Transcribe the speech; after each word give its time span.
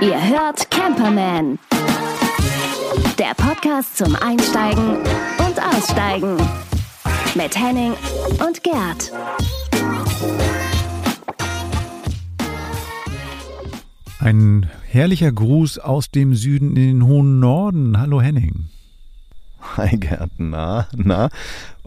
Ihr 0.00 0.28
hört 0.28 0.70
Camperman. 0.70 1.58
Der 3.18 3.34
Podcast 3.36 3.96
zum 3.96 4.14
Einsteigen 4.14 4.98
und 4.98 5.60
Aussteigen. 5.74 6.36
Mit 7.34 7.58
Henning 7.58 7.94
und 8.46 8.62
Gerd. 8.62 9.12
Ein 14.20 14.70
herrlicher 14.86 15.32
Gruß 15.32 15.78
aus 15.80 16.12
dem 16.12 16.36
Süden 16.36 16.70
in 16.70 17.00
den 17.00 17.06
hohen 17.06 17.40
Norden. 17.40 17.98
Hallo 18.00 18.20
Henning. 18.20 18.68
Hi 19.76 19.96
Gerd, 19.96 20.30
na, 20.38 20.86
na. 20.94 21.28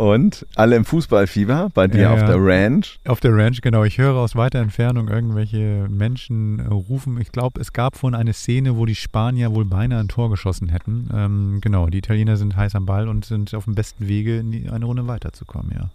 Und 0.01 0.47
alle 0.55 0.77
im 0.77 0.83
Fußballfieber 0.83 1.69
bei 1.75 1.87
dir 1.87 2.01
Ja, 2.01 2.13
auf 2.13 2.25
der 2.25 2.37
Ranch. 2.39 2.99
Auf 3.05 3.19
der 3.19 3.35
Ranch, 3.35 3.61
genau. 3.61 3.83
Ich 3.83 3.99
höre 3.99 4.15
aus 4.15 4.35
weiter 4.35 4.57
Entfernung 4.57 5.09
irgendwelche 5.09 5.85
Menschen 5.91 6.57
äh, 6.57 6.63
rufen. 6.69 7.21
Ich 7.21 7.31
glaube, 7.31 7.61
es 7.61 7.71
gab 7.71 7.95
vorhin 7.95 8.19
eine 8.19 8.33
Szene, 8.33 8.77
wo 8.77 8.87
die 8.87 8.95
Spanier 8.95 9.53
wohl 9.53 9.63
beinahe 9.63 9.99
ein 9.99 10.07
Tor 10.07 10.31
geschossen 10.31 10.69
hätten. 10.69 11.07
Ähm, 11.13 11.59
genau, 11.61 11.85
die 11.85 11.99
Italiener 11.99 12.35
sind 12.35 12.55
heiß 12.55 12.73
am 12.73 12.87
Ball 12.87 13.07
und 13.07 13.25
sind 13.25 13.53
auf 13.53 13.65
dem 13.65 13.75
besten 13.75 14.07
Wege, 14.07 14.43
eine 14.71 14.85
Runde 14.85 15.05
weiterzukommen, 15.05 15.71
ja. 15.71 15.91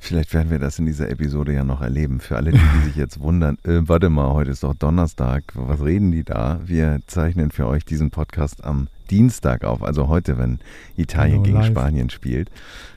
Vielleicht 0.00 0.32
werden 0.32 0.50
wir 0.50 0.58
das 0.58 0.78
in 0.78 0.86
dieser 0.86 1.10
Episode 1.10 1.52
ja 1.52 1.64
noch 1.64 1.82
erleben. 1.82 2.20
Für 2.20 2.36
alle, 2.36 2.52
die, 2.52 2.58
die 2.58 2.86
sich 2.86 2.96
jetzt 2.96 3.20
wundern, 3.20 3.58
äh, 3.64 3.80
warte 3.82 4.08
mal, 4.08 4.32
heute 4.32 4.50
ist 4.50 4.62
doch 4.62 4.74
Donnerstag. 4.74 5.42
Was 5.52 5.84
reden 5.84 6.10
die 6.10 6.24
da? 6.24 6.60
Wir 6.64 7.00
zeichnen 7.06 7.50
für 7.50 7.66
euch 7.66 7.84
diesen 7.84 8.10
Podcast 8.10 8.64
am 8.64 8.88
Dienstag 9.10 9.64
auf, 9.64 9.82
also 9.82 10.08
heute, 10.08 10.38
wenn 10.38 10.60
Italien 10.96 11.42
Genau, 11.42 11.44
gegen 11.44 11.58
live. 11.58 11.66
Spanien 11.68 12.10
spielt. 12.10 12.50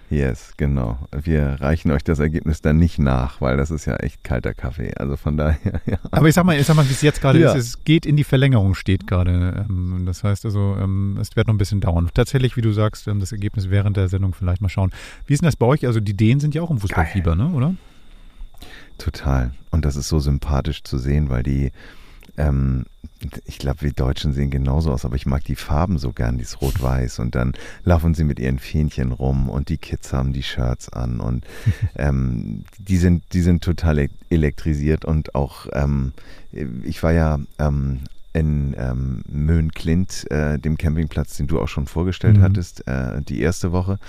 Yes, 0.09 0.51
genau. 0.57 0.99
Wir 1.13 1.61
reichen 1.61 1.89
euch 1.91 2.03
das 2.03 2.19
Ergebnis 2.19 2.59
dann 2.59 2.77
nicht 2.77 2.99
nach, 2.99 3.39
weil 3.39 3.55
das 3.55 3.71
ist 3.71 3.85
ja 3.85 3.95
echt 3.95 4.25
kalter 4.25 4.53
Kaffee. 4.53 4.93
Also 4.97 5.15
von 5.15 5.37
daher, 5.37 5.79
ja. 5.85 5.99
Aber 6.11 6.27
ich 6.27 6.35
sag 6.35 6.43
mal, 6.43 6.59
ich 6.59 6.65
sag 6.67 6.75
mal, 6.75 6.85
wie 6.85 6.91
es 6.91 7.01
jetzt 7.01 7.21
gerade 7.21 7.39
Ja. 7.39 7.53
ist, 7.53 7.65
es 7.65 7.83
geht 7.85 8.05
in 8.05 8.17
die 8.17 8.25
Verlängerung, 8.25 8.75
steht 8.75 9.07
gerade. 9.07 9.65
Ähm, 9.69 10.03
das 10.05 10.25
heißt 10.25 10.43
also, 10.43 10.75
ähm, 10.77 11.17
es 11.21 11.33
wird 11.37 11.47
noch 11.47 11.53
ein 11.53 11.57
bisschen 11.57 11.79
dauern. 11.79 12.09
Tatsächlich, 12.13 12.57
wie 12.57 12.61
du 12.61 12.73
sagst, 12.73 13.07
ähm, 13.07 13.21
das 13.21 13.31
Ergebnis 13.31 13.69
während 13.69 13.95
der 13.95 14.09
Sendung 14.09 14.33
vielleicht 14.33 14.61
mal 14.61 14.67
schauen. 14.67 14.91
Wie 15.27 15.33
ist 15.33 15.41
denn 15.43 15.47
das 15.47 15.55
bei 15.55 15.65
euch? 15.65 15.87
Also 15.87 16.01
die 16.01 16.13
Dänen 16.13 16.41
sind 16.41 16.53
ja 16.55 16.61
auch 16.61 16.71
im 16.71 16.79
Fußballfieber, 16.79 17.35
ne? 17.37 17.47
oder? 17.51 17.73
Total. 18.97 19.51
Und 19.71 19.85
das 19.85 19.95
ist 19.95 20.09
so 20.09 20.19
sympathisch 20.19 20.83
zu 20.83 20.97
sehen, 20.97 21.29
weil 21.29 21.43
die, 21.43 21.71
ähm, 22.37 22.85
ich 23.45 23.59
glaube, 23.59 23.81
wir 23.81 23.93
Deutschen 23.93 24.33
sehen 24.33 24.49
genauso 24.49 24.91
aus, 24.91 25.05
aber 25.05 25.15
ich 25.15 25.25
mag 25.27 25.43
die 25.43 25.55
Farben 25.55 25.99
so 25.99 26.11
gern, 26.11 26.37
dieses 26.39 26.59
Rot-Weiß. 26.61 27.19
Und 27.19 27.35
dann 27.35 27.53
laufen 27.83 28.13
sie 28.15 28.23
mit 28.23 28.39
ihren 28.39 28.57
Fähnchen 28.59 29.11
rum 29.11 29.47
und 29.49 29.69
die 29.69 29.77
Kids 29.77 30.11
haben 30.11 30.33
die 30.33 30.41
Shirts 30.43 30.89
an 30.89 31.19
und 31.19 31.45
ähm, 31.95 32.63
die, 32.79 32.97
sind, 32.97 33.23
die 33.33 33.41
sind 33.41 33.63
total 33.63 33.99
e- 33.99 34.09
elektrisiert 34.29 35.05
und 35.05 35.35
auch, 35.35 35.67
ähm, 35.73 36.13
ich 36.83 37.01
war 37.03 37.11
ja 37.13 37.39
ähm, 37.59 37.99
in 38.33 38.73
ähm, 38.77 39.21
Möhn-Klint, 39.29 40.29
äh, 40.31 40.57
dem 40.57 40.77
Campingplatz, 40.77 41.37
den 41.37 41.47
du 41.47 41.59
auch 41.59 41.67
schon 41.67 41.85
vorgestellt 41.85 42.37
Mhm. 42.37 42.41
hattest, 42.41 42.87
äh, 42.87 43.21
die 43.21 43.41
erste 43.41 43.71
Woche. 43.71 43.99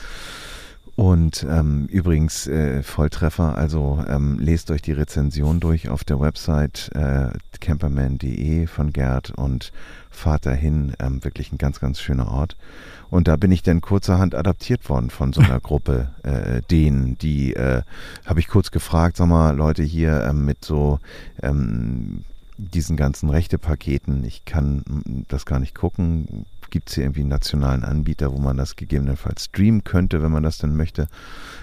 Und 0.94 1.46
ähm, 1.48 1.86
übrigens 1.86 2.46
äh, 2.46 2.82
Volltreffer, 2.82 3.56
also 3.56 4.04
ähm, 4.06 4.38
lest 4.38 4.70
euch 4.70 4.82
die 4.82 4.92
Rezension 4.92 5.58
durch 5.58 5.88
auf 5.88 6.04
der 6.04 6.20
Website 6.20 6.90
äh, 6.94 7.30
camperman.de 7.60 8.66
von 8.66 8.92
Gerd 8.92 9.30
und 9.30 9.72
fahrt 10.10 10.44
dahin. 10.44 10.92
Ähm, 10.98 11.24
wirklich 11.24 11.50
ein 11.50 11.58
ganz, 11.58 11.80
ganz 11.80 11.98
schöner 11.98 12.30
Ort. 12.30 12.56
Und 13.08 13.28
da 13.28 13.36
bin 13.36 13.52
ich 13.52 13.62
dann 13.62 13.80
kurzerhand 13.80 14.34
adaptiert 14.34 14.88
worden 14.90 15.08
von 15.08 15.32
so 15.32 15.40
einer 15.40 15.60
Gruppe, 15.62 16.10
äh, 16.24 16.60
denen, 16.70 17.16
die, 17.16 17.54
äh, 17.54 17.82
habe 18.26 18.40
ich 18.40 18.48
kurz 18.48 18.70
gefragt, 18.70 19.16
sag 19.16 19.28
mal, 19.28 19.56
Leute 19.56 19.82
hier 19.82 20.24
ähm, 20.24 20.44
mit 20.44 20.64
so 20.64 20.98
ähm, 21.42 22.24
diesen 22.58 22.96
ganzen 22.96 23.30
Rechtepaketen, 23.30 24.24
ich 24.24 24.44
kann 24.44 24.78
mm, 24.86 25.22
das 25.28 25.46
gar 25.46 25.58
nicht 25.58 25.74
gucken. 25.74 26.46
Gibt 26.72 26.88
es 26.88 26.94
hier 26.94 27.04
irgendwie 27.04 27.20
einen 27.20 27.28
nationalen 27.28 27.84
Anbieter, 27.84 28.32
wo 28.32 28.38
man 28.38 28.56
das 28.56 28.76
gegebenenfalls 28.76 29.44
streamen 29.44 29.84
könnte, 29.84 30.22
wenn 30.22 30.32
man 30.32 30.42
das 30.42 30.56
denn 30.56 30.74
möchte? 30.74 31.06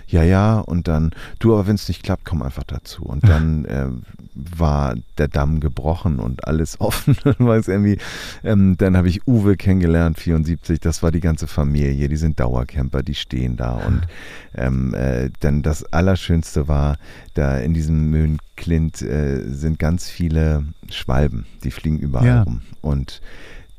Ja, 0.08 0.22
ja, 0.22 0.60
und 0.60 0.88
dann, 0.88 1.12
du, 1.40 1.54
aber 1.54 1.66
wenn 1.66 1.76
es 1.76 1.88
nicht 1.88 2.04
klappt, 2.04 2.26
komm 2.26 2.44
einfach 2.44 2.64
dazu. 2.64 3.04
Und 3.04 3.28
dann 3.28 3.66
äh, 3.66 3.88
war 4.36 4.94
der 5.18 5.28
Damm 5.28 5.60
gebrochen 5.62 6.20
und 6.20 6.48
alles 6.48 6.80
offen. 6.80 7.18
Es 7.26 7.68
irgendwie, 7.68 7.98
ähm, 8.44 8.78
dann 8.78 8.96
habe 8.96 9.10
ich 9.10 9.28
Uwe 9.28 9.58
kennengelernt, 9.58 10.20
74, 10.20 10.80
das 10.80 11.02
war 11.02 11.12
die 11.12 11.22
ganze 11.22 11.48
Familie, 11.48 12.08
die 12.08 12.16
sind 12.16 12.40
Dauercamper, 12.40 13.02
die 13.02 13.16
stehen 13.16 13.58
da. 13.58 13.74
Und 13.74 14.02
ähm, 14.56 14.94
äh, 14.94 15.32
dann 15.40 15.64
das 15.64 15.92
Allerschönste 15.92 16.68
war, 16.68 16.98
da 17.34 17.58
in 17.58 17.74
diesem 17.74 18.12
Möhn-Klint 18.12 19.02
äh, 19.02 19.42
sind 19.50 19.80
ganz 19.80 20.08
viele 20.08 20.66
Schwalben, 20.92 21.48
die 21.64 21.72
fliegen 21.72 21.98
überall 21.98 22.28
Ja. 22.28 22.44
rum. 22.44 22.62
Und 22.82 23.22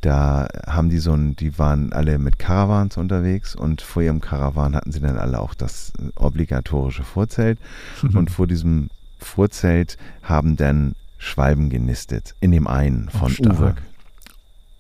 da 0.01 0.49
haben 0.67 0.89
die 0.89 0.99
so 0.99 1.13
ein, 1.13 1.37
die 1.37 1.59
waren 1.59 1.93
alle 1.93 2.19
mit 2.19 2.39
Caravans 2.39 2.97
unterwegs 2.97 3.55
und 3.55 3.83
vor 3.83 4.03
ihrem 4.03 4.21
Caravan 4.21 4.75
hatten 4.75 4.93
sie 4.93 5.01
dann 5.01 5.19
alle 5.19 5.41
auch 5.41 5.55
das 5.55 5.93
obligatorische 6.17 7.05
Vorzelt. 7.05 7.59
Und 8.03 8.31
vor 8.31 8.47
diesem 8.47 8.89
Vorzelt 9.19 9.99
haben 10.23 10.57
dann 10.57 10.95
Schwalben 11.19 11.69
genistet. 11.69 12.35
In 12.41 12.51
dem 12.51 12.67
einen 12.67 13.11
von 13.11 13.31
stark. 13.31 13.59
Uwe. 13.59 13.75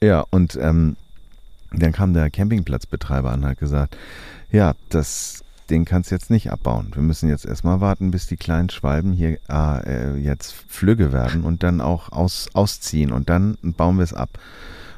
Ja, 0.03 0.25
und 0.31 0.57
ähm, 0.57 0.97
dann 1.73 1.93
kam 1.93 2.15
der 2.15 2.31
Campingplatzbetreiber 2.31 3.31
an 3.31 3.43
und 3.43 3.51
hat 3.51 3.59
gesagt, 3.59 3.97
ja, 4.51 4.73
das, 4.89 5.45
den 5.69 5.85
kannst 5.85 6.11
du 6.11 6.15
jetzt 6.15 6.31
nicht 6.31 6.51
abbauen. 6.51 6.91
Wir 6.95 7.03
müssen 7.03 7.29
jetzt 7.29 7.45
erstmal 7.45 7.83
warten, 7.83 8.11
bis 8.11 8.27
die 8.27 8.39
kleinen 8.39 8.71
Schwalben 8.71 9.13
hier 9.13 9.39
äh, 9.51 10.17
jetzt 10.17 10.55
flügge 10.69 11.13
werden 11.13 11.45
und 11.45 11.63
dann 11.63 11.83
auch 11.83 12.11
aus, 12.11 12.49
ausziehen 12.55 13.13
und 13.13 13.29
dann 13.29 13.59
bauen 13.63 13.99
wir 13.99 14.05
es 14.05 14.15
ab. 14.15 14.31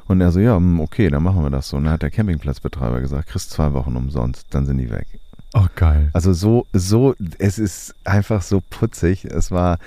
Und 0.07 0.21
er 0.21 0.31
so, 0.31 0.39
ja, 0.39 0.55
hm, 0.55 0.79
okay, 0.79 1.09
dann 1.09 1.23
machen 1.23 1.43
wir 1.43 1.49
das 1.49 1.69
so. 1.69 1.77
Und 1.77 1.85
dann 1.85 1.93
hat 1.93 2.01
der 2.01 2.11
Campingplatzbetreiber 2.11 3.01
gesagt, 3.01 3.29
kriegst 3.29 3.51
zwei 3.51 3.73
Wochen 3.73 3.95
umsonst, 3.95 4.47
dann 4.51 4.65
sind 4.65 4.77
die 4.77 4.89
weg. 4.89 5.07
Oh, 5.53 5.67
geil. 5.75 6.09
Also 6.13 6.33
so, 6.33 6.65
so, 6.73 7.15
es 7.37 7.59
ist 7.59 7.93
einfach 8.03 8.41
so 8.41 8.61
putzig. 8.69 9.25
Es 9.25 9.51
war 9.51 9.77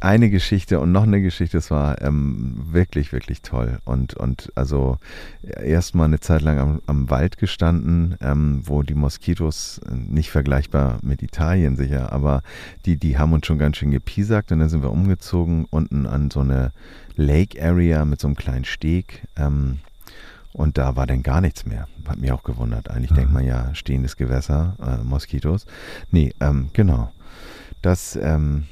eine 0.00 0.28
Geschichte 0.30 0.80
und 0.80 0.90
noch 0.90 1.04
eine 1.04 1.22
Geschichte. 1.22 1.58
Es 1.58 1.70
war 1.70 2.02
ähm, 2.02 2.54
wirklich, 2.72 3.12
wirklich 3.12 3.42
toll. 3.42 3.78
Und, 3.84 4.14
und 4.14 4.50
also 4.56 4.98
erstmal 5.42 6.06
eine 6.06 6.18
Zeit 6.18 6.42
lang 6.42 6.58
am, 6.58 6.82
am 6.86 7.10
Wald 7.10 7.38
gestanden, 7.38 8.16
ähm, 8.20 8.62
wo 8.64 8.82
die 8.82 8.94
Moskitos 8.94 9.80
äh, 9.88 9.94
nicht 9.94 10.30
vergleichbar 10.30 10.98
mit 11.02 11.22
Italien 11.22 11.76
sicher, 11.76 12.12
aber 12.12 12.42
die, 12.86 12.96
die 12.96 13.18
haben 13.18 13.32
uns 13.32 13.46
schon 13.46 13.58
ganz 13.58 13.76
schön 13.76 13.92
gepiesackt 13.92 14.50
und 14.50 14.58
dann 14.58 14.68
sind 14.68 14.82
wir 14.82 14.90
umgezogen 14.90 15.66
unten 15.70 16.06
an 16.06 16.30
so 16.30 16.40
eine 16.40 16.72
Lake 17.14 17.62
Area 17.62 18.04
mit 18.04 18.20
so 18.20 18.26
einem 18.26 18.36
kleinen 18.36 18.64
Steg. 18.64 19.22
Ähm, 19.36 19.78
und 20.52 20.78
da 20.78 20.96
war 20.96 21.06
dann 21.06 21.22
gar 21.22 21.40
nichts 21.40 21.66
mehr. 21.66 21.86
Hat 22.08 22.18
mich 22.18 22.32
auch 22.32 22.42
gewundert. 22.42 22.90
Eigentlich 22.90 23.12
denkt 23.12 23.32
man 23.32 23.44
ja, 23.44 23.74
stehendes 23.74 24.16
Gewässer, 24.16 24.76
äh, 24.80 25.04
Moskitos. 25.04 25.66
Nee, 26.10 26.32
ähm, 26.40 26.70
genau. 26.72 27.12
Das 27.82 28.16
ähm, 28.16 28.64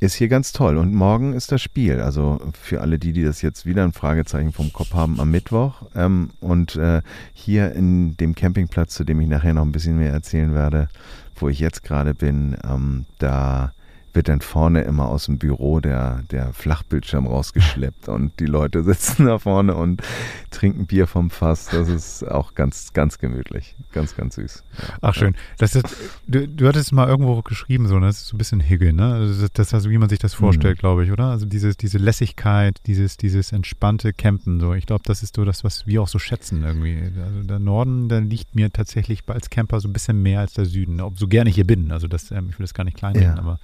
ist 0.00 0.14
hier 0.14 0.28
ganz 0.28 0.52
toll. 0.52 0.78
Und 0.78 0.94
morgen 0.94 1.34
ist 1.34 1.52
das 1.52 1.62
Spiel. 1.62 2.00
Also 2.00 2.40
für 2.60 2.80
alle 2.80 2.98
die, 2.98 3.12
die 3.12 3.22
das 3.22 3.42
jetzt 3.42 3.66
wieder 3.66 3.84
ein 3.84 3.92
Fragezeichen 3.92 4.52
vom 4.52 4.72
Kopf 4.72 4.94
haben, 4.94 5.20
am 5.20 5.30
Mittwoch. 5.30 5.82
Ähm, 5.94 6.30
und 6.40 6.76
äh, 6.76 7.02
hier 7.34 7.72
in 7.72 8.16
dem 8.16 8.34
Campingplatz, 8.34 8.94
zu 8.94 9.04
dem 9.04 9.20
ich 9.20 9.28
nachher 9.28 9.54
noch 9.54 9.62
ein 9.62 9.72
bisschen 9.72 9.98
mehr 9.98 10.12
erzählen 10.12 10.54
werde, 10.54 10.88
wo 11.36 11.48
ich 11.48 11.60
jetzt 11.60 11.84
gerade 11.84 12.14
bin, 12.14 12.56
ähm, 12.64 13.04
da 13.18 13.72
wird 14.14 14.28
dann 14.28 14.40
vorne 14.40 14.82
immer 14.82 15.08
aus 15.08 15.26
dem 15.26 15.38
Büro 15.38 15.80
der, 15.80 16.22
der 16.30 16.52
Flachbildschirm 16.52 17.26
rausgeschleppt 17.26 18.08
und 18.08 18.38
die 18.40 18.46
Leute 18.46 18.82
sitzen 18.84 19.26
da 19.26 19.38
vorne 19.38 19.74
und 19.74 20.02
trinken 20.50 20.86
Bier 20.86 21.06
vom 21.06 21.30
Fass. 21.30 21.66
Das 21.70 21.88
ist 21.88 22.22
auch 22.28 22.54
ganz, 22.54 22.92
ganz 22.92 23.18
gemütlich. 23.18 23.76
Ganz, 23.92 24.16
ganz 24.16 24.34
süß. 24.36 24.62
Ach 25.00 25.14
schön. 25.14 25.34
Das 25.58 25.74
ist, 25.74 25.86
du, 26.26 26.46
du 26.48 26.66
hattest 26.68 26.92
mal 26.92 27.08
irgendwo 27.08 27.40
geschrieben, 27.42 27.86
so, 27.88 27.98
ne? 27.98 28.06
das 28.06 28.22
ist 28.22 28.28
so 28.28 28.36
ein 28.36 28.38
bisschen 28.38 28.60
Higge, 28.60 28.92
ne? 28.92 29.14
Also 29.14 29.42
das, 29.42 29.52
das 29.52 29.66
ist 29.68 29.74
also, 29.74 29.90
wie 29.90 29.98
man 29.98 30.08
sich 30.08 30.18
das 30.18 30.34
vorstellt, 30.34 30.78
Mhm. 30.78 30.80
glaube 30.80 31.04
ich, 31.04 31.12
oder? 31.12 31.26
Also 31.26 31.46
dieses, 31.46 31.76
diese 31.76 31.98
Lässigkeit, 31.98 32.78
dieses, 32.86 33.16
dieses 33.16 33.52
entspannte 33.52 34.12
Campen, 34.12 34.60
so. 34.60 34.74
Ich 34.74 34.86
glaube, 34.86 35.02
das 35.06 35.22
ist 35.22 35.36
so 35.36 35.44
das, 35.44 35.64
was 35.64 35.86
wir 35.86 36.02
auch 36.02 36.08
so 36.08 36.18
schätzen 36.18 36.62
irgendwie. 36.62 36.98
Also 37.22 37.42
der 37.42 37.58
Norden, 37.58 38.08
der 38.08 38.20
liegt 38.20 38.54
mir 38.54 38.72
tatsächlich 38.72 39.22
als 39.28 39.50
Camper 39.50 39.80
so 39.80 39.88
ein 39.88 39.92
bisschen 39.92 40.22
mehr 40.22 40.40
als 40.40 40.54
der 40.54 40.64
Süden, 40.66 41.00
ob 41.00 41.18
so 41.18 41.28
gerne 41.28 41.50
ich 41.50 41.56
hier 41.56 41.66
bin. 41.66 41.92
Also 41.92 42.08
das, 42.08 42.30
ähm, 42.30 42.48
ich 42.50 42.58
will 42.58 42.64
das 42.64 42.74
gar 42.74 42.84
nicht 42.84 42.96
kleinreden, 42.96 43.34
Ja. 43.36 43.38
aber 43.38 43.58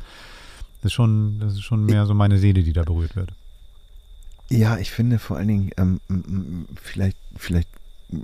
das 0.87 0.93
ist 0.93 0.95
schon, 0.95 1.41
das 1.41 1.55
ist 1.55 1.63
schon 1.63 1.85
mehr 1.85 2.07
so 2.07 2.15
meine 2.15 2.39
Seele, 2.39 2.63
die 2.63 2.73
da 2.73 2.85
berührt 2.85 3.17
wird. 3.17 3.33
Ja, 4.49 4.79
ich 4.79 4.93
finde 4.93 5.19
vor 5.19 5.37
allen 5.37 5.49
Dingen, 5.49 5.71
ähm, 5.77 6.69
vielleicht, 6.81 7.17
vielleicht 7.37 7.69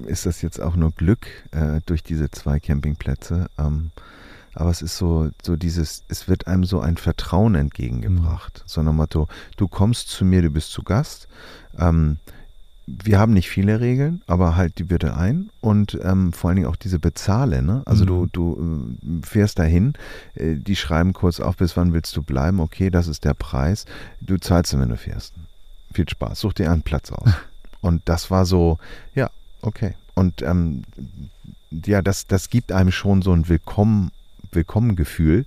ist 0.06 0.26
das 0.26 0.42
jetzt 0.42 0.60
auch 0.60 0.76
nur 0.76 0.92
Glück 0.92 1.26
äh, 1.50 1.80
durch 1.86 2.04
diese 2.04 2.30
zwei 2.30 2.60
Campingplätze. 2.60 3.50
Ähm, 3.58 3.90
aber 4.54 4.70
es 4.70 4.80
ist 4.80 4.96
so, 4.96 5.30
so 5.42 5.56
dieses, 5.56 6.04
es 6.06 6.28
wird 6.28 6.46
einem 6.46 6.62
so 6.62 6.78
ein 6.78 6.98
Vertrauen 6.98 7.56
entgegengebracht. 7.56 8.62
So 8.64 8.80
nach 8.80 8.92
dem 8.92 8.98
Motto, 8.98 9.26
du 9.56 9.66
kommst 9.66 10.10
zu 10.10 10.24
mir, 10.24 10.40
du 10.40 10.50
bist 10.50 10.70
zu 10.70 10.84
Gast. 10.84 11.26
Ähm, 11.76 12.18
wir 13.04 13.18
haben 13.18 13.32
nicht 13.32 13.48
viele 13.48 13.80
Regeln, 13.80 14.22
aber 14.26 14.56
halt 14.56 14.78
die 14.78 14.84
bitte 14.84 15.16
ein 15.16 15.50
und 15.60 15.98
ähm, 16.02 16.32
vor 16.32 16.48
allen 16.48 16.56
Dingen 16.56 16.68
auch 16.68 16.76
diese 16.76 16.98
Bezahle. 16.98 17.62
Ne? 17.62 17.82
Also 17.86 18.04
mhm. 18.04 18.06
du, 18.08 18.26
du 18.26 18.96
äh, 19.22 19.26
fährst 19.26 19.58
dahin, 19.58 19.94
äh, 20.34 20.56
die 20.56 20.76
schreiben 20.76 21.12
kurz 21.12 21.40
auf, 21.40 21.56
bis 21.56 21.76
wann 21.76 21.92
willst 21.92 22.16
du 22.16 22.22
bleiben? 22.22 22.60
Okay, 22.60 22.90
das 22.90 23.08
ist 23.08 23.24
der 23.24 23.34
Preis. 23.34 23.86
Du 24.20 24.36
zahlst, 24.36 24.78
wenn 24.78 24.88
du 24.88 24.96
fährst. 24.96 25.34
Viel 25.92 26.08
Spaß. 26.08 26.40
Such 26.40 26.54
dir 26.54 26.70
einen 26.70 26.82
Platz 26.82 27.10
aus. 27.12 27.30
und 27.80 28.02
das 28.06 28.30
war 28.30 28.44
so, 28.44 28.78
ja, 29.14 29.30
okay. 29.62 29.94
Und 30.14 30.42
ähm, 30.42 30.82
ja, 31.70 32.02
das, 32.02 32.26
das 32.26 32.50
gibt 32.50 32.72
einem 32.72 32.92
schon 32.92 33.22
so 33.22 33.32
ein 33.32 33.48
Willkommen, 33.48 34.10
Willkommengefühl. 34.50 35.46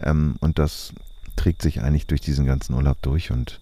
Ähm, 0.00 0.36
und 0.40 0.58
das 0.58 0.92
trägt 1.36 1.62
sich 1.62 1.82
eigentlich 1.82 2.06
durch 2.06 2.20
diesen 2.20 2.46
ganzen 2.46 2.74
Urlaub 2.74 3.00
durch 3.02 3.30
und 3.30 3.60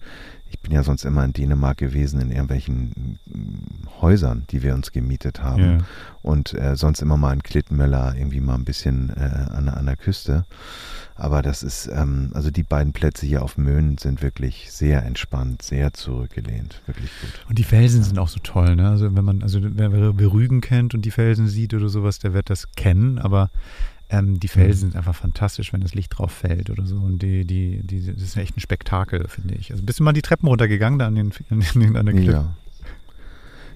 ich 0.53 0.59
bin 0.59 0.71
ja 0.71 0.83
sonst 0.83 1.03
immer 1.03 1.25
in 1.25 1.33
Dänemark 1.33 1.77
gewesen, 1.77 2.21
in 2.21 2.29
irgendwelchen 2.29 3.17
mm, 3.25 4.01
Häusern, 4.01 4.45
die 4.51 4.61
wir 4.61 4.75
uns 4.75 4.91
gemietet 4.91 5.41
haben. 5.41 5.63
Yeah. 5.63 5.85
Und 6.21 6.53
äh, 6.53 6.75
sonst 6.75 7.01
immer 7.01 7.17
mal 7.17 7.33
in 7.33 7.41
Klittenmöller, 7.41 8.15
irgendwie 8.15 8.39
mal 8.39 8.53
ein 8.53 8.63
bisschen 8.63 9.09
äh, 9.09 9.49
an, 9.51 9.67
an, 9.67 9.85
der 9.87 9.97
Küste. 9.97 10.45
Aber 11.15 11.41
das 11.41 11.63
ist, 11.63 11.87
ähm, 11.87 12.29
also 12.33 12.51
die 12.51 12.63
beiden 12.63 12.93
Plätze 12.93 13.25
hier 13.25 13.41
auf 13.41 13.57
Möhnen 13.57 13.97
sind 13.97 14.21
wirklich 14.21 14.71
sehr 14.71 15.03
entspannt, 15.03 15.63
sehr 15.63 15.93
zurückgelehnt. 15.93 16.81
Wirklich 16.85 17.09
gut. 17.19 17.45
Und 17.49 17.57
die 17.57 17.63
Felsen 17.63 18.03
sind 18.03 18.19
auch 18.19 18.29
so 18.29 18.39
toll, 18.41 18.75
ne? 18.75 18.89
Also 18.89 19.15
wenn 19.15 19.25
man, 19.25 19.41
also 19.41 19.59
wer, 19.61 19.91
wer 19.91 20.33
Rügen 20.33 20.61
kennt 20.61 20.93
und 20.93 21.03
die 21.03 21.11
Felsen 21.11 21.47
sieht 21.47 21.73
oder 21.73 21.89
sowas, 21.89 22.19
der 22.19 22.33
wird 22.33 22.51
das 22.51 22.71
kennen, 22.75 23.17
aber 23.17 23.49
ähm, 24.13 24.39
die 24.39 24.47
Felsen 24.47 24.89
mhm. 24.89 24.91
sind 24.91 24.95
einfach 24.97 25.15
fantastisch, 25.15 25.73
wenn 25.73 25.81
das 25.81 25.95
Licht 25.95 26.17
drauf 26.17 26.31
fällt 26.31 26.69
oder 26.69 26.85
so. 26.85 26.97
Und 26.97 27.23
die, 27.23 27.45
die, 27.45 27.81
die, 27.83 28.05
das 28.13 28.21
ist 28.21 28.37
echt 28.37 28.55
ein 28.55 28.59
Spektakel, 28.59 29.27
finde 29.27 29.55
ich. 29.55 29.71
Also 29.71 29.83
bist 29.83 29.99
du 29.99 30.03
mal 30.03 30.13
die 30.13 30.21
Treppen 30.21 30.47
runtergegangen 30.47 30.99
da 30.99 31.07
an, 31.07 31.15
den, 31.15 31.33
an, 31.49 31.63
den, 31.73 31.97
an 31.97 32.05
der 32.05 32.15
Klippe? 32.15 32.31
Ja. 32.31 32.55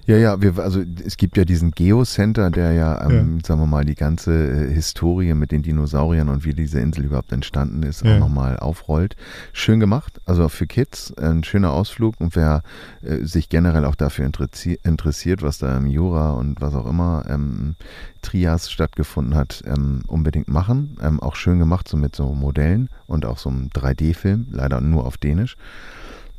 Ja, 0.08 0.16
ja, 0.16 0.40
wir, 0.40 0.56
also 0.56 0.82
es 1.04 1.18
gibt 1.18 1.36
ja 1.36 1.44
diesen 1.44 1.72
Geocenter, 1.72 2.50
der 2.50 2.72
ja, 2.72 3.04
ähm, 3.04 3.36
ja. 3.36 3.46
sagen 3.46 3.60
wir 3.60 3.66
mal, 3.66 3.84
die 3.84 3.94
ganze 3.94 4.32
äh, 4.32 4.72
Historie 4.72 5.34
mit 5.34 5.52
den 5.52 5.60
Dinosauriern 5.60 6.30
und 6.30 6.46
wie 6.46 6.54
diese 6.54 6.80
Insel 6.80 7.04
überhaupt 7.04 7.30
entstanden 7.30 7.82
ist, 7.82 8.02
ja. 8.02 8.14
auch 8.14 8.20
nochmal 8.20 8.58
aufrollt. 8.58 9.16
Schön 9.52 9.80
gemacht, 9.80 10.18
also 10.24 10.48
für 10.48 10.66
Kids 10.66 11.12
ein 11.18 11.44
schöner 11.44 11.74
Ausflug 11.74 12.14
und 12.20 12.36
wer 12.36 12.62
äh, 13.02 13.18
sich 13.26 13.50
generell 13.50 13.84
auch 13.84 13.96
dafür 13.96 14.24
interessiert, 14.24 15.42
was 15.42 15.58
da 15.58 15.76
im 15.76 15.86
Jura 15.86 16.30
und 16.30 16.62
was 16.62 16.74
auch 16.74 16.86
immer 16.86 17.26
ähm, 17.28 17.74
Trias 18.22 18.70
stattgefunden 18.70 19.34
hat, 19.34 19.62
ähm, 19.66 20.04
unbedingt 20.06 20.48
machen. 20.48 20.96
Ähm, 21.02 21.20
auch 21.20 21.36
schön 21.36 21.58
gemacht, 21.58 21.86
so 21.86 21.98
mit 21.98 22.16
so 22.16 22.32
Modellen 22.32 22.88
und 23.08 23.26
auch 23.26 23.36
so 23.36 23.50
einem 23.50 23.68
3D-Film, 23.74 24.46
leider 24.52 24.80
nur 24.80 25.04
auf 25.04 25.18
Dänisch. 25.18 25.58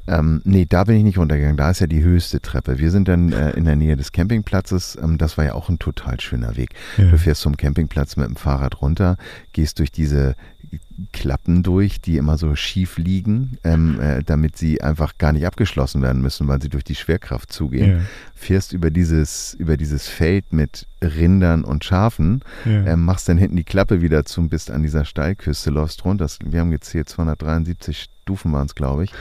Ähm, 0.09 0.41
nee, 0.43 0.65
da 0.67 0.85
bin 0.85 0.97
ich 0.97 1.03
nicht 1.03 1.17
runtergegangen. 1.19 1.57
Da 1.57 1.69
ist 1.69 1.79
ja 1.79 1.87
die 1.87 2.03
höchste 2.03 2.41
Treppe. 2.41 2.79
Wir 2.79 2.89
sind 2.89 3.07
dann 3.07 3.31
äh, 3.31 3.51
in 3.51 3.65
der 3.65 3.75
Nähe 3.75 3.95
des 3.95 4.11
Campingplatzes. 4.11 4.97
Ähm, 5.01 5.17
das 5.19 5.37
war 5.37 5.45
ja 5.45 5.53
auch 5.53 5.69
ein 5.69 5.77
total 5.77 6.19
schöner 6.19 6.57
Weg. 6.57 6.71
Ja. 6.97 7.05
Du 7.05 7.17
fährst 7.17 7.41
zum 7.41 7.55
Campingplatz 7.55 8.15
mit 8.15 8.27
dem 8.27 8.35
Fahrrad 8.35 8.81
runter, 8.81 9.17
gehst 9.53 9.77
durch 9.77 9.91
diese 9.91 10.35
Klappen 11.13 11.63
durch, 11.63 12.01
die 12.01 12.17
immer 12.17 12.37
so 12.37 12.55
schief 12.55 12.97
liegen, 12.97 13.57
ähm, 13.63 13.99
äh, 13.99 14.23
damit 14.23 14.57
sie 14.57 14.81
einfach 14.81 15.17
gar 15.17 15.31
nicht 15.33 15.45
abgeschlossen 15.45 16.01
werden 16.01 16.21
müssen, 16.21 16.47
weil 16.47 16.61
sie 16.61 16.69
durch 16.69 16.83
die 16.83 16.95
Schwerkraft 16.95 17.51
zugehen. 17.51 17.97
Ja. 17.97 18.05
Fährst 18.35 18.73
über 18.73 18.89
dieses, 18.89 19.53
über 19.53 19.77
dieses 19.77 20.07
Feld 20.07 20.51
mit 20.51 20.87
Rindern 21.01 21.63
und 21.63 21.83
Schafen, 21.83 22.41
ja. 22.65 22.85
ähm, 22.85 23.05
machst 23.05 23.29
dann 23.29 23.37
hinten 23.37 23.55
die 23.55 23.63
Klappe 23.63 24.01
wieder 24.01 24.25
zu 24.25 24.41
und 24.41 24.49
bist 24.49 24.71
an 24.71 24.81
dieser 24.81 25.05
Steilküste, 25.05 25.69
läufst 25.69 26.05
runter. 26.05 26.27
wir 26.43 26.59
haben 26.59 26.71
gezählt, 26.71 27.09
273 27.09 28.07
Stufen 28.21 28.51
waren 28.53 28.67
es, 28.67 28.75
glaube 28.75 29.03
ich. 29.03 29.11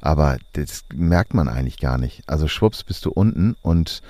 Aber 0.00 0.38
das 0.52 0.84
merkt 0.94 1.34
man 1.34 1.48
eigentlich 1.48 1.78
gar 1.78 1.98
nicht. 1.98 2.22
Also 2.26 2.48
schwupps 2.48 2.84
bist 2.84 3.04
du 3.04 3.10
unten 3.10 3.56
und 3.62 4.02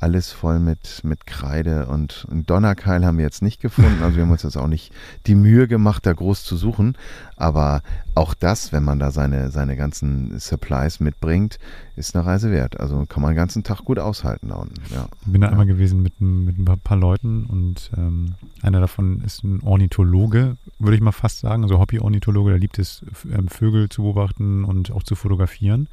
alles 0.00 0.32
voll 0.32 0.58
mit, 0.58 1.02
mit 1.02 1.24
Kreide 1.26 1.86
und 1.86 2.26
einen 2.30 2.44
Donnerkeil 2.44 3.06
haben 3.06 3.16
wir 3.16 3.24
jetzt 3.24 3.42
nicht 3.42 3.60
gefunden. 3.60 4.02
Also 4.02 4.16
wir 4.16 4.24
haben 4.24 4.30
uns 4.30 4.42
jetzt 4.42 4.56
auch 4.56 4.66
nicht 4.66 4.92
die 5.26 5.34
Mühe 5.34 5.66
gemacht, 5.68 6.04
da 6.04 6.12
groß 6.12 6.44
zu 6.44 6.56
suchen. 6.56 6.96
Aber 7.36 7.82
auch 8.14 8.34
das, 8.34 8.72
wenn 8.72 8.84
man 8.84 8.98
da 8.98 9.10
seine, 9.10 9.50
seine 9.50 9.76
ganzen 9.76 10.38
Supplies 10.38 11.00
mitbringt, 11.00 11.58
ist 11.96 12.14
eine 12.14 12.26
Reise 12.26 12.50
wert. 12.50 12.78
Also 12.78 13.06
kann 13.06 13.22
man 13.22 13.32
den 13.32 13.36
ganzen 13.36 13.62
Tag 13.62 13.84
gut 13.84 13.98
aushalten 13.98 14.48
da 14.48 14.56
unten. 14.56 14.74
Ja. 14.92 15.08
Ich 15.22 15.32
bin 15.32 15.40
da 15.40 15.46
ja. 15.46 15.52
einmal 15.52 15.66
gewesen 15.66 16.02
mit, 16.02 16.20
mit 16.20 16.58
ein 16.58 16.80
paar 16.80 16.98
Leuten 16.98 17.46
und 17.46 17.90
ähm, 17.96 18.34
einer 18.62 18.80
davon 18.80 19.20
ist 19.22 19.42
ein 19.42 19.62
Ornithologe, 19.62 20.56
würde 20.78 20.96
ich 20.96 21.02
mal 21.02 21.12
fast 21.12 21.40
sagen, 21.40 21.62
also 21.62 21.78
Hobby-Ornithologe, 21.78 22.50
der 22.50 22.58
liebt 22.58 22.78
es, 22.78 23.04
ähm, 23.32 23.48
Vögel 23.48 23.88
zu 23.88 24.02
beobachten 24.02 24.64
und 24.64 24.90
auch 24.90 25.02
zu 25.02 25.14
fotografieren. 25.14 25.88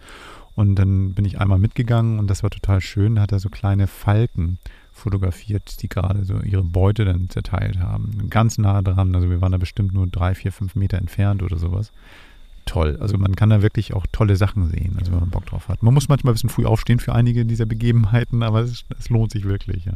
Und 0.55 0.75
dann 0.75 1.13
bin 1.13 1.25
ich 1.25 1.39
einmal 1.39 1.59
mitgegangen 1.59 2.19
und 2.19 2.27
das 2.27 2.43
war 2.43 2.49
total 2.49 2.81
schön. 2.81 3.15
Da 3.15 3.21
hat 3.21 3.31
er 3.31 3.39
so 3.39 3.49
kleine 3.49 3.87
Falken 3.87 4.57
fotografiert, 4.91 5.81
die 5.81 5.87
gerade 5.87 6.25
so 6.25 6.39
ihre 6.41 6.63
Beute 6.63 7.05
dann 7.05 7.29
zerteilt 7.29 7.79
haben. 7.79 8.29
Ganz 8.29 8.57
nah 8.57 8.81
dran. 8.81 9.15
Also 9.15 9.29
wir 9.29 9.41
waren 9.41 9.51
da 9.51 9.57
bestimmt 9.57 9.93
nur 9.93 10.07
drei, 10.07 10.35
vier, 10.35 10.51
fünf 10.51 10.75
Meter 10.75 10.97
entfernt 10.97 11.41
oder 11.41 11.57
sowas. 11.57 11.91
Toll. 12.65 12.97
Also 12.99 13.17
man 13.17 13.35
kann 13.35 13.49
da 13.49 13.61
wirklich 13.61 13.93
auch 13.93 14.05
tolle 14.11 14.35
Sachen 14.35 14.69
sehen, 14.69 14.95
also 14.99 15.11
wenn 15.11 15.19
man 15.19 15.29
Bock 15.29 15.45
drauf 15.45 15.67
hat. 15.67 15.81
Man 15.81 15.93
muss 15.93 16.09
manchmal 16.09 16.31
ein 16.31 16.35
bisschen 16.35 16.49
früh 16.49 16.65
aufstehen 16.65 16.99
für 16.99 17.13
einige 17.15 17.45
dieser 17.45 17.65
Begebenheiten, 17.65 18.43
aber 18.43 18.59
es, 18.59 18.85
es 18.99 19.09
lohnt 19.09 19.31
sich 19.31 19.45
wirklich, 19.45 19.85
ja. 19.85 19.93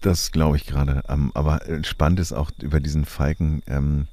Das 0.00 0.32
glaube 0.32 0.56
ich 0.56 0.66
gerade. 0.66 1.02
Ähm, 1.08 1.30
aber 1.34 1.60
spannend 1.82 2.20
ist 2.20 2.32
auch 2.32 2.50
über 2.60 2.80
diesen 2.80 3.04
Falken. 3.04 3.62
Ähm, 3.66 4.06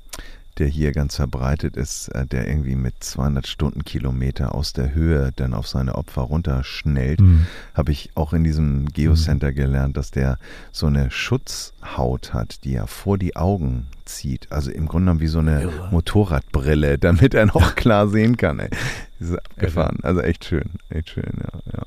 der 0.57 0.68
hier 0.68 0.92
ganz 0.92 1.16
verbreitet 1.16 1.75
ist, 1.78 2.10
äh, 2.10 2.25
der 2.25 2.48
irgendwie 2.48 2.75
mit 2.75 3.04
200 3.04 3.48
Stundenkilometer 3.48 4.56
aus 4.56 4.74
der 4.74 4.94
Höhe 4.94 5.31
dann 5.36 5.54
auf 5.54 5.68
seine 5.68 5.96
Opfer 5.96 6.22
runterschnellt, 6.24 7.22
mhm. 7.22 7.46
habe 7.74 7.92
ich 7.92 8.12
auch 8.16 8.34
in 8.34 8.44
diesem 8.44 8.86
Geocenter 8.88 9.52
mhm. 9.52 9.56
gelernt, 9.56 9.98
dass 9.98 10.12
der 10.12 10.38
so 10.72 10.88
eine 10.88 11.12
Schutzhaut 11.12 12.34
hat, 12.34 12.63
die 12.63 12.75
er 12.75 12.88
vor 12.88 13.18
die 13.18 13.36
Augen 13.36 13.88
zieht. 14.06 14.52
Also 14.52 14.72
im 14.72 14.88
Grunde 14.88 15.06
genommen 15.06 15.22
wie 15.22 15.28
so 15.28 15.40
eine 15.40 15.63
Irre. 15.63 15.90
Motorradbrille, 15.92 16.98
damit 17.00 17.34
er 17.34 17.48
noch 17.48 17.75
klar 17.75 18.07
sehen 18.07 18.38
kann. 18.38 18.60
Ey. 18.60 18.69
Das 19.19 19.30
ist 19.30 19.38
abgefahren. 19.38 20.00
Also 20.04 20.22
echt 20.22 20.46
schön, 20.46 20.72
echt 20.90 21.10
schön, 21.10 21.31
ja, 21.38 21.60
ja. 21.74 21.84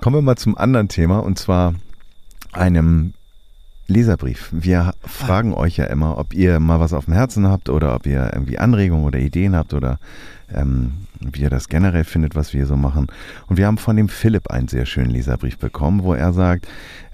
Kommen 0.00 0.16
wir 0.16 0.22
mal 0.22 0.36
zum 0.36 0.56
anderen 0.56 0.88
Thema 0.88 1.18
und 1.18 1.38
zwar 1.38 1.74
einem 2.52 3.12
Leserbrief. 3.90 4.48
Wir 4.52 4.94
fragen 5.02 5.52
ah. 5.52 5.58
euch 5.58 5.76
ja 5.76 5.86
immer, 5.86 6.16
ob 6.16 6.32
ihr 6.32 6.60
mal 6.60 6.80
was 6.80 6.92
auf 6.92 7.06
dem 7.06 7.14
Herzen 7.14 7.46
habt 7.46 7.68
oder 7.68 7.94
ob 7.94 8.06
ihr 8.06 8.30
irgendwie 8.32 8.58
Anregungen 8.58 9.04
oder 9.04 9.18
Ideen 9.18 9.56
habt 9.56 9.74
oder 9.74 9.98
ähm, 10.54 10.92
wie 11.20 11.42
ihr 11.42 11.50
das 11.50 11.68
generell 11.68 12.04
findet, 12.04 12.34
was 12.34 12.54
wir 12.54 12.66
so 12.66 12.76
machen. 12.76 13.08
Und 13.48 13.56
wir 13.56 13.66
haben 13.66 13.78
von 13.78 13.96
dem 13.96 14.08
Philipp 14.08 14.50
einen 14.50 14.68
sehr 14.68 14.86
schönen 14.86 15.10
Leserbrief 15.10 15.58
bekommen, 15.58 16.02
wo 16.02 16.14
er 16.14 16.32
sagt, 16.32 16.66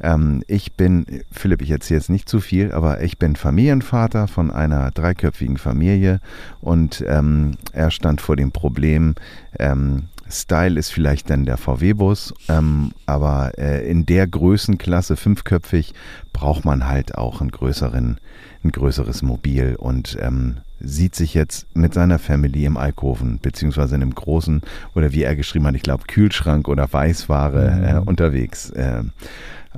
ähm, 0.02 0.42
ich 0.46 0.74
bin, 0.74 1.06
Philipp, 1.32 1.62
ich 1.62 1.70
erzähle 1.70 1.98
jetzt 1.98 2.10
nicht 2.10 2.28
zu 2.28 2.40
viel, 2.40 2.72
aber 2.72 3.02
ich 3.02 3.18
bin 3.18 3.36
Familienvater 3.36 4.28
von 4.28 4.50
einer 4.50 4.90
dreiköpfigen 4.90 5.56
Familie 5.56 6.20
und 6.60 7.04
ähm, 7.08 7.52
er 7.72 7.90
stand 7.90 8.20
vor 8.20 8.36
dem 8.36 8.52
Problem, 8.52 9.14
ähm, 9.58 10.04
Style 10.28 10.78
ist 10.78 10.90
vielleicht 10.90 11.30
dann 11.30 11.46
der 11.46 11.56
VW-Bus, 11.56 12.34
ähm, 12.48 12.92
aber 13.06 13.52
äh, 13.58 13.88
in 13.88 14.06
der 14.06 14.26
Größenklasse 14.26 15.16
fünfköpfig 15.16 15.94
braucht 16.32 16.64
man 16.64 16.86
halt 16.86 17.16
auch 17.16 17.40
einen 17.40 17.50
größeren, 17.50 18.18
ein 18.64 18.72
größeres 18.72 19.22
Mobil 19.22 19.76
und 19.76 20.16
ähm, 20.20 20.58
sieht 20.80 21.14
sich 21.14 21.34
jetzt 21.34 21.66
mit 21.74 21.94
seiner 21.94 22.18
Family 22.18 22.64
im 22.64 22.76
Alkoven, 22.76 23.38
beziehungsweise 23.40 23.94
in 23.94 24.02
einem 24.02 24.14
großen, 24.14 24.62
oder 24.94 25.12
wie 25.12 25.22
er 25.22 25.36
geschrieben 25.36 25.66
hat, 25.66 25.74
ich 25.74 25.82
glaube 25.82 26.04
Kühlschrank 26.06 26.68
oder 26.68 26.92
Weißware 26.92 27.70
mhm. 27.70 27.84
äh, 27.84 28.00
unterwegs. 28.00 28.70
Äh, 28.70 29.04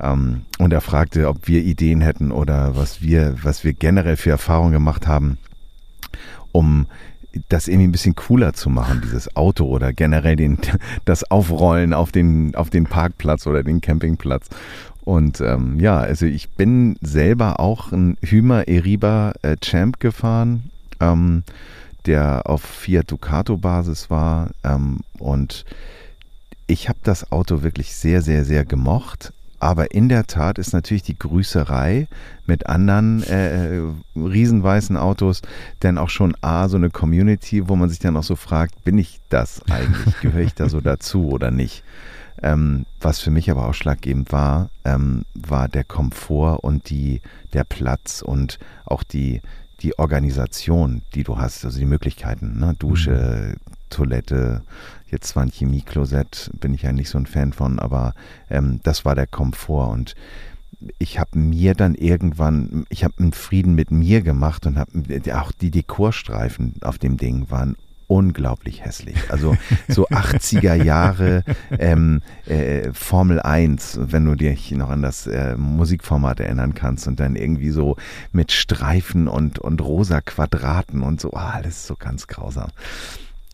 ähm, 0.01 0.41
und 0.57 0.73
er 0.73 0.81
fragte, 0.81 1.27
ob 1.27 1.47
wir 1.47 1.63
Ideen 1.63 2.01
hätten 2.01 2.31
oder 2.31 2.75
was 2.75 3.01
wir, 3.01 3.35
was 3.43 3.63
wir 3.63 3.73
generell 3.73 4.17
für 4.17 4.31
Erfahrungen 4.31 4.73
gemacht 4.73 5.07
haben, 5.07 5.37
um 6.51 6.87
das 7.49 7.67
irgendwie 7.67 7.87
ein 7.87 7.91
bisschen 7.91 8.15
cooler 8.15 8.53
zu 8.53 8.69
machen, 8.69 9.01
dieses 9.03 9.35
Auto 9.35 9.65
oder 9.65 9.93
generell 9.93 10.35
den, 10.35 10.57
das 11.05 11.29
Aufrollen 11.29 11.93
auf 11.93 12.11
den, 12.11 12.55
auf 12.55 12.69
den 12.69 12.85
Parkplatz 12.85 13.45
oder 13.47 13.63
den 13.63 13.81
Campingplatz. 13.81 14.47
Und 15.01 15.41
ähm, 15.41 15.79
ja, 15.79 15.97
also 15.97 16.25
ich 16.25 16.49
bin 16.51 16.97
selber 17.01 17.59
auch 17.59 17.91
ein 17.91 18.17
Hümer 18.21 18.67
Eriba 18.67 19.33
äh, 19.41 19.57
Champ 19.57 19.99
gefahren, 19.99 20.69
ähm, 20.99 21.43
der 22.05 22.43
auf 22.45 22.61
Fiat 22.61 23.09
Ducato 23.09 23.57
Basis 23.57 24.09
war. 24.09 24.51
Ähm, 24.63 24.99
und 25.17 25.65
ich 26.67 26.89
habe 26.89 26.99
das 27.03 27.31
Auto 27.31 27.63
wirklich 27.63 27.95
sehr, 27.95 28.21
sehr, 28.21 28.45
sehr 28.45 28.65
gemocht. 28.65 29.33
Aber 29.59 29.91
in 29.91 30.09
der 30.09 30.25
Tat 30.25 30.57
ist 30.57 30.73
natürlich 30.73 31.03
die 31.03 31.19
Grüßerei 31.19 32.07
mit 32.45 32.67
anderen 32.67 33.23
äh, 33.23 33.81
riesenweißen 34.15 34.97
Autos 34.97 35.41
dann 35.81 35.97
auch 35.97 36.09
schon 36.09 36.35
A, 36.41 36.69
so 36.69 36.77
eine 36.77 36.89
Community, 36.89 37.67
wo 37.67 37.75
man 37.75 37.89
sich 37.89 37.99
dann 37.99 38.15
auch 38.17 38.23
so 38.23 38.35
fragt, 38.35 38.83
bin 38.83 38.97
ich 38.97 39.19
das 39.29 39.61
eigentlich? 39.69 40.19
Gehöre 40.21 40.43
ich 40.43 40.53
da 40.53 40.69
so 40.69 40.81
dazu 40.81 41.29
oder 41.29 41.51
nicht? 41.51 41.83
Ähm, 42.41 42.85
was 43.01 43.19
für 43.19 43.31
mich 43.31 43.51
aber 43.51 43.67
ausschlaggebend 43.67 44.31
war, 44.31 44.69
ähm, 44.85 45.25
war 45.33 45.67
der 45.67 45.83
Komfort 45.83 46.59
und 46.63 46.89
die, 46.89 47.21
der 47.51 47.65
Platz 47.65 48.21
und 48.21 48.59
auch 48.85 49.03
die, 49.03 49.41
die 49.81 49.99
Organisation, 49.99 51.01
die 51.15 51.23
du 51.23 51.37
hast, 51.37 51.65
also 51.65 51.79
die 51.79 51.85
Möglichkeiten, 51.85 52.59
ne? 52.59 52.75
Dusche, 52.79 53.55
mhm. 53.55 53.73
Toilette, 53.89 54.61
jetzt 55.11 55.29
zwar 55.29 55.43
ein 55.43 55.51
Chemieklosett, 55.51 56.51
bin 56.59 56.73
ich 56.73 56.83
ja 56.83 56.91
nicht 56.91 57.09
so 57.09 57.17
ein 57.17 57.25
Fan 57.25 57.53
von, 57.53 57.79
aber 57.79 58.13
ähm, 58.49 58.79
das 58.83 59.05
war 59.05 59.15
der 59.15 59.27
Komfort. 59.27 59.91
Und 59.91 60.15
ich 60.97 61.19
habe 61.19 61.37
mir 61.37 61.73
dann 61.73 61.95
irgendwann, 61.95 62.85
ich 62.89 63.03
habe 63.03 63.15
einen 63.19 63.33
Frieden 63.33 63.75
mit 63.75 63.91
mir 63.91 64.21
gemacht 64.21 64.65
und 64.65 64.77
habe 64.77 64.91
auch 65.33 65.51
die 65.51 65.71
Dekorstreifen 65.71 66.75
auf 66.81 66.97
dem 66.97 67.17
Ding 67.17 67.49
waren 67.49 67.75
unglaublich 68.07 68.83
hässlich. 68.83 69.17
Also 69.29 69.55
so 69.87 70.07
80er 70.09 70.73
Jahre 70.73 71.43
ähm, 71.77 72.21
äh, 72.47 72.91
Formel 72.91 73.39
1, 73.39 73.99
wenn 74.01 74.25
du 74.25 74.35
dich 74.35 74.71
noch 74.71 74.89
an 74.89 75.03
das 75.03 75.27
äh, 75.27 75.55
Musikformat 75.55 76.39
erinnern 76.39 76.73
kannst 76.73 77.07
und 77.07 77.19
dann 77.19 77.35
irgendwie 77.35 77.69
so 77.69 77.97
mit 78.31 78.51
Streifen 78.51 79.27
und, 79.27 79.59
und 79.59 79.81
rosa 79.81 80.21
Quadraten 80.21 81.03
und 81.03 81.21
so, 81.21 81.33
oh, 81.33 81.37
alles 81.37 81.85
so 81.85 81.95
ganz 81.95 82.25
grausam 82.27 82.69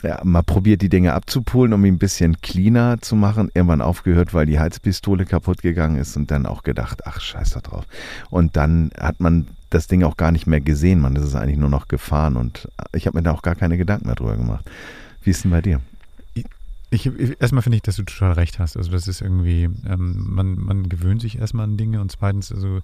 ja, 0.05 0.21
mal 0.23 0.43
probiert, 0.43 0.81
die 0.81 0.89
Dinge 0.89 1.13
abzupulen, 1.13 1.73
um 1.73 1.83
ihn 1.83 1.95
ein 1.95 1.99
bisschen 1.99 2.39
cleaner 2.41 3.01
zu 3.01 3.15
machen. 3.15 3.49
Irgendwann 3.53 3.81
aufgehört, 3.81 4.33
weil 4.33 4.45
die 4.45 4.59
Heizpistole 4.59 5.25
kaputt 5.25 5.61
gegangen 5.61 5.97
ist 5.97 6.15
und 6.15 6.29
dann 6.29 6.45
auch 6.45 6.63
gedacht, 6.63 7.05
ach, 7.05 7.19
scheiß 7.19 7.51
da 7.51 7.61
drauf. 7.61 7.85
Und 8.29 8.55
dann 8.55 8.91
hat 8.99 9.19
man 9.19 9.47
das 9.69 9.87
Ding 9.87 10.03
auch 10.03 10.15
gar 10.15 10.31
nicht 10.31 10.47
mehr 10.47 10.61
gesehen. 10.61 11.01
Man 11.01 11.15
ist 11.15 11.23
es 11.23 11.35
eigentlich 11.35 11.57
nur 11.57 11.69
noch 11.69 11.87
gefahren 11.87 12.37
und 12.37 12.69
ich 12.93 13.07
habe 13.07 13.17
mir 13.17 13.23
da 13.23 13.31
auch 13.31 13.41
gar 13.41 13.55
keine 13.55 13.77
Gedanken 13.77 14.05
mehr 14.07 14.15
drüber 14.15 14.37
gemacht. 14.37 14.69
Wie 15.23 15.31
ist 15.31 15.43
denn 15.43 15.51
bei 15.51 15.61
dir? 15.61 15.81
Ich, 16.91 17.09
erstmal 17.41 17.63
finde 17.63 17.77
ich, 17.77 17.81
dass 17.81 17.95
du 17.95 18.03
total 18.03 18.33
recht 18.33 18.59
hast. 18.59 18.77
Also 18.77 18.91
das 18.91 19.07
ist 19.07 19.21
irgendwie, 19.21 19.63
ähm, 19.63 20.27
man, 20.29 20.57
man 20.57 20.87
gewöhnt 20.87 21.21
sich 21.21 21.39
erstmal 21.39 21.65
an 21.65 21.77
Dinge 21.77 21.99
und 21.99 22.11
zweitens, 22.11 22.51
also 22.51 22.81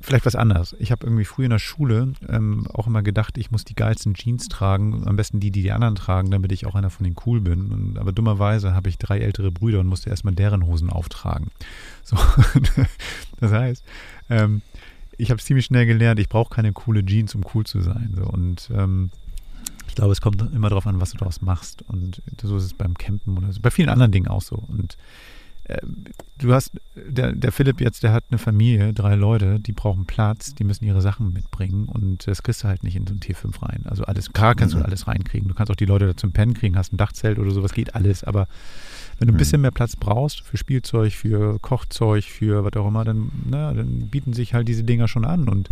vielleicht 0.00 0.26
was 0.26 0.36
anderes. 0.36 0.76
Ich 0.78 0.92
habe 0.92 1.06
irgendwie 1.06 1.24
früher 1.24 1.46
in 1.46 1.50
der 1.50 1.58
Schule 1.58 2.12
ähm, 2.28 2.66
auch 2.72 2.86
immer 2.86 3.02
gedacht, 3.02 3.38
ich 3.38 3.50
muss 3.50 3.64
die 3.64 3.74
geilsten 3.74 4.14
Jeans 4.14 4.48
tragen, 4.48 5.06
am 5.06 5.16
besten 5.16 5.40
die, 5.40 5.50
die 5.50 5.62
die 5.62 5.72
anderen 5.72 5.96
tragen, 5.96 6.30
damit 6.30 6.52
ich 6.52 6.66
auch 6.66 6.74
einer 6.74 6.90
von 6.90 7.04
den 7.04 7.16
cool 7.26 7.40
bin. 7.40 7.72
Und, 7.72 7.98
aber 7.98 8.12
dummerweise 8.12 8.74
habe 8.74 8.88
ich 8.88 8.98
drei 8.98 9.18
ältere 9.18 9.50
Brüder 9.50 9.80
und 9.80 9.86
musste 9.86 10.10
erstmal 10.10 10.34
deren 10.34 10.66
Hosen 10.66 10.90
auftragen. 10.90 11.50
So, 12.04 12.16
das 13.40 13.52
heißt, 13.52 13.84
ähm, 14.30 14.62
ich 15.18 15.30
habe 15.30 15.42
ziemlich 15.42 15.66
schnell 15.66 15.86
gelernt, 15.86 16.20
ich 16.20 16.28
brauche 16.28 16.54
keine 16.54 16.72
coole 16.72 17.04
Jeans, 17.04 17.34
um 17.34 17.42
cool 17.54 17.64
zu 17.64 17.80
sein. 17.80 18.14
So. 18.16 18.24
Und 18.24 18.70
ähm, 18.74 19.10
ich 19.88 19.94
glaube, 19.94 20.12
es 20.12 20.20
kommt 20.20 20.42
immer 20.54 20.68
darauf 20.68 20.86
an, 20.86 21.00
was 21.00 21.12
du 21.12 21.18
daraus 21.18 21.40
machst. 21.40 21.82
Und 21.88 22.22
so 22.42 22.56
ist 22.56 22.64
es 22.64 22.74
beim 22.74 22.94
Campen 22.94 23.36
oder 23.38 23.52
so. 23.52 23.60
Bei 23.60 23.70
vielen 23.70 23.88
anderen 23.88 24.12
Dingen 24.12 24.28
auch 24.28 24.42
so. 24.42 24.56
Und 24.68 24.96
du 26.38 26.52
hast, 26.52 26.72
der, 26.94 27.32
der 27.32 27.50
Philipp 27.50 27.80
jetzt, 27.80 28.02
der 28.02 28.12
hat 28.12 28.24
eine 28.30 28.38
Familie, 28.38 28.92
drei 28.92 29.14
Leute, 29.14 29.58
die 29.58 29.72
brauchen 29.72 30.06
Platz, 30.06 30.54
die 30.54 30.64
müssen 30.64 30.84
ihre 30.84 31.00
Sachen 31.00 31.32
mitbringen 31.32 31.86
und 31.86 32.26
das 32.26 32.42
kriegst 32.42 32.62
du 32.62 32.68
halt 32.68 32.84
nicht 32.84 32.94
in 32.94 33.06
so 33.06 33.14
ein 33.14 33.20
T5 33.20 33.62
rein. 33.62 33.82
Also 33.86 34.04
alles, 34.04 34.32
klar 34.32 34.54
kannst 34.54 34.74
mhm. 34.74 34.80
du 34.80 34.84
alles 34.84 35.08
reinkriegen. 35.08 35.48
Du 35.48 35.54
kannst 35.54 35.72
auch 35.72 35.76
die 35.76 35.86
Leute 35.86 36.06
da 36.06 36.16
zum 36.16 36.32
Pennen 36.32 36.54
kriegen, 36.54 36.76
hast 36.76 36.92
ein 36.92 36.98
Dachzelt 36.98 37.38
oder 37.38 37.50
sowas, 37.50 37.72
geht 37.72 37.94
alles, 37.94 38.22
aber 38.22 38.46
wenn 39.18 39.26
du 39.26 39.32
ein 39.32 39.34
mhm. 39.34 39.38
bisschen 39.38 39.60
mehr 39.60 39.70
Platz 39.70 39.96
brauchst 39.96 40.42
für 40.42 40.56
Spielzeug, 40.56 41.12
für 41.12 41.58
Kochzeug, 41.58 42.24
für 42.24 42.64
was 42.64 42.74
auch 42.74 42.86
immer, 42.86 43.04
dann, 43.04 43.30
na, 43.44 43.72
dann 43.72 44.08
bieten 44.08 44.32
sich 44.34 44.54
halt 44.54 44.68
diese 44.68 44.84
Dinger 44.84 45.08
schon 45.08 45.24
an. 45.24 45.48
Und 45.48 45.68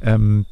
ähm, 0.00 0.46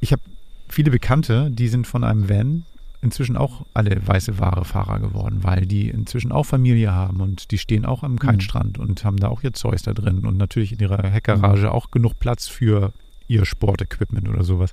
ich 0.00 0.12
habe 0.12 0.22
viele 0.68 0.90
Bekannte, 0.90 1.50
die 1.50 1.68
sind 1.68 1.86
von 1.86 2.02
einem 2.02 2.28
Van 2.28 2.64
inzwischen 3.04 3.36
auch 3.36 3.66
alle 3.74 4.00
weiße 4.04 4.38
Ware-Fahrer 4.38 4.98
geworden, 4.98 5.40
weil 5.42 5.66
die 5.66 5.90
inzwischen 5.90 6.32
auch 6.32 6.44
Familie 6.44 6.92
haben 6.92 7.20
und 7.20 7.50
die 7.50 7.58
stehen 7.58 7.84
auch 7.84 8.02
am 8.02 8.12
mhm. 8.12 8.18
Kitestrand 8.18 8.78
mhm. 8.78 8.84
und 8.84 9.04
haben 9.04 9.18
da 9.18 9.28
auch 9.28 9.44
ihr 9.44 9.52
Zeus 9.52 9.82
da 9.82 9.92
drin 9.92 10.24
und 10.26 10.38
natürlich 10.38 10.72
in 10.72 10.78
ihrer 10.78 11.08
Heckgarage 11.08 11.66
mhm. 11.66 11.72
auch 11.72 11.90
genug 11.90 12.18
Platz 12.18 12.48
für 12.48 12.92
ihr 13.28 13.44
Sportequipment 13.44 14.28
oder 14.28 14.42
sowas. 14.42 14.72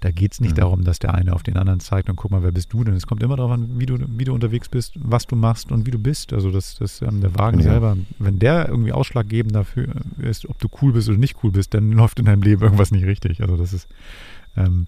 Da 0.00 0.10
geht 0.10 0.32
es 0.32 0.40
nicht 0.40 0.52
mhm. 0.52 0.60
darum, 0.60 0.84
dass 0.84 0.98
der 0.98 1.14
eine 1.14 1.32
auf 1.32 1.42
den 1.42 1.56
anderen 1.56 1.80
zeigt 1.80 2.08
und 2.08 2.16
guck 2.16 2.30
mal, 2.30 2.42
wer 2.42 2.52
bist 2.52 2.72
du 2.72 2.84
denn? 2.84 2.94
Es 2.94 3.06
kommt 3.06 3.22
immer 3.22 3.36
darauf 3.36 3.52
an, 3.52 3.78
wie 3.78 3.86
du, 3.86 3.98
wie 4.16 4.24
du 4.24 4.34
unterwegs 4.34 4.68
bist, 4.68 4.94
was 4.96 5.26
du 5.26 5.36
machst 5.36 5.72
und 5.72 5.86
wie 5.86 5.90
du 5.90 5.98
bist. 5.98 6.32
Also 6.32 6.50
das, 6.50 6.76
das 6.76 7.02
ähm, 7.02 7.20
der 7.20 7.36
Wagen 7.36 7.58
ja. 7.58 7.70
selber, 7.70 7.96
wenn 8.18 8.38
der 8.38 8.68
irgendwie 8.68 8.92
ausschlaggebend 8.92 9.54
dafür 9.54 9.88
ist, 10.18 10.48
ob 10.48 10.58
du 10.58 10.68
cool 10.82 10.92
bist 10.92 11.08
oder 11.08 11.18
nicht 11.18 11.36
cool 11.42 11.50
bist, 11.50 11.74
dann 11.74 11.90
läuft 11.92 12.18
in 12.20 12.26
deinem 12.26 12.42
Leben 12.42 12.62
irgendwas 12.62 12.92
nicht 12.92 13.06
richtig. 13.06 13.40
Also 13.40 13.56
das 13.56 13.72
ist 13.72 13.88
ähm, 14.56 14.86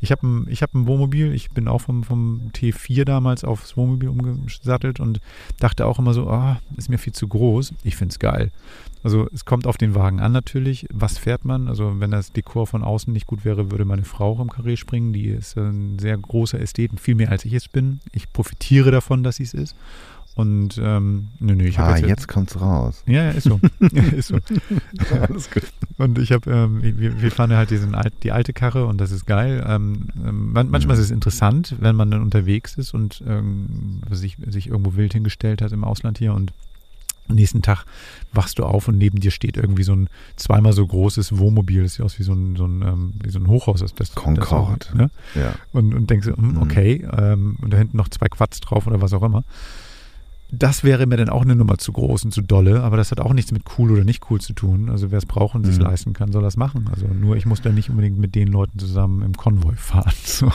ich 0.00 0.12
habe 0.12 0.26
ein, 0.26 0.46
hab 0.50 0.74
ein 0.74 0.86
Wohnmobil, 0.86 1.32
ich 1.32 1.50
bin 1.50 1.68
auch 1.68 1.80
vom, 1.80 2.04
vom 2.04 2.50
T4 2.54 3.04
damals 3.04 3.44
aufs 3.44 3.76
Wohnmobil 3.76 4.08
umgesattelt 4.08 5.00
und 5.00 5.20
dachte 5.58 5.86
auch 5.86 5.98
immer 5.98 6.14
so, 6.14 6.28
ah, 6.28 6.60
ist 6.76 6.88
mir 6.88 6.98
viel 6.98 7.12
zu 7.12 7.26
groß. 7.28 7.74
Ich 7.84 7.96
finde 7.96 8.12
es 8.12 8.18
geil. 8.18 8.50
Also 9.02 9.28
es 9.32 9.44
kommt 9.44 9.66
auf 9.66 9.76
den 9.76 9.94
Wagen 9.94 10.20
an 10.20 10.32
natürlich. 10.32 10.86
Was 10.92 11.18
fährt 11.18 11.44
man? 11.44 11.68
Also 11.68 12.00
wenn 12.00 12.10
das 12.10 12.32
Dekor 12.32 12.66
von 12.66 12.82
außen 12.82 13.12
nicht 13.12 13.26
gut 13.26 13.44
wäre, 13.44 13.70
würde 13.70 13.84
meine 13.84 14.04
Frau 14.04 14.32
auch 14.32 14.40
im 14.40 14.50
Karree 14.50 14.76
springen. 14.76 15.12
Die 15.12 15.28
ist 15.28 15.56
ein 15.56 15.98
sehr 15.98 16.16
großer 16.16 16.60
Ästhet, 16.60 16.98
viel 17.00 17.14
mehr 17.14 17.30
als 17.30 17.44
ich 17.44 17.52
es 17.52 17.68
bin. 17.68 18.00
Ich 18.12 18.32
profitiere 18.32 18.90
davon, 18.90 19.22
dass 19.22 19.36
sie 19.36 19.44
es 19.44 19.54
ist. 19.54 19.76
Und 20.38 20.80
ähm, 20.80 21.30
nö, 21.40 21.56
nö, 21.56 21.64
ich 21.64 21.80
habe 21.80 21.94
ah, 21.94 21.96
jetzt, 21.96 22.08
jetzt 22.08 22.28
kommt's 22.28 22.60
raus. 22.60 23.02
Ja, 23.06 23.24
ja, 23.24 23.30
ist 23.30 23.42
so. 23.42 23.58
ja, 23.80 24.02
ist 24.16 24.28
so. 24.28 24.38
Alles 25.28 25.50
gut. 25.50 25.64
Und 25.96 26.16
ich 26.20 26.30
habe, 26.30 26.48
ähm, 26.48 26.80
wir, 26.80 27.20
wir, 27.20 27.32
fahren 27.32 27.52
halt 27.56 27.72
diesen 27.72 27.96
alt, 27.96 28.14
die 28.22 28.30
alte 28.30 28.52
Karre 28.52 28.86
und 28.86 28.98
das 28.98 29.10
ist 29.10 29.26
geil. 29.26 29.66
Ähm, 29.66 30.10
ähm 30.24 30.52
manchmal 30.52 30.78
mhm. 30.78 31.02
ist 31.02 31.06
es 31.06 31.10
interessant, 31.10 31.74
wenn 31.80 31.96
man 31.96 32.12
dann 32.12 32.22
unterwegs 32.22 32.76
ist 32.76 32.94
und 32.94 33.20
ähm, 33.26 34.02
sich, 34.12 34.36
sich 34.46 34.68
irgendwo 34.68 34.94
wild 34.94 35.12
hingestellt 35.12 35.60
hat 35.60 35.72
im 35.72 35.82
Ausland 35.82 36.18
hier 36.18 36.32
und 36.32 36.52
am 37.28 37.34
nächsten 37.34 37.60
Tag 37.60 37.84
wachst 38.32 38.60
du 38.60 38.64
auf 38.64 38.86
und 38.86 38.96
neben 38.96 39.18
dir 39.18 39.32
steht 39.32 39.56
irgendwie 39.56 39.82
so 39.82 39.92
ein 39.92 40.08
zweimal 40.36 40.72
so 40.72 40.86
großes 40.86 41.36
Wohnmobil, 41.36 41.82
das 41.82 41.94
sieht 41.94 42.04
aus 42.04 42.20
wie 42.20 42.22
so 42.22 42.32
ein, 42.32 42.54
so 42.54 42.64
ein, 42.64 42.82
ähm, 42.82 43.12
wie 43.24 43.30
so 43.30 43.40
ein 43.40 43.48
Hochhaus. 43.48 43.80
Das, 43.80 43.92
das, 43.92 44.14
Concorde. 44.14 44.86
Das, 44.86 44.94
ne? 44.94 45.10
ja. 45.34 45.54
und, 45.72 45.94
und 45.94 46.08
denkst, 46.08 46.28
hm, 46.28 46.52
mhm. 46.52 46.62
okay, 46.62 47.04
ähm, 47.12 47.56
und 47.60 47.72
da 47.72 47.76
hinten 47.76 47.96
noch 47.96 48.08
zwei 48.08 48.28
Quads 48.28 48.60
drauf 48.60 48.86
oder 48.86 49.02
was 49.02 49.12
auch 49.12 49.24
immer. 49.24 49.42
Das 50.50 50.82
wäre 50.82 51.06
mir 51.06 51.18
dann 51.18 51.28
auch 51.28 51.42
eine 51.42 51.54
Nummer 51.54 51.76
zu 51.76 51.92
groß 51.92 52.24
und 52.24 52.32
zu 52.32 52.40
dolle, 52.40 52.82
aber 52.82 52.96
das 52.96 53.10
hat 53.10 53.20
auch 53.20 53.34
nichts 53.34 53.52
mit 53.52 53.64
cool 53.76 53.92
oder 53.92 54.04
nicht 54.04 54.30
cool 54.30 54.40
zu 54.40 54.54
tun. 54.54 54.88
Also 54.88 55.10
wer 55.10 55.18
es 55.18 55.26
braucht 55.26 55.54
und 55.54 55.62
mhm. 55.62 55.70
sich 55.70 55.78
leisten 55.78 56.14
kann, 56.14 56.32
soll 56.32 56.42
das 56.42 56.56
machen. 56.56 56.88
Also 56.90 57.06
nur 57.06 57.36
ich 57.36 57.44
muss 57.44 57.60
dann 57.60 57.74
nicht 57.74 57.90
unbedingt 57.90 58.18
mit 58.18 58.34
den 58.34 58.48
Leuten 58.48 58.78
zusammen 58.78 59.22
im 59.22 59.36
Konvoi 59.36 59.76
fahren. 59.76 60.12
So. 60.24 60.52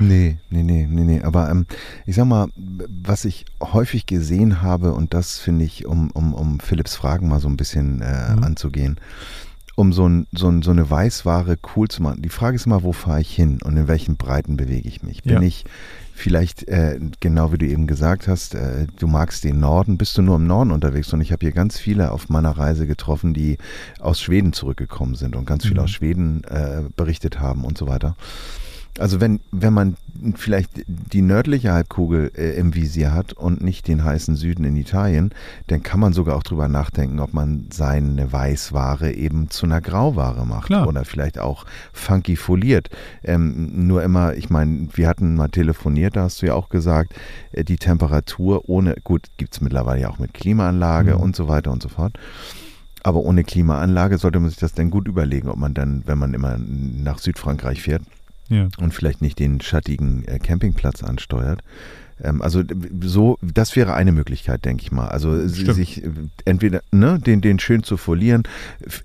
Nee, 0.00 0.38
nee, 0.50 0.62
nee, 0.62 0.86
nee, 0.90 1.04
nee. 1.04 1.22
Aber 1.22 1.50
ähm, 1.50 1.66
ich 2.06 2.16
sag 2.16 2.26
mal, 2.26 2.48
was 2.56 3.24
ich 3.24 3.44
häufig 3.60 4.06
gesehen 4.06 4.62
habe, 4.62 4.94
und 4.94 5.14
das 5.14 5.38
finde 5.38 5.64
ich, 5.64 5.86
um, 5.86 6.10
um, 6.10 6.34
um 6.34 6.60
Philipps 6.60 6.96
Fragen 6.96 7.28
mal 7.28 7.40
so 7.40 7.48
ein 7.48 7.56
bisschen 7.56 8.00
äh, 8.00 8.34
mhm. 8.34 8.42
anzugehen, 8.42 8.98
um 9.74 9.92
so, 9.92 10.08
ein, 10.08 10.26
so, 10.32 10.48
ein, 10.48 10.62
so 10.62 10.70
eine 10.70 10.88
Weißware 10.88 11.56
cool 11.76 11.88
zu 11.88 12.02
machen. 12.02 12.22
Die 12.22 12.28
Frage 12.28 12.56
ist 12.56 12.66
immer, 12.66 12.82
wo 12.82 12.92
fahre 12.92 13.20
ich 13.20 13.34
hin 13.34 13.60
und 13.62 13.76
in 13.76 13.88
welchen 13.88 14.16
Breiten 14.16 14.56
bewege 14.56 14.88
ich 14.88 15.02
mich? 15.02 15.22
Bin 15.22 15.34
ja. 15.34 15.42
ich 15.42 15.64
vielleicht, 16.14 16.68
äh, 16.68 16.98
genau 17.20 17.52
wie 17.52 17.58
du 17.58 17.66
eben 17.66 17.86
gesagt 17.86 18.28
hast, 18.28 18.54
äh, 18.54 18.86
du 18.98 19.06
magst 19.06 19.44
den 19.44 19.60
Norden, 19.60 19.98
bist 19.98 20.16
du 20.16 20.22
nur 20.22 20.36
im 20.36 20.46
Norden 20.46 20.70
unterwegs 20.70 21.12
und 21.12 21.20
ich 21.20 21.32
habe 21.32 21.44
hier 21.44 21.52
ganz 21.52 21.78
viele 21.78 22.12
auf 22.12 22.28
meiner 22.28 22.50
Reise 22.50 22.86
getroffen, 22.86 23.34
die 23.34 23.58
aus 24.00 24.20
Schweden 24.20 24.52
zurückgekommen 24.52 25.14
sind 25.14 25.36
und 25.36 25.46
ganz 25.46 25.64
mhm. 25.64 25.68
viel 25.68 25.78
aus 25.80 25.90
Schweden 25.90 26.44
äh, 26.44 26.82
berichtet 26.94 27.40
haben 27.40 27.64
und 27.64 27.78
so 27.78 27.86
weiter. 27.86 28.16
Also 28.98 29.20
wenn, 29.20 29.40
wenn 29.50 29.72
man 29.72 29.96
vielleicht 30.36 30.84
die 30.86 31.22
nördliche 31.22 31.72
Halbkugel 31.72 32.30
äh, 32.36 32.56
im 32.56 32.74
Visier 32.74 33.12
hat 33.12 33.32
und 33.32 33.62
nicht 33.62 33.88
den 33.88 34.04
heißen 34.04 34.36
Süden 34.36 34.64
in 34.64 34.76
Italien, 34.76 35.30
dann 35.66 35.82
kann 35.82 35.98
man 35.98 36.12
sogar 36.12 36.36
auch 36.36 36.42
drüber 36.42 36.68
nachdenken, 36.68 37.18
ob 37.18 37.32
man 37.32 37.68
seine 37.72 38.32
Weißware 38.32 39.12
eben 39.12 39.48
zu 39.48 39.64
einer 39.64 39.80
Grauware 39.80 40.46
macht 40.46 40.66
Klar. 40.66 40.86
oder 40.86 41.06
vielleicht 41.06 41.38
auch 41.38 41.64
funky 41.92 42.36
foliert. 42.36 42.90
Ähm, 43.24 43.86
nur 43.86 44.02
immer, 44.02 44.34
ich 44.34 44.50
meine, 44.50 44.88
wir 44.92 45.08
hatten 45.08 45.36
mal 45.36 45.48
telefoniert, 45.48 46.16
da 46.16 46.24
hast 46.24 46.42
du 46.42 46.46
ja 46.46 46.54
auch 46.54 46.68
gesagt, 46.68 47.14
äh, 47.52 47.64
die 47.64 47.76
Temperatur 47.76 48.68
ohne, 48.68 48.96
gut, 49.02 49.28
gibt 49.38 49.54
es 49.54 49.60
mittlerweile 49.62 50.02
ja 50.02 50.10
auch 50.10 50.18
mit 50.18 50.34
Klimaanlage 50.34 51.14
mhm. 51.14 51.20
und 51.20 51.36
so 51.36 51.48
weiter 51.48 51.72
und 51.72 51.82
so 51.82 51.88
fort. 51.88 52.18
Aber 53.02 53.20
ohne 53.20 53.42
Klimaanlage 53.42 54.18
sollte 54.18 54.38
man 54.38 54.50
sich 54.50 54.58
das 54.58 54.74
dann 54.74 54.90
gut 54.90 55.08
überlegen, 55.08 55.48
ob 55.48 55.56
man 55.56 55.74
dann, 55.74 56.02
wenn 56.06 56.18
man 56.18 56.34
immer 56.34 56.56
nach 56.58 57.18
Südfrankreich 57.18 57.82
fährt, 57.82 58.02
ja. 58.48 58.68
und 58.78 58.92
vielleicht 58.92 59.22
nicht 59.22 59.38
den 59.38 59.60
schattigen 59.60 60.24
äh, 60.24 60.38
Campingplatz 60.38 61.02
ansteuert, 61.02 61.62
also 62.40 62.62
so, 63.02 63.38
das 63.42 63.76
wäre 63.76 63.94
eine 63.94 64.12
Möglichkeit, 64.12 64.64
denke 64.64 64.82
ich 64.82 64.92
mal. 64.92 65.08
Also 65.08 65.48
Stimmt. 65.48 65.74
sich 65.74 66.04
äh, 66.04 66.10
entweder 66.44 66.82
ne, 66.92 67.18
den, 67.18 67.40
den 67.40 67.58
schön 67.58 67.82
zu 67.82 67.96
folieren, 67.96 68.44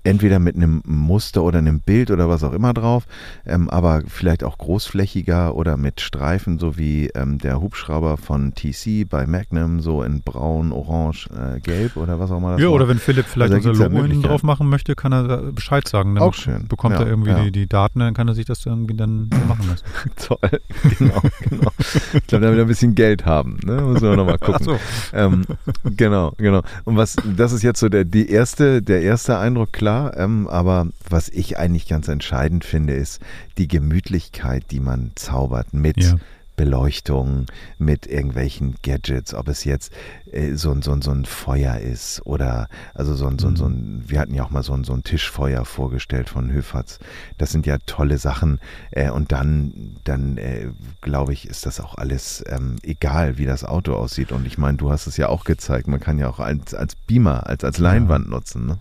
entweder 0.04 0.38
mit 0.38 0.56
einem 0.56 0.82
Muster 0.86 1.42
oder 1.42 1.58
einem 1.58 1.80
Bild 1.80 2.10
oder 2.10 2.28
was 2.28 2.44
auch 2.44 2.52
immer 2.52 2.74
drauf, 2.74 3.06
ähm, 3.46 3.68
aber 3.70 4.02
vielleicht 4.06 4.44
auch 4.44 4.58
großflächiger 4.58 5.54
oder 5.54 5.76
mit 5.76 6.00
Streifen, 6.00 6.58
so 6.58 6.76
wie 6.76 7.08
ähm, 7.08 7.38
der 7.38 7.60
Hubschrauber 7.60 8.16
von 8.16 8.54
TC 8.54 9.08
bei 9.08 9.26
Magnum, 9.26 9.80
so 9.80 10.02
in 10.02 10.22
braun, 10.22 10.72
orange, 10.72 11.28
äh, 11.30 11.60
gelb 11.60 11.96
oder 11.96 12.20
was 12.20 12.30
auch 12.30 12.38
immer 12.38 12.52
das 12.52 12.60
Ja, 12.60 12.68
war. 12.68 12.74
oder 12.74 12.88
wenn 12.88 12.98
Philipp 12.98 13.26
vielleicht 13.26 13.52
also 13.52 13.70
unser 13.70 13.88
Logo 13.88 14.04
hinten 14.04 14.22
drauf 14.22 14.42
machen 14.42 14.68
möchte, 14.68 14.94
kann 14.94 15.12
er 15.12 15.48
äh, 15.48 15.52
Bescheid 15.52 15.88
sagen. 15.88 16.14
Dann 16.14 16.24
auch 16.24 16.34
schön. 16.34 16.68
Bekommt 16.68 16.94
ja, 16.94 17.02
er 17.02 17.08
irgendwie 17.08 17.30
ja. 17.30 17.42
die, 17.44 17.52
die, 17.52 17.66
Daten, 17.66 18.00
dann 18.00 18.14
kann 18.14 18.28
er 18.28 18.34
sich 18.34 18.46
das 18.46 18.64
irgendwie 18.64 18.94
dann 18.94 19.28
machen 19.48 19.68
lassen. 19.68 19.84
Toll, 20.16 20.60
genau, 20.98 21.22
genau. 21.48 21.72
ich 21.78 22.26
glaube, 22.26 22.46
da 22.46 22.52
er 22.52 22.60
ein 22.60 22.68
bisschen 22.68 22.94
Geld 22.94 23.07
haben. 23.24 23.58
Ne? 23.64 23.80
Muss 23.80 24.00
man 24.00 24.16
nochmal 24.16 24.38
gucken. 24.40 24.64
So. 24.64 24.78
Ähm, 25.12 25.44
genau, 25.84 26.32
genau. 26.36 26.62
Und 26.84 26.96
was, 26.96 27.16
das 27.24 27.52
ist 27.52 27.62
jetzt 27.62 27.80
so 27.80 27.88
der, 27.88 28.04
die 28.04 28.30
erste, 28.30 28.82
der 28.82 29.02
erste 29.02 29.38
Eindruck, 29.38 29.72
klar. 29.72 30.16
Ähm, 30.16 30.46
aber 30.48 30.88
was 31.08 31.28
ich 31.28 31.58
eigentlich 31.58 31.88
ganz 31.88 32.08
entscheidend 32.08 32.64
finde, 32.64 32.94
ist 32.94 33.20
die 33.56 33.68
Gemütlichkeit, 33.68 34.64
die 34.70 34.80
man 34.80 35.12
zaubert 35.14 35.72
mit 35.72 36.02
ja. 36.02 36.14
Beleuchtung, 36.58 37.46
mit 37.78 38.06
irgendwelchen 38.06 38.74
Gadgets, 38.82 39.32
ob 39.32 39.48
es 39.48 39.64
jetzt 39.64 39.92
äh, 40.32 40.54
so, 40.54 40.72
ein, 40.72 40.82
so, 40.82 40.90
ein, 40.90 41.00
so 41.00 41.12
ein 41.12 41.24
Feuer 41.24 41.78
ist 41.78 42.20
oder 42.26 42.68
also 42.94 43.14
so 43.14 43.26
ein, 43.28 43.38
so, 43.38 43.46
ein, 43.46 43.56
so 43.56 43.66
ein, 43.66 44.02
wir 44.08 44.18
hatten 44.18 44.34
ja 44.34 44.42
auch 44.42 44.50
mal 44.50 44.64
so 44.64 44.74
ein, 44.74 44.82
so 44.82 44.92
ein 44.92 45.04
Tischfeuer 45.04 45.64
vorgestellt 45.64 46.28
von 46.28 46.52
Höfatz. 46.52 46.98
Das 47.38 47.52
sind 47.52 47.64
ja 47.64 47.78
tolle 47.86 48.18
Sachen 48.18 48.58
äh, 48.90 49.08
und 49.08 49.30
dann, 49.30 49.96
dann 50.02 50.36
äh, 50.36 50.66
glaube 51.00 51.32
ich, 51.32 51.48
ist 51.48 51.64
das 51.64 51.80
auch 51.80 51.94
alles 51.94 52.44
ähm, 52.48 52.76
egal, 52.82 53.38
wie 53.38 53.46
das 53.46 53.64
Auto 53.64 53.94
aussieht 53.94 54.32
und 54.32 54.44
ich 54.44 54.58
meine, 54.58 54.76
du 54.78 54.90
hast 54.90 55.06
es 55.06 55.16
ja 55.16 55.28
auch 55.28 55.44
gezeigt, 55.44 55.86
man 55.86 56.00
kann 56.00 56.18
ja 56.18 56.28
auch 56.28 56.40
als, 56.40 56.74
als 56.74 56.96
Beamer, 56.96 57.46
als, 57.46 57.62
als 57.62 57.78
Leinwand 57.78 58.26
ja. 58.26 58.30
nutzen. 58.32 58.66
Ne? 58.66 58.78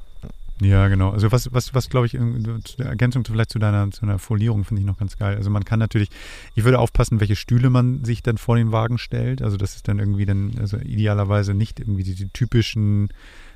Ja, 0.61 0.87
genau. 0.87 1.11
Also 1.11 1.31
was, 1.31 1.53
was, 1.53 1.73
was 1.75 1.89
glaube 1.89 2.07
ich, 2.07 2.15
in 2.15 2.61
der 2.79 2.87
Ergänzung 2.87 3.23
vielleicht 3.25 3.51
zu 3.51 3.59
deiner, 3.59 3.91
zu 3.91 4.01
deiner 4.01 4.17
Folierung 4.17 4.63
finde 4.63 4.81
ich 4.81 4.87
noch 4.87 4.97
ganz 4.97 5.17
geil. 5.17 5.37
Also 5.37 5.51
man 5.51 5.65
kann 5.65 5.79
natürlich, 5.79 6.09
ich 6.55 6.63
würde 6.63 6.79
aufpassen, 6.79 7.19
welche 7.19 7.35
Stühle 7.35 7.69
man 7.69 8.03
sich 8.03 8.23
dann 8.23 8.37
vor 8.37 8.55
den 8.55 8.71
Wagen 8.71 8.97
stellt. 8.97 9.41
Also 9.41 9.57
das 9.57 9.75
ist 9.75 9.87
dann 9.87 9.99
irgendwie 9.99 10.25
dann, 10.25 10.53
also 10.59 10.77
idealerweise 10.77 11.53
nicht 11.53 11.79
irgendwie 11.79 12.03
die, 12.03 12.15
die 12.15 12.29
typischen 12.29 13.09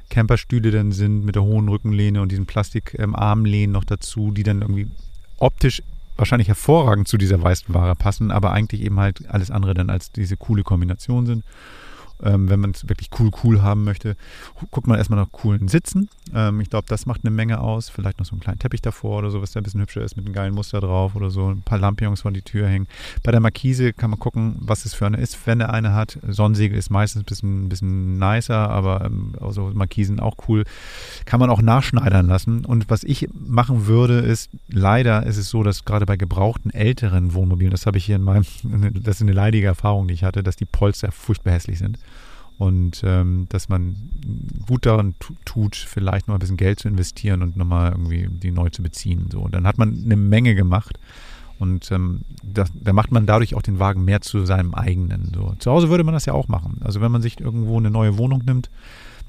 Camperstühle 0.09 0.69
dann 0.69 0.91
sind 0.91 1.25
mit 1.25 1.35
der 1.35 1.43
hohen 1.43 1.69
Rückenlehne 1.69 2.21
und 2.21 2.31
diesen 2.31 2.45
Plastikarmlehnen 2.45 3.69
ähm, 3.69 3.71
noch 3.71 3.85
dazu, 3.85 4.31
die 4.31 4.43
dann 4.43 4.61
irgendwie 4.61 4.87
optisch 5.39 5.81
wahrscheinlich 6.17 6.49
hervorragend 6.49 7.07
zu 7.07 7.17
dieser 7.17 7.41
weißen 7.41 7.73
Ware 7.73 7.95
passen, 7.95 8.29
aber 8.29 8.51
eigentlich 8.51 8.81
eben 8.81 8.99
halt 8.99 9.27
alles 9.29 9.49
andere 9.49 9.73
dann 9.73 9.89
als 9.89 10.11
diese 10.11 10.37
coole 10.37 10.61
Kombination 10.61 11.25
sind. 11.25 11.43
Ähm, 12.23 12.49
wenn 12.49 12.59
man 12.59 12.71
es 12.71 12.87
wirklich 12.87 13.09
cool, 13.19 13.31
cool 13.43 13.61
haben 13.61 13.83
möchte, 13.83 14.15
guckt 14.69 14.87
man 14.87 14.97
erstmal 14.97 15.19
nach 15.19 15.31
coolen 15.31 15.67
Sitzen. 15.67 16.09
Ähm, 16.33 16.61
ich 16.61 16.69
glaube, 16.69 16.85
das 16.87 17.05
macht 17.05 17.21
eine 17.23 17.31
Menge 17.31 17.59
aus. 17.59 17.89
Vielleicht 17.89 18.19
noch 18.19 18.25
so 18.25 18.33
einen 18.33 18.41
kleinen 18.41 18.59
Teppich 18.59 18.81
davor 18.81 19.19
oder 19.19 19.31
so, 19.31 19.41
was 19.41 19.51
da 19.51 19.59
ein 19.59 19.63
bisschen 19.63 19.81
hübscher 19.81 20.01
ist 20.01 20.15
mit 20.17 20.25
einem 20.25 20.33
geilen 20.33 20.53
Muster 20.53 20.79
drauf 20.79 21.15
oder 21.15 21.29
so. 21.29 21.49
Ein 21.49 21.61
paar 21.61 21.79
Lampions 21.79 22.21
vor 22.21 22.31
die 22.31 22.41
Tür 22.41 22.67
hängen. 22.67 22.87
Bei 23.23 23.31
der 23.31 23.41
Markise 23.41 23.93
kann 23.93 24.11
man 24.11 24.19
gucken, 24.19 24.57
was 24.59 24.85
es 24.85 24.93
für 24.93 25.05
eine 25.05 25.17
ist, 25.17 25.47
wenn 25.47 25.59
er 25.59 25.73
eine 25.73 25.93
hat. 25.93 26.19
Sonnensegel 26.27 26.77
ist 26.77 26.89
meistens 26.89 27.23
ein 27.23 27.25
bisschen, 27.25 27.65
ein 27.65 27.69
bisschen 27.69 28.19
nicer, 28.19 28.69
aber 28.69 29.05
ähm, 29.05 29.33
also 29.41 29.71
Markisen 29.73 30.19
auch 30.19 30.35
cool. 30.47 30.63
Kann 31.25 31.39
man 31.39 31.49
auch 31.49 31.61
nachschneidern 31.61 32.27
lassen. 32.27 32.65
Und 32.65 32.89
was 32.89 33.03
ich 33.03 33.29
machen 33.33 33.87
würde, 33.87 34.19
ist, 34.19 34.49
leider 34.69 35.25
ist 35.25 35.37
es 35.37 35.49
so, 35.49 35.63
dass 35.63 35.85
gerade 35.85 36.05
bei 36.05 36.17
gebrauchten 36.17 36.71
älteren 36.71 37.33
Wohnmobilen, 37.33 37.71
das 37.71 37.85
habe 37.85 37.97
ich 37.97 38.05
hier 38.05 38.15
in 38.15 38.23
meinem, 38.23 38.45
das 39.03 39.15
ist 39.15 39.21
eine 39.21 39.33
leidige 39.33 39.67
Erfahrung, 39.67 40.07
die 40.07 40.13
ich 40.13 40.23
hatte, 40.23 40.43
dass 40.43 40.55
die 40.55 40.65
Polster 40.65 41.11
furchtbar 41.11 41.53
hässlich 41.53 41.79
sind 41.79 41.97
und 42.61 43.01
ähm, 43.03 43.47
dass 43.49 43.69
man 43.69 43.95
gut 44.67 44.85
daran 44.85 45.15
tut, 45.45 45.75
vielleicht 45.75 46.27
noch 46.27 46.35
ein 46.35 46.39
bisschen 46.39 46.57
Geld 46.57 46.79
zu 46.79 46.87
investieren 46.87 47.41
und 47.41 47.57
nochmal 47.57 47.89
irgendwie 47.89 48.27
die 48.29 48.51
neu 48.51 48.69
zu 48.69 48.83
beziehen. 48.83 49.29
So, 49.31 49.39
und 49.39 49.55
dann 49.55 49.65
hat 49.65 49.79
man 49.79 50.03
eine 50.05 50.15
Menge 50.15 50.53
gemacht 50.53 50.99
und 51.57 51.91
ähm, 51.91 52.21
da, 52.43 52.65
da, 52.75 52.93
macht 52.93 53.11
man 53.11 53.25
dadurch 53.25 53.55
auch 53.55 53.63
den 53.63 53.79
Wagen 53.79 54.05
mehr 54.05 54.21
zu 54.21 54.45
seinem 54.45 54.75
eigenen. 54.75 55.31
So. 55.33 55.55
Zu 55.57 55.71
Hause 55.71 55.89
würde 55.89 56.03
man 56.03 56.13
das 56.13 56.27
ja 56.27 56.33
auch 56.33 56.49
machen. 56.49 56.77
Also 56.83 57.01
wenn 57.01 57.11
man 57.11 57.23
sich 57.23 57.39
irgendwo 57.39 57.79
eine 57.79 57.89
neue 57.89 58.19
Wohnung 58.19 58.43
nimmt, 58.45 58.69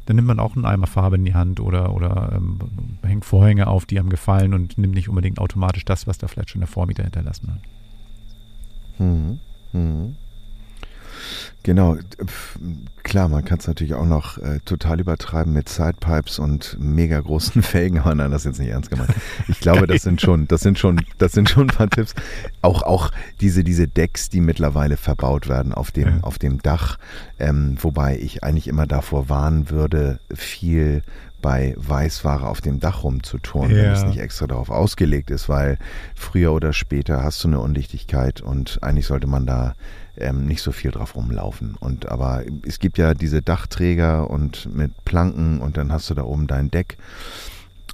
dann 0.05 0.17
nimmt 0.17 0.29
man 0.29 0.39
auch 0.39 0.55
einen 0.55 0.67
Eimer 0.67 0.87
Farbe 0.87 1.17
in 1.17 1.25
die 1.25 1.33
Hand 1.33 1.59
oder, 1.59 1.95
oder 1.95 2.33
ähm, 2.37 2.59
hängt 3.03 3.25
Vorhänge 3.25 3.67
auf, 3.67 3.87
die 3.87 3.99
einem 3.99 4.11
gefallen 4.11 4.53
und 4.53 4.77
nimmt 4.77 4.95
nicht 4.95 5.09
unbedingt 5.09 5.39
automatisch 5.39 5.87
das, 5.87 6.07
was 6.07 6.19
da 6.19 6.29
vielleicht 6.29 6.51
schon 6.51 6.61
der 6.61 6.69
Vormieter 6.69 7.03
hinterlassen 7.03 7.49
hat. 7.49 9.01
Mhm. 9.01 9.39
Mhm. 9.73 10.17
Genau, 11.64 11.97
klar, 13.05 13.29
man 13.29 13.45
kann 13.45 13.59
es 13.59 13.69
natürlich 13.69 13.95
auch 13.95 14.07
noch 14.07 14.38
äh, 14.38 14.59
total 14.64 15.00
übertreiben 15.00 15.52
mit 15.52 15.69
Sidepipes 15.69 16.38
und 16.41 16.76
mega 16.81 17.21
großen 17.21 17.62
Felgen, 17.62 18.00
aber 18.00 18.14
nein, 18.14 18.31
das 18.31 18.43
ist 18.43 18.47
jetzt 18.47 18.59
nicht 18.59 18.71
ernst 18.71 18.91
gemeint. 18.91 19.14
Ich 19.49 19.61
glaube, 19.61 19.87
das 19.87 20.02
sind 20.02 20.21
schon, 20.21 20.49
das 20.49 20.62
sind 20.62 20.79
schon, 20.79 21.00
das 21.19 21.33
sind 21.33 21.49
schon 21.49 21.71
ein 21.71 21.76
paar 21.76 21.88
Tipps. 21.88 22.14
Auch, 22.62 22.83
auch 22.83 23.11
diese, 23.41 23.62
diese 23.62 23.87
Decks, 23.87 24.29
die 24.29 24.41
mittlerweile 24.41 24.97
verbaut 24.97 25.49
werden 25.49 25.73
auf 25.73 25.93
dem, 25.93 26.09
ja. 26.09 26.19
auf 26.23 26.38
dem 26.38 26.61
Dach, 26.62 26.99
ähm, 27.38 27.76
wobei 27.81 28.19
ich 28.19 28.43
eigentlich 28.43 28.67
immer 28.67 28.87
davor 28.87 29.29
warnen 29.29 29.71
würde, 29.71 30.19
viel 30.35 31.02
bei 31.43 31.75
Weißware 31.76 32.47
auf 32.47 32.61
dem 32.61 32.81
Dach 32.81 33.02
rumzutun, 33.02 33.71
ja. 33.71 33.76
wenn 33.76 33.91
es 33.91 34.05
nicht 34.05 34.19
extra 34.19 34.47
darauf 34.47 34.71
ausgelegt 34.71 35.31
ist, 35.31 35.49
weil 35.49 35.76
früher 36.14 36.52
oder 36.52 36.73
später 36.73 37.23
hast 37.23 37.43
du 37.45 37.49
eine 37.49 37.59
Undichtigkeit 37.59 38.41
und 38.41 38.79
eigentlich 38.83 39.07
sollte 39.07 39.26
man 39.26 39.45
da 39.45 39.75
ähm, 40.16 40.47
nicht 40.47 40.62
so 40.62 40.73
viel 40.73 40.90
drauf 40.90 41.16
rumlaufen. 41.16 41.76
Und 41.78 42.09
aber 42.09 42.42
es 42.66 42.78
gibt 42.78 42.99
ja 42.99 43.14
diese 43.14 43.42
Dachträger 43.42 44.31
und 44.31 44.75
mit 44.75 45.05
Planken 45.05 45.61
und 45.61 45.77
dann 45.77 45.92
hast 45.92 46.11
du 46.11 46.14
da 46.14 46.22
oben 46.22 46.46
dein 46.46 46.70
Deck. 46.70 46.98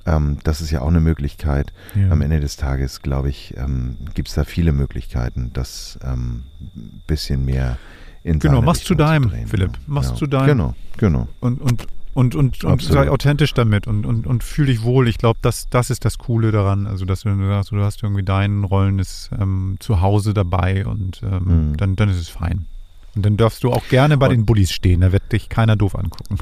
Ähm, 0.07 0.39
das 0.45 0.61
ist 0.61 0.71
ja 0.71 0.81
auch 0.81 0.89
eine 0.89 1.01
Möglichkeit. 1.01 1.73
Ja. 1.95 2.11
Am 2.11 2.21
Ende 2.21 2.41
des 2.41 2.57
Tages, 2.57 3.03
glaube 3.03 3.29
ich, 3.29 3.55
ähm, 3.57 3.97
gibt 4.15 4.29
es 4.29 4.35
da 4.35 4.45
viele 4.45 4.73
Möglichkeiten, 4.73 5.51
das 5.53 5.99
ein 6.03 6.45
ähm, 6.75 7.01
bisschen 7.07 7.45
mehr 7.45 7.79
in 8.25 8.39
Genau, 8.39 8.63
machst 8.63 8.85
zu 8.85 8.95
deinem, 8.95 9.31
Philipp. 9.47 9.73
Machst 9.87 10.11
ja. 10.11 10.17
zu 10.17 10.27
deinem. 10.27 10.47
Genau, 10.47 10.75
genau. 10.97 11.29
Und, 11.41 11.61
und 11.61 11.87
und, 12.15 12.35
und, 12.35 12.65
und 12.65 12.83
sei 12.83 13.11
authentisch 13.11 13.55
damit 13.55 13.87
und, 13.87 14.05
und, 14.07 14.27
und 14.27 14.43
fühl 14.43 14.67
dich 14.67 14.83
wohl. 14.83 15.09
Ich 15.09 15.19
glaube, 15.19 15.39
das, 15.43 15.69
das 15.69 15.91
ist 15.91 16.05
das 16.05 16.19
Coole 16.19 16.51
daran. 16.51 16.87
Also, 16.87 17.05
dass 17.05 17.23
du 17.23 17.47
sagst, 17.47 17.71
du 17.71 17.83
hast 17.83 18.03
irgendwie 18.03 18.25
dein 18.25 18.65
rollendes 18.65 19.31
ähm, 19.39 19.77
Zuhause 19.81 20.35
dabei 20.35 20.87
und 20.87 21.23
ähm, 21.23 21.71
mhm. 21.71 21.77
dann, 21.77 21.97
dann 21.97 22.09
ist 22.09 22.19
es 22.19 22.29
fein. 22.29 22.67
Und 23.15 23.25
dann 23.25 23.37
darfst 23.37 23.65
du 23.65 23.73
auch 23.73 23.87
gerne 23.89 24.17
bei 24.17 24.27
und 24.27 24.33
den 24.33 24.47
Bullies 24.47 24.73
stehen. 24.73 25.01
Da 25.01 25.13
wird 25.13 25.33
dich 25.33 25.49
keiner 25.49 25.77
doof 25.77 25.97
angucken. 25.97 26.39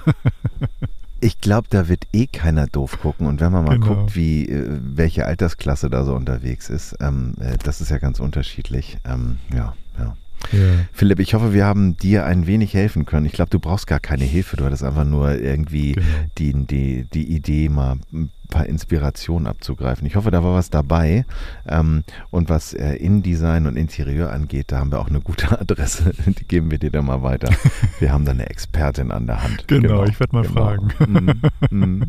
ich 1.21 1.41
glaube, 1.41 1.69
da 1.71 1.89
wird 1.89 2.05
eh 2.13 2.27
keiner 2.27 2.67
doof 2.67 2.99
gucken. 3.01 3.27
Und 3.27 3.41
wenn 3.41 3.53
man 3.53 3.65
mal 3.65 3.79
genau. 3.79 3.95
guckt, 3.95 4.17
wie 4.17 4.49
äh, 4.49 4.79
welche 4.83 5.27
Altersklasse 5.27 5.91
da 5.91 6.05
so 6.05 6.15
unterwegs 6.15 6.69
ist, 6.69 6.97
ähm, 7.01 7.35
äh, 7.41 7.57
das 7.63 7.81
ist 7.81 7.91
ja 7.91 7.99
ganz 7.99 8.21
unterschiedlich. 8.21 8.99
Ähm, 9.05 9.39
ja, 9.55 9.75
ja. 9.99 10.17
Ja. 10.53 10.59
Philipp, 10.93 11.21
ich 11.21 11.35
hoffe, 11.35 11.53
wir 11.53 11.65
haben 11.65 11.97
dir 11.97 12.25
ein 12.25 12.47
wenig 12.47 12.75
helfen 12.75 13.07
können. 13.07 13.27
Ich 13.27 13.33
glaube, 13.33 13.51
du 13.51 13.59
brauchst 13.59 13.87
gar 13.87 14.01
keine 14.01 14.25
Hilfe. 14.25 14.57
Du 14.57 14.65
hattest 14.65 14.83
einfach 14.83 15.05
nur 15.05 15.33
irgendwie 15.33 15.93
genau. 15.93 16.07
die, 16.39 16.53
die, 16.67 17.07
die 17.13 17.35
Idee, 17.35 17.69
mal 17.69 17.97
ein 18.13 18.31
paar 18.49 18.67
Inspirationen 18.67 19.47
abzugreifen. 19.47 20.07
Ich 20.07 20.17
hoffe, 20.17 20.31
da 20.31 20.43
war 20.43 20.55
was 20.55 20.71
dabei. 20.71 21.25
Ähm, 21.67 22.05
und 22.31 22.49
was 22.49 22.75
äh, 22.75 22.95
InDesign 22.95 23.67
und 23.67 23.77
Interieur 23.77 24.33
angeht, 24.33 24.73
da 24.73 24.79
haben 24.79 24.93
wir 24.93 25.01
auch 25.01 25.09
eine 25.09 25.21
gute 25.21 25.61
Adresse. 25.61 26.13
Die 26.27 26.45
geben 26.47 26.71
wir 26.71 26.79
dir 26.79 26.91
dann 26.91 27.07
mal 27.07 27.23
weiter. 27.23 27.51
Wir 27.99 28.13
haben 28.13 28.25
da 28.25 28.33
eine 28.33 28.51
Expertin 28.51 29.11
an 29.11 29.27
der 29.27 29.43
Hand. 29.43 29.69
Genau, 29.69 29.89
genau. 29.89 30.05
ich 30.05 30.21
werde 30.21 30.37
mal 30.37 30.43
genau. 30.43 30.55
fragen. 30.55 31.43
Mm, 31.71 31.75
mm. 31.75 32.03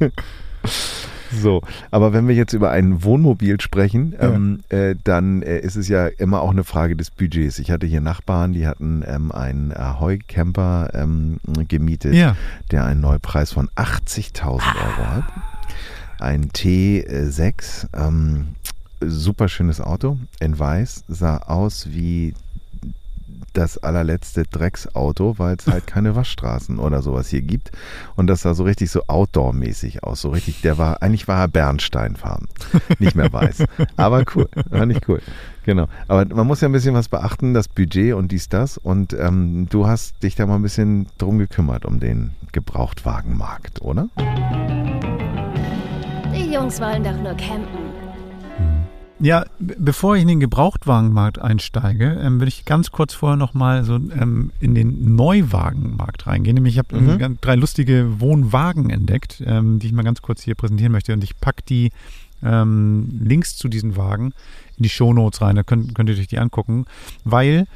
So, 1.32 1.62
aber 1.90 2.12
wenn 2.12 2.28
wir 2.28 2.34
jetzt 2.34 2.52
über 2.52 2.70
ein 2.70 3.04
Wohnmobil 3.04 3.60
sprechen, 3.60 4.14
ja. 4.20 4.32
ähm, 4.34 4.60
äh, 4.68 4.94
dann 5.02 5.42
äh, 5.42 5.58
ist 5.58 5.76
es 5.76 5.88
ja 5.88 6.06
immer 6.06 6.42
auch 6.42 6.50
eine 6.50 6.64
Frage 6.64 6.96
des 6.96 7.10
Budgets. 7.10 7.58
Ich 7.58 7.70
hatte 7.70 7.86
hier 7.86 8.00
Nachbarn, 8.00 8.52
die 8.52 8.66
hatten 8.66 9.04
ähm, 9.06 9.32
einen 9.32 9.72
Ahoi-Camper 9.72 10.90
ähm, 10.94 11.38
gemietet, 11.68 12.14
ja. 12.14 12.36
der 12.70 12.84
einen 12.84 13.00
Neupreis 13.00 13.52
von 13.52 13.68
80.000 13.76 14.44
Euro 14.44 15.06
hat. 15.06 15.24
Ein 16.18 16.50
T6, 16.50 17.86
ähm, 17.94 18.48
super 19.00 19.48
schönes 19.48 19.80
Auto 19.80 20.18
in 20.40 20.58
weiß, 20.58 21.04
sah 21.08 21.38
aus 21.38 21.88
wie 21.90 22.34
das 23.52 23.78
allerletzte 23.78 24.44
Drecksauto, 24.44 25.38
weil 25.38 25.56
es 25.56 25.66
halt 25.66 25.86
keine 25.86 26.16
Waschstraßen 26.16 26.78
oder 26.78 27.02
sowas 27.02 27.28
hier 27.28 27.42
gibt. 27.42 27.72
Und 28.16 28.26
das 28.26 28.42
sah 28.42 28.54
so 28.54 28.64
richtig 28.64 28.90
so 28.90 29.02
Outdoor-mäßig 29.06 30.04
aus. 30.04 30.20
So 30.20 30.30
richtig, 30.30 30.60
der 30.62 30.78
war, 30.78 31.02
eigentlich 31.02 31.28
war 31.28 31.40
er 31.40 31.48
Bernsteinfarben. 31.48 32.48
Nicht 32.98 33.16
mehr 33.16 33.32
weiß. 33.32 33.64
Aber 33.96 34.24
cool. 34.34 34.48
War 34.70 34.86
nicht 34.86 35.08
cool. 35.08 35.20
Genau. 35.64 35.88
Aber 36.08 36.24
man 36.34 36.46
muss 36.46 36.60
ja 36.60 36.68
ein 36.68 36.72
bisschen 36.72 36.94
was 36.94 37.08
beachten, 37.08 37.54
das 37.54 37.68
Budget 37.68 38.14
und 38.14 38.32
dies, 38.32 38.48
das. 38.48 38.78
Und 38.78 39.12
ähm, 39.12 39.66
du 39.68 39.86
hast 39.86 40.22
dich 40.22 40.34
da 40.34 40.46
mal 40.46 40.56
ein 40.56 40.62
bisschen 40.62 41.06
drum 41.18 41.38
gekümmert, 41.38 41.84
um 41.84 42.00
den 42.00 42.32
Gebrauchtwagenmarkt, 42.52 43.82
oder? 43.82 44.08
Die 46.34 46.52
Jungs 46.52 46.80
wollen 46.80 47.04
doch 47.04 47.16
nur 47.16 47.34
campen. 47.34 47.89
Ja, 49.20 49.44
bevor 49.58 50.16
ich 50.16 50.22
in 50.22 50.28
den 50.28 50.40
Gebrauchtwagenmarkt 50.40 51.38
einsteige, 51.38 52.18
ähm, 52.22 52.40
würde 52.40 52.48
ich 52.48 52.64
ganz 52.64 52.90
kurz 52.90 53.12
vorher 53.12 53.36
nochmal 53.36 53.84
so 53.84 53.96
ähm, 53.96 54.50
in 54.60 54.74
den 54.74 55.14
Neuwagenmarkt 55.14 56.26
reingehen. 56.26 56.54
Nämlich, 56.54 56.74
ich 56.74 56.78
habe 56.78 56.98
mhm. 56.98 57.38
drei 57.42 57.54
lustige 57.54 58.20
Wohnwagen 58.20 58.88
entdeckt, 58.88 59.42
ähm, 59.44 59.78
die 59.78 59.88
ich 59.88 59.92
mal 59.92 60.04
ganz 60.04 60.22
kurz 60.22 60.42
hier 60.42 60.54
präsentieren 60.54 60.92
möchte. 60.92 61.12
Und 61.12 61.22
ich 61.22 61.38
packe 61.38 61.62
die 61.68 61.90
ähm, 62.42 63.20
Links 63.22 63.58
zu 63.58 63.68
diesen 63.68 63.96
Wagen 63.96 64.32
in 64.78 64.84
die 64.84 64.88
Shownotes 64.88 65.42
rein. 65.42 65.56
Da 65.56 65.64
könnt, 65.64 65.94
könnt 65.94 66.08
ihr 66.08 66.16
euch 66.16 66.26
die 66.26 66.38
angucken, 66.38 66.86
weil 67.24 67.66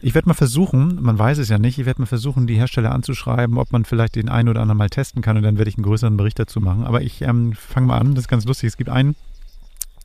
ich 0.00 0.14
werde 0.14 0.28
mal 0.28 0.34
versuchen, 0.34 1.02
man 1.02 1.18
weiß 1.18 1.38
es 1.38 1.48
ja 1.50 1.58
nicht, 1.58 1.78
ich 1.78 1.86
werde 1.86 2.00
mal 2.00 2.06
versuchen, 2.06 2.46
die 2.46 2.56
Hersteller 2.56 2.92
anzuschreiben, 2.92 3.58
ob 3.58 3.72
man 3.72 3.84
vielleicht 3.84 4.16
den 4.16 4.28
einen 4.28 4.48
oder 4.48 4.60
anderen 4.60 4.78
mal 4.78 4.90
testen 4.90 5.22
kann 5.22 5.36
und 5.36 5.42
dann 5.42 5.56
werde 5.58 5.70
ich 5.70 5.76
einen 5.76 5.84
größeren 5.84 6.16
Bericht 6.16 6.38
dazu 6.38 6.60
machen. 6.60 6.84
Aber 6.84 7.02
ich 7.02 7.22
ähm, 7.22 7.52
fange 7.52 7.86
mal 7.88 7.98
an, 7.98 8.14
das 8.14 8.24
ist 8.24 8.28
ganz 8.28 8.44
lustig. 8.44 8.68
Es 8.68 8.76
gibt 8.76 8.90
einen 8.90 9.16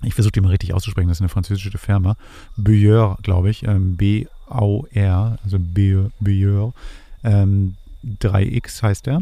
ich 0.04 0.14
versuche 0.14 0.32
die 0.32 0.42
mal 0.42 0.50
richtig 0.50 0.74
auszusprechen, 0.74 1.10
das 1.10 1.18
ist 1.18 1.22
eine 1.22 1.30
französische 1.30 1.78
Firma, 1.78 2.16
Buyeur, 2.58 3.18
glaube 3.22 3.50
ich, 3.50 3.64
ähm, 3.64 3.98
B 3.98 4.28
AUR, 4.48 5.38
also 5.44 5.58
Beur, 5.60 6.74
ähm, 7.24 7.76
3X 8.22 8.82
heißt 8.82 9.08
er. 9.08 9.22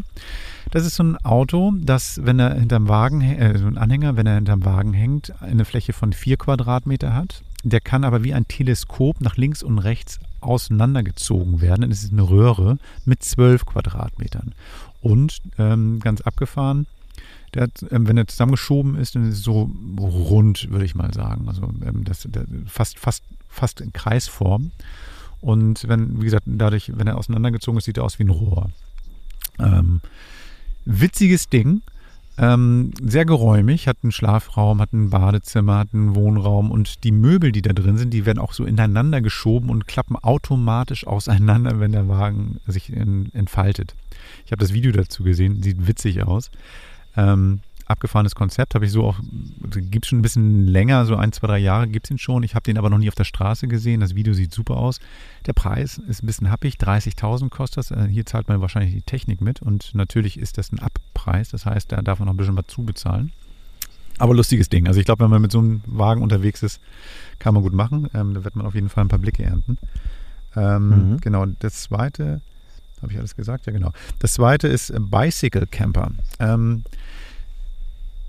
Das 0.71 0.85
ist 0.85 0.95
so 0.95 1.03
ein 1.03 1.17
Auto, 1.25 1.73
das, 1.77 2.19
wenn 2.23 2.39
er 2.39 2.53
hinterm 2.53 2.87
Wagen, 2.87 3.21
äh, 3.21 3.57
so 3.57 3.65
ein 3.65 3.77
Anhänger, 3.77 4.15
wenn 4.15 4.27
er 4.27 4.35
hinterm 4.35 4.65
Wagen 4.65 4.93
hängt, 4.93 5.33
eine 5.41 5.65
Fläche 5.65 5.93
von 5.93 6.13
4 6.13 6.37
Quadratmeter 6.37 7.13
hat. 7.13 7.43
Der 7.63 7.81
kann 7.81 8.03
aber 8.03 8.23
wie 8.23 8.33
ein 8.33 8.47
Teleskop 8.47 9.19
nach 9.19 9.35
links 9.35 9.63
und 9.63 9.79
rechts 9.79 10.19
auseinandergezogen 10.41 11.59
werden. 11.59 11.89
Es 11.91 12.03
ist 12.03 12.13
eine 12.13 12.29
Röhre 12.29 12.77
mit 13.05 13.23
12 13.23 13.65
Quadratmetern. 13.65 14.53
Und 15.01 15.41
ähm, 15.57 15.99
ganz 15.99 16.21
abgefahren, 16.21 16.85
der 17.53 17.63
hat, 17.63 17.85
ähm, 17.91 18.07
wenn 18.07 18.17
er 18.17 18.27
zusammengeschoben 18.27 18.95
ist, 18.95 19.15
dann 19.15 19.27
ist 19.27 19.37
es 19.37 19.43
so 19.43 19.71
rund, 19.99 20.69
würde 20.69 20.85
ich 20.85 20.95
mal 20.95 21.13
sagen. 21.13 21.47
Also 21.47 21.63
ähm, 21.85 22.03
das, 22.03 22.27
der, 22.29 22.45
fast, 22.67 22.99
fast, 22.99 23.23
fast 23.49 23.81
in 23.81 23.93
Kreisform. 23.93 24.71
Und 25.41 25.87
wenn, 25.87 26.19
wie 26.21 26.25
gesagt, 26.25 26.45
dadurch, 26.47 26.91
wenn 26.95 27.07
er 27.07 27.17
auseinandergezogen 27.17 27.77
ist, 27.77 27.85
sieht 27.85 27.97
er 27.97 28.03
aus 28.03 28.19
wie 28.19 28.23
ein 28.23 28.29
Rohr. 28.29 28.71
Ähm, 29.59 30.01
witziges 30.85 31.49
Ding. 31.49 31.81
Ähm, 32.39 32.91
sehr 33.01 33.25
geräumig, 33.25 33.87
hat 33.87 33.97
einen 34.03 34.11
Schlafraum, 34.11 34.79
hat 34.79 34.93
ein 34.93 35.09
Badezimmer, 35.09 35.79
hat 35.79 35.93
einen 35.93 36.13
Wohnraum 36.13 36.69
und 36.69 37.03
die 37.03 37.11
Möbel, 37.11 37.51
die 37.51 37.63
da 37.63 37.73
drin 37.73 37.97
sind, 37.97 38.13
die 38.13 38.27
werden 38.27 38.37
auch 38.37 38.53
so 38.53 38.63
ineinander 38.63 39.21
geschoben 39.21 39.71
und 39.71 39.87
klappen 39.87 40.15
automatisch 40.15 41.07
auseinander, 41.07 41.79
wenn 41.79 41.93
der 41.93 42.07
Wagen 42.07 42.59
sich 42.67 42.93
in, 42.93 43.33
entfaltet. 43.33 43.95
Ich 44.45 44.51
habe 44.51 44.59
das 44.59 44.71
Video 44.71 44.91
dazu 44.91 45.23
gesehen, 45.23 45.63
sieht 45.63 45.87
witzig 45.87 46.21
aus. 46.23 46.51
Ähm, 47.17 47.59
abgefahrenes 47.87 48.35
Konzept, 48.35 48.75
habe 48.75 48.85
ich 48.85 48.91
so 48.91 49.05
auch, 49.05 49.19
gibt 49.71 50.05
es 50.05 50.09
schon 50.09 50.19
ein 50.19 50.21
bisschen 50.21 50.67
länger, 50.67 51.05
so 51.05 51.15
ein, 51.15 51.31
zwei, 51.31 51.47
drei 51.47 51.57
Jahre 51.57 51.87
gibt 51.87 52.07
es 52.07 52.11
ihn 52.11 52.17
schon. 52.17 52.43
Ich 52.43 52.53
habe 52.53 52.63
den 52.63 52.77
aber 52.77 52.89
noch 52.89 52.97
nie 52.97 53.07
auf 53.07 53.15
der 53.15 53.23
Straße 53.23 53.67
gesehen. 53.67 54.01
Das 54.01 54.13
Video 54.13 54.33
sieht 54.33 54.53
super 54.53 54.75
aus. 54.75 54.99
Der 55.45 55.53
Preis 55.53 55.97
ist 55.97 56.21
ein 56.21 56.27
bisschen 56.27 56.51
happig, 56.51 56.75
30.000 56.75 57.49
kostet 57.49 57.77
das. 57.77 57.91
Äh, 57.91 58.07
hier 58.09 58.25
zahlt 58.25 58.49
man 58.49 58.61
wahrscheinlich 58.61 58.93
die 58.93 59.01
Technik 59.01 59.41
mit 59.41 59.61
und 59.61 59.95
natürlich 59.95 60.37
ist 60.37 60.57
das 60.57 60.71
ein 60.71 60.79
Abpreis. 60.79 61.49
Das 61.49 61.65
heißt, 61.65 61.91
da 61.91 62.01
darf 62.01 62.19
man 62.19 62.27
noch 62.27 62.33
ein 62.33 62.37
bisschen 62.37 62.57
was 62.57 62.67
zubezahlen. 62.67 63.31
Aber 64.19 64.33
lustiges 64.33 64.67
Ding. 64.67 64.87
Also 64.87 64.99
ich 64.99 65.05
glaube, 65.05 65.23
wenn 65.23 65.29
man 65.31 65.41
mit 65.41 65.51
so 65.51 65.59
einem 65.59 65.81
Wagen 65.85 66.21
unterwegs 66.21 66.63
ist, 66.63 66.81
kann 67.39 67.53
man 67.53 67.63
gut 67.63 67.73
machen. 67.73 68.09
Ähm, 68.13 68.33
da 68.33 68.43
wird 68.43 68.55
man 68.55 68.65
auf 68.65 68.75
jeden 68.75 68.89
Fall 68.89 69.05
ein 69.05 69.09
paar 69.09 69.19
Blicke 69.19 69.43
ernten. 69.43 69.77
Ähm, 70.55 71.11
mhm. 71.11 71.21
Genau, 71.21 71.45
das 71.45 71.83
zweite, 71.83 72.41
habe 73.01 73.11
ich 73.11 73.17
alles 73.17 73.35
gesagt? 73.35 73.67
Ja, 73.67 73.73
genau. 73.73 73.91
Das 74.19 74.33
zweite 74.33 74.67
ist 74.67 74.91
Bicycle 74.99 75.67
Camper. 75.67 76.11
Ähm, 76.39 76.83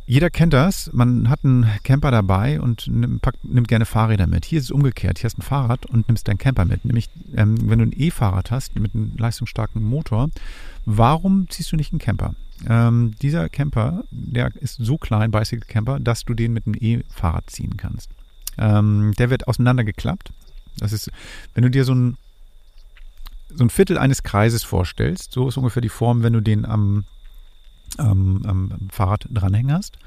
jeder 0.08 0.30
kennt 0.30 0.54
das. 0.54 0.90
Man 0.94 1.28
hat 1.28 1.44
einen 1.44 1.70
Camper 1.84 2.10
dabei 2.10 2.62
und 2.62 2.86
nimmt, 2.86 3.20
packt, 3.20 3.44
nimmt 3.44 3.68
gerne 3.68 3.84
Fahrräder 3.84 4.26
mit. 4.26 4.46
Hier 4.46 4.58
ist 4.58 4.64
es 4.64 4.70
umgekehrt. 4.70 5.18
Hier 5.18 5.26
hast 5.26 5.36
du 5.36 5.42
ein 5.42 5.44
Fahrrad 5.44 5.84
und 5.84 6.08
nimmst 6.08 6.26
deinen 6.26 6.38
Camper 6.38 6.64
mit. 6.64 6.86
Nämlich, 6.86 7.10
ähm, 7.36 7.68
wenn 7.68 7.78
du 7.78 7.84
ein 7.84 7.92
E-Fahrrad 7.94 8.50
hast 8.50 8.74
mit 8.74 8.94
einem 8.94 9.12
leistungsstarken 9.18 9.84
Motor, 9.84 10.30
warum 10.86 11.46
ziehst 11.50 11.70
du 11.72 11.76
nicht 11.76 11.92
einen 11.92 11.98
Camper? 11.98 12.34
Ähm, 12.66 13.16
dieser 13.20 13.50
Camper, 13.50 14.02
der 14.10 14.50
ist 14.56 14.76
so 14.76 14.96
klein, 14.96 15.30
Bicycle 15.30 15.68
Camper, 15.68 16.00
dass 16.00 16.24
du 16.24 16.32
den 16.32 16.54
mit 16.54 16.66
einem 16.66 16.76
E-Fahrrad 16.80 17.50
ziehen 17.50 17.76
kannst. 17.76 18.08
Ähm, 18.56 19.12
der 19.18 19.28
wird 19.28 19.46
auseinandergeklappt. 19.46 20.32
Das 20.78 20.94
ist, 20.94 21.10
wenn 21.52 21.64
du 21.64 21.70
dir 21.70 21.84
so 21.84 21.94
ein, 21.94 22.16
so 23.54 23.62
ein 23.62 23.68
Viertel 23.68 23.98
eines 23.98 24.22
Kreises 24.22 24.64
vorstellst, 24.64 25.32
so 25.32 25.48
ist 25.48 25.58
ungefähr 25.58 25.82
die 25.82 25.90
Form, 25.90 26.22
wenn 26.22 26.32
du 26.32 26.40
den 26.40 26.64
am 26.64 27.04
ähm, 27.98 28.42
am 28.44 28.70
Fahrrad 28.90 29.27
dranhängen 29.31 29.72
hast. 29.72 29.98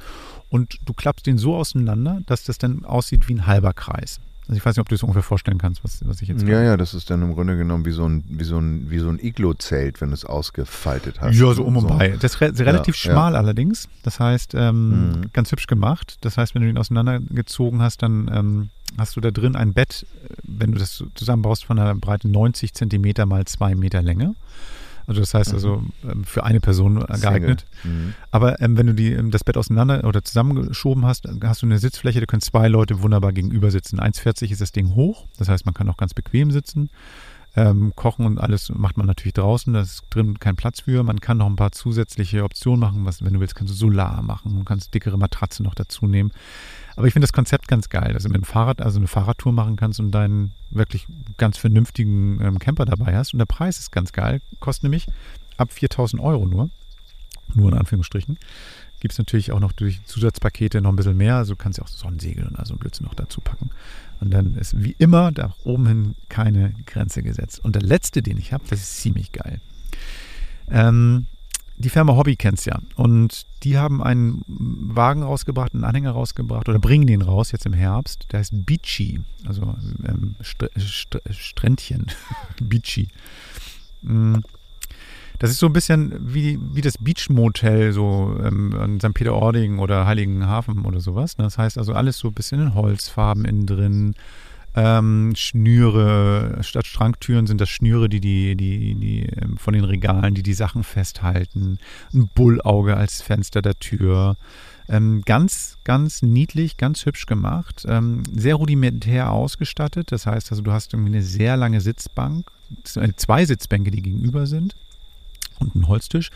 Und 0.49 0.79
du 0.85 0.93
klappst 0.93 1.25
den 1.25 1.37
so 1.37 1.55
auseinander, 1.55 2.19
dass 2.25 2.43
das 2.43 2.57
dann 2.57 2.85
aussieht 2.85 3.27
wie 3.27 3.35
ein 3.35 3.47
halber 3.47 3.73
Kreis. 3.73 4.19
Also 4.51 4.57
ich 4.57 4.65
weiß 4.65 4.75
nicht, 4.75 4.81
ob 4.81 4.89
du 4.89 4.95
es 4.95 5.03
ungefähr 5.03 5.23
vorstellen 5.23 5.59
kannst, 5.59 5.83
was, 5.83 6.05
was 6.05 6.21
ich 6.21 6.27
jetzt. 6.27 6.45
Ja, 6.45 6.61
ja, 6.61 6.75
das 6.75 6.93
ist 6.93 7.09
dann 7.09 7.21
im 7.21 7.35
Grunde 7.35 7.55
genommen 7.55 7.85
wie 7.85 7.91
so 7.91 8.05
ein, 8.05 8.25
wie 8.27 8.43
so 8.43 8.57
ein, 8.57 8.89
wie 8.89 8.99
so 8.99 9.07
ein 9.07 9.17
Iglo-Zelt, 9.17 10.01
wenn 10.01 10.09
du 10.09 10.13
es 10.13 10.25
ausgefaltet 10.25 11.21
hast. 11.21 11.37
Ja, 11.37 11.53
so 11.53 11.63
um 11.63 11.77
und 11.77 11.83
so. 11.83 11.87
bei. 11.87 12.09
Das 12.19 12.33
ist 12.33 12.41
re 12.41 12.51
relativ 12.59 13.01
ja, 13.01 13.11
schmal 13.11 13.31
ja. 13.33 13.39
allerdings. 13.39 13.87
Das 14.03 14.19
heißt, 14.19 14.53
ähm, 14.55 14.89
mhm. 14.89 15.21
ganz 15.31 15.51
hübsch 15.53 15.67
gemacht. 15.67 16.17
Das 16.19 16.37
heißt, 16.37 16.53
wenn 16.53 16.63
du 16.63 16.69
ihn 16.69 16.77
auseinandergezogen 16.77 17.81
hast, 17.81 18.01
dann 18.01 18.29
ähm, 18.33 18.69
hast 18.97 19.15
du 19.15 19.21
da 19.21 19.31
drin 19.31 19.55
ein 19.55 19.73
Bett, 19.73 20.05
wenn 20.43 20.73
du 20.73 20.79
das 20.79 21.01
zusammenbaust, 21.15 21.63
von 21.63 21.79
einer 21.79 21.95
Breite 21.95 22.27
90 22.27 22.73
Zentimeter 22.73 23.25
mal 23.25 23.45
2 23.45 23.75
Meter 23.75 24.01
Länge. 24.01 24.35
Also 25.11 25.21
das 25.21 25.33
heißt 25.33 25.53
also 25.53 25.77
mhm. 25.77 26.09
ähm, 26.09 26.23
für 26.23 26.45
eine 26.45 26.61
Person 26.61 27.05
geeignet. 27.21 27.65
Mhm. 27.83 28.13
Aber 28.31 28.61
ähm, 28.61 28.77
wenn 28.77 28.87
du 28.87 28.93
die, 28.93 29.11
ähm, 29.11 29.29
das 29.29 29.43
Bett 29.43 29.57
auseinander 29.57 30.05
oder 30.05 30.23
zusammengeschoben 30.23 31.05
hast, 31.05 31.27
hast 31.43 31.61
du 31.61 31.65
eine 31.65 31.79
Sitzfläche, 31.79 32.21
da 32.21 32.25
können 32.25 32.41
zwei 32.41 32.69
Leute 32.69 33.01
wunderbar 33.01 33.33
gegenüber 33.33 33.71
sitzen. 33.71 33.99
1,40 33.99 34.51
ist 34.51 34.61
das 34.61 34.71
Ding 34.71 34.95
hoch, 34.95 35.27
das 35.37 35.49
heißt 35.49 35.65
man 35.65 35.73
kann 35.73 35.89
auch 35.89 35.97
ganz 35.97 36.13
bequem 36.13 36.49
sitzen. 36.51 36.89
Ähm, 37.57 37.91
kochen 37.97 38.25
und 38.25 38.37
alles 38.37 38.71
macht 38.73 38.95
man 38.95 39.05
natürlich 39.05 39.33
draußen, 39.33 39.73
da 39.73 39.81
ist 39.81 40.03
drin 40.09 40.39
kein 40.39 40.55
Platz 40.55 40.79
für. 40.79 41.03
Man 41.03 41.19
kann 41.19 41.37
noch 41.37 41.47
ein 41.47 41.57
paar 41.57 41.73
zusätzliche 41.73 42.45
Optionen 42.45 42.79
machen, 42.79 43.03
was, 43.03 43.25
wenn 43.25 43.33
du 43.33 43.41
willst, 43.41 43.55
kannst 43.55 43.73
du 43.73 43.77
Solar 43.77 44.21
machen, 44.21 44.55
du 44.55 44.63
kannst 44.63 44.93
dickere 44.93 45.17
Matratze 45.17 45.61
noch 45.61 45.75
dazu 45.75 46.07
nehmen. 46.07 46.31
Aber 46.95 47.07
ich 47.07 47.13
finde 47.13 47.25
das 47.25 47.33
Konzept 47.33 47.67
ganz 47.67 47.89
geil, 47.89 48.13
dass 48.13 48.23
du 48.23 48.29
mit 48.29 48.37
dem 48.37 48.43
Fahrrad 48.43 48.81
also 48.81 48.99
eine 48.99 49.07
Fahrradtour 49.07 49.51
machen 49.51 49.75
kannst 49.75 49.99
und 49.99 50.11
deinen 50.11 50.53
wirklich 50.69 51.07
ganz 51.37 51.57
vernünftigen 51.57 52.39
ähm, 52.41 52.59
Camper 52.59 52.85
dabei 52.85 53.15
hast. 53.15 53.33
Und 53.33 53.39
der 53.39 53.45
Preis 53.45 53.79
ist 53.79 53.91
ganz 53.91 54.11
geil, 54.11 54.41
kostet 54.59 54.83
nämlich 54.83 55.07
ab 55.57 55.71
4000 55.71 56.21
Euro 56.21 56.45
nur. 56.45 56.69
Nur 57.53 57.71
in 57.71 57.77
Anführungsstrichen. 57.77 58.37
Gibt 58.99 59.13
es 59.13 59.17
natürlich 59.17 59.51
auch 59.51 59.59
noch 59.59 59.71
durch 59.71 60.03
Zusatzpakete 60.05 60.79
noch 60.79 60.91
ein 60.91 60.95
bisschen 60.95 61.17
mehr. 61.17 61.35
Also 61.35 61.53
du 61.53 61.57
kannst 61.57 61.79
ja 61.79 61.83
auch 61.83 61.89
Sonnensegel 61.89 62.45
und 62.45 62.57
also 62.57 62.75
Blödsinn 62.75 63.05
noch 63.05 63.15
dazu 63.15 63.41
packen. 63.41 63.71
Und 64.19 64.31
dann 64.31 64.55
ist 64.55 64.81
wie 64.81 64.95
immer 64.99 65.31
da 65.31 65.55
oben 65.63 65.87
hin 65.87 66.15
keine 66.29 66.73
Grenze 66.85 67.23
gesetzt. 67.23 67.59
Und 67.63 67.75
der 67.75 67.81
letzte, 67.81 68.21
den 68.21 68.37
ich 68.37 68.53
habe, 68.53 68.63
das 68.69 68.79
ist 68.79 68.97
ziemlich 68.97 69.31
geil. 69.31 69.59
Ähm, 70.69 71.25
die 71.81 71.89
Firma 71.89 72.15
Hobby 72.15 72.35
kennst 72.35 72.65
ja. 72.65 72.79
Und 72.95 73.45
die 73.63 73.77
haben 73.77 74.01
einen 74.01 74.43
Wagen 74.47 75.23
rausgebracht, 75.23 75.73
einen 75.73 75.83
Anhänger 75.83 76.11
rausgebracht 76.11 76.69
oder 76.69 76.79
bringen 76.79 77.07
den 77.07 77.21
raus 77.21 77.51
jetzt 77.51 77.65
im 77.65 77.73
Herbst. 77.73 78.27
Der 78.31 78.39
heißt 78.39 78.65
Beachy, 78.65 79.19
also 79.45 79.75
ähm, 80.07 80.35
St 80.43 80.69
St 80.79 81.19
Strändchen. 81.31 82.07
Beachy. 82.61 83.07
Mm. 84.01 84.37
Das 85.39 85.49
ist 85.49 85.57
so 85.57 85.65
ein 85.65 85.73
bisschen 85.73 86.13
wie, 86.19 86.59
wie 86.73 86.81
das 86.81 86.99
Beach 86.99 87.27
Motel 87.31 87.93
so 87.93 88.37
ähm, 88.43 88.99
St. 88.99 89.15
Peter-Ording 89.15 89.79
oder 89.79 90.05
Heiligenhafen 90.05 90.85
oder 90.85 90.99
sowas. 90.99 91.35
Das 91.35 91.57
heißt 91.57 91.79
also 91.79 91.93
alles 91.93 92.19
so 92.19 92.27
ein 92.27 92.35
bisschen 92.35 92.61
in 92.61 92.75
Holzfarben 92.75 93.45
innen 93.45 93.65
drin 93.65 94.13
ähm, 94.75 95.33
Schnüre, 95.35 96.59
statt 96.61 96.87
Schranktüren 96.87 97.47
sind 97.47 97.59
das 97.59 97.69
Schnüre, 97.69 98.07
die, 98.07 98.21
die, 98.21 98.55
die, 98.55 98.95
die 98.95 99.25
ähm, 99.25 99.57
von 99.57 99.73
den 99.73 99.83
Regalen, 99.83 100.33
die 100.33 100.43
die 100.43 100.53
Sachen 100.53 100.83
festhalten. 100.83 101.77
Ein 102.13 102.29
Bullauge 102.33 102.95
als 102.95 103.21
Fenster 103.21 103.61
der 103.61 103.77
Tür. 103.79 104.37
Ähm, 104.87 105.21
ganz, 105.25 105.77
ganz 105.83 106.21
niedlich, 106.21 106.77
ganz 106.77 107.05
hübsch 107.05 107.25
gemacht. 107.25 107.85
Ähm, 107.87 108.23
sehr 108.33 108.55
rudimentär 108.55 109.31
ausgestattet. 109.31 110.11
Das 110.11 110.25
heißt 110.25 110.51
also, 110.51 110.63
du 110.63 110.71
hast 110.71 110.93
irgendwie 110.93 111.13
eine 111.13 111.23
sehr 111.23 111.57
lange 111.57 111.81
Sitzbank. 111.81 112.49
Zwei 112.83 113.45
Sitzbänke, 113.45 113.91
die 113.91 114.01
gegenüber 114.01 114.47
sind. 114.47 114.75
Und 115.59 115.75
einen 115.75 115.87
Holztisch. 115.87 116.29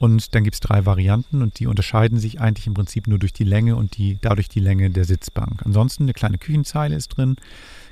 Und 0.00 0.34
dann 0.34 0.44
gibt 0.44 0.54
es 0.54 0.60
drei 0.60 0.86
Varianten 0.86 1.42
und 1.42 1.58
die 1.58 1.66
unterscheiden 1.66 2.18
sich 2.18 2.40
eigentlich 2.40 2.66
im 2.66 2.72
Prinzip 2.72 3.06
nur 3.06 3.18
durch 3.18 3.34
die 3.34 3.44
Länge 3.44 3.76
und 3.76 3.98
die, 3.98 4.16
dadurch 4.22 4.48
die 4.48 4.58
Länge 4.58 4.88
der 4.88 5.04
Sitzbank. 5.04 5.60
Ansonsten 5.66 6.04
eine 6.04 6.14
kleine 6.14 6.38
Küchenzeile 6.38 6.96
ist 6.96 7.08
drin, 7.08 7.36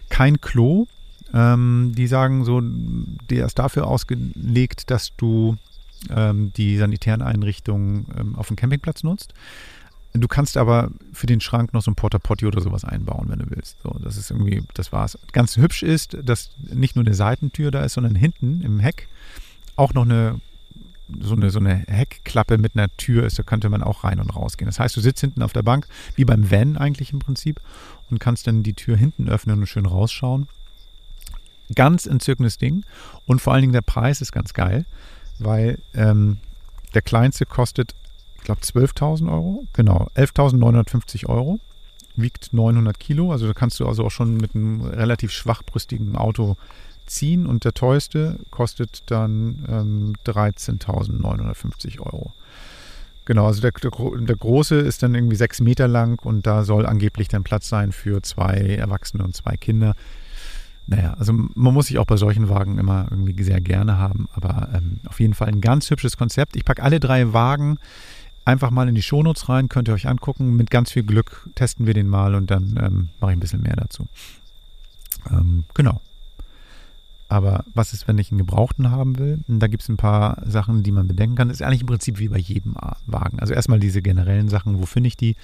kein 0.09 0.41
Klo. 0.41 0.87
Ähm, 1.35 1.93
die 1.95 2.07
sagen 2.07 2.47
so, 2.47 2.63
der 2.63 3.45
ist 3.45 3.59
dafür 3.59 3.87
ausgelegt, 3.87 4.91
dass 4.91 5.15
du 5.19 5.57
ähm, 6.09 6.51
die 6.57 6.79
sanitären 6.79 7.21
Einrichtungen 7.21 8.07
ähm, 8.19 8.37
auf 8.37 8.47
dem 8.47 8.57
Campingplatz 8.57 9.03
nutzt. 9.03 9.35
Du 10.15 10.29
kannst 10.29 10.57
aber 10.57 10.91
für 11.13 11.27
den 11.27 11.43
Schrank 11.43 11.75
noch 11.75 11.83
so 11.83 11.91
ein 11.91 11.95
Porta 11.95 12.19
Potty 12.19 12.47
oder 12.47 12.63
sowas 12.63 12.85
einbauen, 12.85 13.27
wenn 13.29 13.41
du 13.41 13.51
willst. 13.51 13.77
So, 13.83 13.95
das 14.03 14.17
ist 14.17 14.31
irgendwie, 14.31 14.63
das 14.73 14.93
war's. 14.93 15.19
Ganz 15.33 15.59
hübsch 15.59 15.83
ist, 15.83 16.17
dass 16.25 16.53
nicht 16.73 16.97
nur 16.97 17.05
eine 17.05 17.15
Seitentür 17.15 17.71
da 17.71 17.85
ist, 17.85 17.93
sondern 17.93 18.15
hinten 18.15 18.63
im 18.63 18.81
Heck 18.81 19.09
auch 19.77 19.93
noch 19.93 20.07
eine 20.07 20.41
so 21.21 21.35
eine, 21.35 21.51
so 21.51 21.59
eine 21.59 21.85
Heckklappe 21.87 22.59
mit 22.59 22.77
einer 22.77 22.89
Tür 22.97 23.25
ist, 23.25 23.39
da 23.39 23.43
könnte 23.43 23.69
man 23.69 23.83
auch 23.83 24.05
rein 24.05 24.21
und 24.21 24.35
rausgehen. 24.35 24.67
Das 24.69 24.79
heißt, 24.79 24.97
du 24.97 25.01
sitzt 25.01 25.21
hinten 25.21 25.43
auf 25.43 25.53
der 25.53 25.63
Bank, 25.63 25.87
wie 26.17 26.25
beim 26.25 26.51
Van 26.51 26.77
eigentlich 26.77 27.13
im 27.13 27.19
Prinzip, 27.19 27.61
und 28.11 28.21
kannst 28.21 28.47
dann 28.47 28.63
die 28.63 28.75
Tür 28.75 28.97
hinten 28.97 29.29
öffnen 29.29 29.61
und 29.61 29.67
schön 29.67 29.87
rausschauen. 29.87 30.49
Ganz 31.75 32.07
entzückendes 32.07 32.59
Ding. 32.59 32.85
Und 33.27 33.41
vor 33.41 33.53
allen 33.53 33.63
Dingen 33.63 33.73
der 33.73 33.83
Preis 33.83 34.21
ist 34.21 34.33
ganz 34.33 34.55
geil, 34.55 34.87
weil 35.39 35.79
ähm, 35.95 36.39
der 36.95 37.03
kleinste 37.03 37.47
kostet, 37.47 37.95
ich 38.37 38.45
glaube, 38.45 38.63
12.000 38.63 39.31
Euro. 39.31 39.65
Genau, 39.75 40.09
11.950 40.17 41.27
Euro. 41.27 41.61
Wiegt 42.17 42.53
900 42.53 42.99
Kilo. 42.99 43.33
Also 43.33 43.47
da 43.47 43.53
kannst 43.53 43.79
du 43.81 43.87
also 43.87 44.05
auch 44.05 44.11
schon 44.11 44.37
mit 44.37 44.55
einem 44.55 44.83
relativ 44.83 45.33
schwachbrüstigen 45.33 46.17
Auto 46.17 46.57
ziehen 47.09 47.47
und 47.47 47.65
der 47.65 47.75
teuerste 47.75 48.39
kostet 48.51 49.03
dann 49.07 49.65
ähm, 49.69 50.13
13.950 50.25 52.01
Euro. 52.01 52.33
Genau, 53.25 53.47
also 53.47 53.61
der, 53.61 53.73
der, 53.73 54.37
große 54.37 54.77
ist 54.77 55.03
dann 55.03 55.15
irgendwie 55.15 55.37
sechs 55.37 55.61
Meter 55.61 55.87
lang 55.87 56.19
und 56.25 56.47
da 56.47 56.65
soll 56.65 56.87
angeblich 56.87 57.29
dann 57.29 57.45
Platz 57.45 57.69
sein 57.69 57.93
für 57.93 58.23
zwei 58.23 58.57
Erwachsene 58.57 59.23
und 59.23 59.37
zwei 59.37 59.59
Kinder. 59.59 59.95
naja, 60.87 61.15
also 61.19 61.35
man 61.35 61.75
muss 61.75 61.89
sich 61.89 61.99
auch 61.99 62.07
bei 62.07 62.17
solchen 62.17 62.49
Wagen 62.49 62.79
immer 62.79 63.07
irgendwie 63.11 63.43
sehr 63.43 63.61
gerne 63.61 63.99
haben, 63.99 64.29
aber 64.33 64.71
ähm, 64.73 65.01
auf 65.07 65.21
jeden 65.21 65.35
Fall 65.35 65.49
ein 65.49 65.61
ganz 65.61 65.91
hübsches 65.91 66.17
Konzept. 66.17 66.57
Ich 66.57 66.65
packe 66.65 66.83
alle 66.83 67.01
drei 67.01 67.35
Wagen 67.35 67.79
einfach 68.49 68.71
mal 68.71 68.89
in 68.89 68.95
die 68.95 69.03
Shownotes 69.03 69.51
rein, 69.51 69.69
könnt 69.69 69.89
ihr 69.89 69.95
euch 69.95 70.09
angucken. 70.09 70.57
Mit 70.57 70.71
ganz 70.71 70.91
viel 70.91 71.03
Glück 71.03 71.49
testen 71.55 71.87
wir 71.87 71.93
den 71.93 72.09
mal 72.09 72.35
und 72.35 72.51
dann 72.51 72.81
ähm, 72.83 73.09
mache 73.21 73.33
ich 73.33 73.37
ein 73.37 73.41
bisschen 73.41 73.63
mehr 73.63 73.77
dazu. 73.77 74.09
Ähm, 75.31 75.65
genau. 75.75 76.01
Aber 77.29 77.65
was 77.75 77.93
ist, 77.93 78.09
wenn 78.09 78.17
ich 78.19 78.31
einen 78.31 78.39
Gebrauchten 78.39 78.91
haben 78.91 79.19
will? 79.19 79.41
Da 79.49 79.67
gibt 79.67 79.83
es 79.83 79.89
ein 79.89 79.99
paar 79.99 80.43
Sachen, 80.47 80.83
die 80.83 80.93
man 80.93 81.07
bedenken 81.07 81.37
kann. 81.37 81.49
Das 81.49 81.61
ist 81.61 81.63
eigentlich 81.67 81.83
im 81.83 81.87
Prinzip 81.87 82.19
wie 82.19 82.29
bei 82.29 82.39
jedem 82.39 82.75
Wagen. 83.07 83.39
Also 83.39 83.53
erstmal 83.53 83.81
diese 83.81 84.01
generellen 84.01 84.49
Sachen, 84.49 84.81
wo 84.81 84.87
finde 84.87 85.09
ich 85.09 85.17
die? 85.17 85.37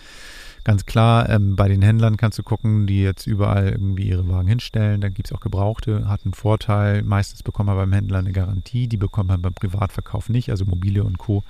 Ganz 0.65 0.87
klar, 0.87 1.29
ähm, 1.29 1.57
bei 1.57 1.69
den 1.69 1.83
Händlern 1.83 2.17
kannst 2.17 2.39
du 2.39 2.43
gucken, 2.43 2.87
die 2.87 3.03
jetzt 3.03 3.27
überall 3.27 3.69
irgendwie 3.69 4.09
ihre 4.09 4.27
Wagen 4.29 4.49
hinstellen. 4.49 5.03
Dann 5.03 5.13
gibt 5.13 5.29
es 5.29 5.35
auch 5.35 5.41
Gebrauchte, 5.41 6.09
hat 6.09 6.25
einen 6.25 6.33
Vorteil. 6.33 7.03
Meistens 7.03 7.43
bekommt 7.43 7.67
man 7.67 7.77
beim 7.77 7.93
Händler 7.93 8.19
eine 8.19 8.33
Garantie, 8.33 8.89
die 8.89 8.97
bekommt 8.97 9.29
man 9.29 9.43
beim 9.43 9.53
Privatverkauf 9.53 10.31
nicht, 10.31 10.49
also 10.49 10.65
Mobile 10.65 11.05
und 11.05 11.19
Co. 11.19 11.45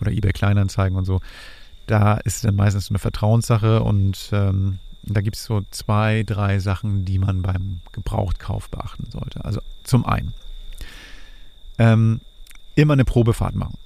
oder 0.00 0.12
eBay 0.12 0.32
Kleinanzeigen 0.32 0.96
und 0.96 1.06
so. 1.06 1.20
Da 1.88 2.14
ist 2.18 2.44
dann 2.44 2.54
meistens 2.54 2.86
so 2.86 2.92
eine 2.92 3.00
Vertrauenssache 3.00 3.82
und 3.82 4.30
ähm, 4.32 4.78
da 5.04 5.20
gibt 5.20 5.36
es 5.36 5.44
so 5.44 5.62
zwei, 5.70 6.22
drei 6.22 6.58
Sachen, 6.58 7.04
die 7.04 7.18
man 7.18 7.42
beim 7.42 7.80
Gebrauchtkauf 7.92 8.68
beachten 8.70 9.10
sollte. 9.10 9.44
Also 9.44 9.60
zum 9.84 10.06
einen, 10.06 10.34
ähm, 11.78 12.20
immer 12.74 12.92
eine 12.92 13.04
Probefahrt 13.04 13.54
machen. 13.54 13.76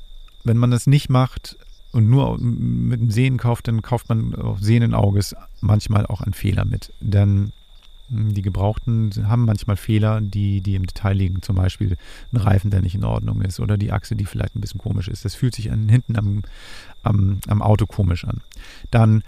Wenn 0.44 0.58
man 0.58 0.70
das 0.70 0.86
nicht 0.86 1.08
macht 1.08 1.56
und 1.92 2.08
nur 2.08 2.38
mit 2.38 3.00
dem 3.00 3.10
Sehen 3.10 3.38
kauft, 3.38 3.68
dann 3.68 3.82
kauft 3.82 4.08
man 4.08 4.34
auf 4.34 4.60
sehenden 4.60 4.94
Auges 4.94 5.34
manchmal 5.60 6.06
auch 6.06 6.20
einen 6.20 6.34
Fehler 6.34 6.64
mit. 6.64 6.92
Denn 7.00 7.52
hm, 8.10 8.34
die 8.34 8.42
Gebrauchten 8.42 9.10
haben 9.28 9.44
manchmal 9.44 9.76
Fehler, 9.76 10.20
die, 10.20 10.60
die 10.60 10.74
im 10.74 10.86
Detail 10.86 11.14
liegen. 11.14 11.42
Zum 11.42 11.56
Beispiel 11.56 11.96
ein 12.32 12.36
Reifen, 12.36 12.70
der 12.70 12.82
nicht 12.82 12.94
in 12.94 13.04
Ordnung 13.04 13.42
ist 13.42 13.58
oder 13.58 13.78
die 13.78 13.92
Achse, 13.92 14.14
die 14.14 14.26
vielleicht 14.26 14.54
ein 14.54 14.60
bisschen 14.60 14.80
komisch 14.80 15.08
ist. 15.08 15.24
Das 15.24 15.34
fühlt 15.34 15.54
sich 15.54 15.72
an, 15.72 15.88
hinten 15.88 16.16
am, 16.16 16.42
am, 17.02 17.40
am 17.48 17.62
Auto 17.62 17.86
komisch 17.86 18.24
an. 18.24 18.42
Dann 18.90 19.22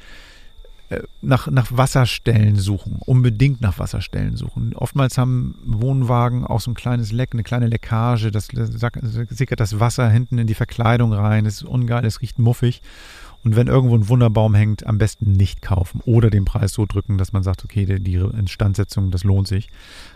nach, 1.20 1.48
nach 1.48 1.68
Wasserstellen 1.70 2.56
suchen, 2.56 2.96
unbedingt 3.04 3.60
nach 3.60 3.78
Wasserstellen 3.78 4.36
suchen. 4.36 4.74
Oftmals 4.74 5.18
haben 5.18 5.54
Wohnwagen 5.64 6.46
auch 6.46 6.60
so 6.60 6.70
ein 6.70 6.74
kleines 6.74 7.12
Leck, 7.12 7.30
eine 7.32 7.42
kleine 7.42 7.66
Leckage, 7.66 8.30
das 8.30 8.48
sickert 8.48 9.60
das 9.60 9.80
Wasser 9.80 10.08
hinten 10.08 10.38
in 10.38 10.46
die 10.46 10.54
Verkleidung 10.54 11.12
rein, 11.12 11.44
das 11.44 11.54
ist 11.54 11.64
ungeil, 11.64 12.06
es 12.06 12.22
riecht 12.22 12.38
muffig. 12.38 12.80
Und 13.44 13.54
wenn 13.54 13.68
irgendwo 13.68 13.96
ein 13.96 14.08
Wunderbaum 14.08 14.54
hängt, 14.54 14.86
am 14.86 14.98
besten 14.98 15.32
nicht 15.32 15.62
kaufen 15.62 16.00
oder 16.04 16.28
den 16.28 16.44
Preis 16.44 16.72
so 16.72 16.86
drücken, 16.86 17.18
dass 17.18 17.32
man 17.32 17.42
sagt, 17.42 17.64
okay, 17.64 17.84
die, 17.98 18.14
Instandsetzung, 18.14 19.10
das 19.10 19.24
lohnt 19.24 19.46
sich. 19.46 19.68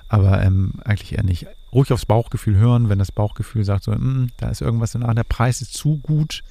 Aber 0.08 0.42
ähm, 0.42 0.74
eigentlich 0.84 1.12
eher 1.12 1.22
nicht. 1.22 1.46
Ruhig 1.72 1.92
aufs 1.92 2.04
Bauchgefühl 2.04 2.56
hören, 2.56 2.88
wenn 2.88 2.98
das 2.98 3.12
Bauchgefühl 3.12 3.64
sagt, 3.64 3.84
so, 3.84 3.92
mm, 3.92 4.30
da 4.38 4.48
ist 4.48 4.60
irgendwas 4.60 4.94
in 4.94 5.02
der 5.02 5.24
Preis 5.24 5.62
ist 5.62 5.72
zu 5.74 5.98
gut, 5.98 6.42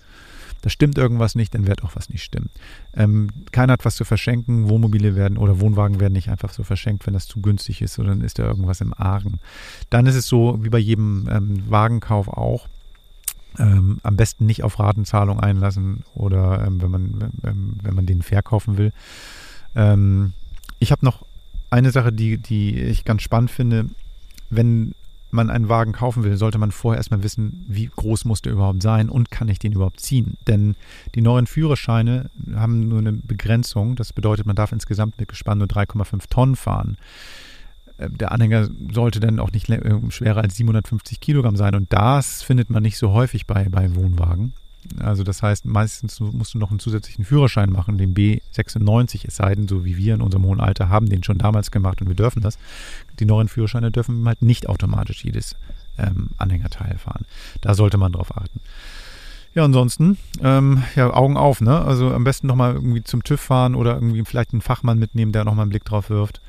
da 0.61 0.69
stimmt 0.69 0.97
irgendwas 0.97 1.35
nicht, 1.35 1.53
dann 1.55 1.67
wird 1.67 1.83
auch 1.83 1.95
was 1.95 2.09
nicht 2.09 2.23
stimmen. 2.23 2.49
Ähm, 2.95 3.29
keiner 3.51 3.73
hat 3.73 3.85
was 3.85 3.95
zu 3.95 4.05
verschenken, 4.05 4.69
Wohnmobile 4.69 5.15
werden 5.15 5.37
oder 5.37 5.59
Wohnwagen 5.59 5.99
werden 5.99 6.13
nicht 6.13 6.29
einfach 6.29 6.53
so 6.53 6.63
verschenkt, 6.63 7.05
wenn 7.07 7.13
das 7.13 7.27
zu 7.27 7.41
günstig 7.41 7.81
ist, 7.81 7.95
sondern 7.95 8.21
ist 8.21 8.39
da 8.39 8.43
irgendwas 8.43 8.81
im 8.81 8.93
Argen. 8.93 9.39
Dann 9.89 10.05
ist 10.05 10.15
es 10.15 10.27
so, 10.27 10.59
wie 10.63 10.69
bei 10.69 10.77
jedem 10.77 11.27
ähm, 11.31 11.63
Wagenkauf 11.69 12.27
auch, 12.27 12.67
ähm, 13.57 13.99
am 14.03 14.15
besten 14.15 14.45
nicht 14.45 14.63
auf 14.63 14.79
Ratenzahlung 14.79 15.39
einlassen 15.39 16.03
oder 16.15 16.65
ähm, 16.65 16.81
wenn, 16.81 16.91
man, 16.91 17.31
ähm, 17.43 17.77
wenn 17.81 17.95
man 17.95 18.05
den 18.05 18.21
verkaufen 18.21 18.77
will. 18.77 18.93
Ähm, 19.75 20.33
ich 20.79 20.91
habe 20.91 21.05
noch 21.05 21.25
eine 21.69 21.91
Sache, 21.91 22.13
die, 22.13 22.37
die 22.37 22.79
ich 22.79 23.03
ganz 23.03 23.23
spannend 23.23 23.51
finde. 23.51 23.87
Wenn 24.49 24.93
man 25.33 25.49
einen 25.49 25.69
Wagen 25.69 25.93
kaufen 25.93 26.23
will, 26.23 26.37
sollte 26.37 26.57
man 26.57 26.71
vorher 26.71 26.97
erstmal 26.97 27.23
wissen, 27.23 27.65
wie 27.67 27.87
groß 27.87 28.25
muss 28.25 28.41
der 28.41 28.53
überhaupt 28.53 28.81
sein 28.81 29.09
und 29.09 29.31
kann 29.31 29.49
ich 29.49 29.59
den 29.59 29.73
überhaupt 29.73 29.99
ziehen. 29.99 30.37
Denn 30.47 30.75
die 31.15 31.21
neuen 31.21 31.47
Führerscheine 31.47 32.29
haben 32.55 32.87
nur 32.87 32.99
eine 32.99 33.13
Begrenzung. 33.13 33.95
Das 33.95 34.13
bedeutet, 34.13 34.45
man 34.45 34.55
darf 34.55 34.71
insgesamt 34.71 35.19
mit 35.19 35.29
Gespann 35.29 35.57
nur 35.57 35.67
3,5 35.67 36.29
Tonnen 36.29 36.55
fahren. 36.55 36.97
Äh, 37.97 38.09
der 38.09 38.31
Anhänger 38.31 38.69
sollte 38.91 39.19
dann 39.19 39.39
auch 39.39 39.51
nicht 39.51 39.69
äh, 39.69 39.99
schwerer 40.09 40.41
als 40.41 40.55
750 40.55 41.19
Kilogramm 41.19 41.55
sein. 41.55 41.75
Und 41.75 41.91
das 41.93 42.43
findet 42.43 42.69
man 42.69 42.83
nicht 42.83 42.97
so 42.97 43.11
häufig 43.11 43.47
bei, 43.47 43.69
bei 43.69 43.95
Wohnwagen. 43.95 44.53
Also 44.99 45.23
das 45.23 45.43
heißt, 45.43 45.65
meistens 45.65 46.19
musst 46.19 46.53
du 46.53 46.57
noch 46.57 46.71
einen 46.71 46.79
zusätzlichen 46.79 47.23
Führerschein 47.23 47.71
machen, 47.71 47.97
den 47.97 48.13
B96, 48.13 49.25
es 49.27 49.35
sei 49.35 49.55
denn, 49.55 49.67
so 49.67 49.85
wie 49.85 49.97
wir 49.97 50.15
in 50.15 50.21
unserem 50.21 50.45
hohen 50.45 50.59
Alter 50.59 50.89
haben 50.89 51.07
den 51.07 51.23
schon 51.23 51.37
damals 51.37 51.71
gemacht 51.71 52.01
und 52.01 52.07
wir 52.07 52.15
dürfen 52.15 52.41
das. 52.41 52.57
Die 53.19 53.25
neuen 53.25 53.47
Führerscheine 53.47 53.91
dürfen 53.91 54.27
halt 54.27 54.41
nicht 54.41 54.67
automatisch 54.67 55.23
jedes 55.23 55.55
ähm, 55.97 56.29
Anhängerteil 56.37 56.97
fahren. 56.97 57.25
Da 57.61 57.73
sollte 57.75 57.97
man 57.97 58.11
drauf 58.11 58.35
achten. 58.35 58.59
Ja, 59.53 59.65
ansonsten, 59.65 60.17
ähm, 60.41 60.83
ja, 60.95 61.13
Augen 61.13 61.35
auf, 61.35 61.59
ne? 61.59 61.81
Also 61.81 62.13
am 62.13 62.23
besten 62.23 62.47
nochmal 62.47 62.73
irgendwie 62.73 63.03
zum 63.03 63.23
TÜV 63.23 63.41
fahren 63.41 63.75
oder 63.75 63.95
irgendwie 63.95 64.23
vielleicht 64.23 64.53
einen 64.53 64.61
Fachmann 64.61 64.97
mitnehmen, 64.97 65.33
der 65.33 65.43
nochmal 65.43 65.63
einen 65.63 65.71
Blick 65.71 65.83
drauf 65.83 66.09
wirft. 66.09 66.39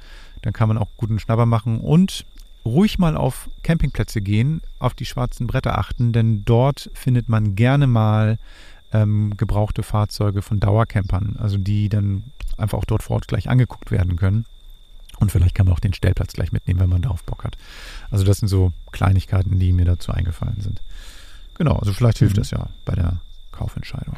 Dann 0.43 0.53
kann 0.53 0.69
man 0.69 0.79
auch 0.79 0.89
guten 0.97 1.19
Schnapper 1.19 1.47
machen. 1.47 1.81
Und 1.81 2.25
ruhig 2.65 2.99
mal 2.99 3.17
auf 3.17 3.49
Campingplätze 3.63 4.21
gehen, 4.21 4.63
auf 4.79 4.95
die 4.95 5.05
schwarzen 5.05 5.47
Bretter 5.47 5.79
achten, 5.79 6.13
denn 6.13 6.45
dort 6.45 6.91
findet 6.95 7.29
man 7.29 7.55
gerne 7.55 7.87
mal 7.87 8.39
ähm, 8.93 9.35
gebrauchte 9.37 9.83
Fahrzeuge 9.83 10.43
von 10.43 10.61
Dauercampern, 10.61 11.37
also 11.39 11.57
die 11.57 11.89
dann 11.89 12.25
einfach 12.57 12.79
auch 12.79 12.85
dort 12.85 13.03
vor 13.03 13.17
Ort 13.17 13.29
gleich 13.29 13.49
angeguckt 13.49 13.91
werden 13.91 14.17
können. 14.17 14.45
Und 15.19 15.31
vielleicht 15.31 15.55
kann 15.55 15.67
man 15.67 15.75
auch 15.75 15.81
den 15.81 15.95
Stellplatz 15.95 16.33
gleich 16.33 16.53
mitnehmen, 16.53 16.81
wenn 16.81 16.89
man 16.89 17.03
darauf 17.03 17.23
Bock 17.25 17.45
hat. 17.45 17.57
Also 18.11 18.25
das 18.25 18.39
sind 18.39 18.49
so 18.49 18.73
Kleinigkeiten, 18.91 19.59
die 19.59 19.73
mir 19.73 19.85
dazu 19.85 20.13
eingefallen 20.13 20.61
sind. 20.61 20.81
Genau, 21.55 21.77
also 21.77 21.93
vielleicht 21.93 22.19
hilft 22.19 22.37
mhm. 22.37 22.41
das 22.41 22.51
ja 22.51 22.67
bei 22.85 22.95
der 22.95 23.19
Kaufentscheidung. 23.53 24.17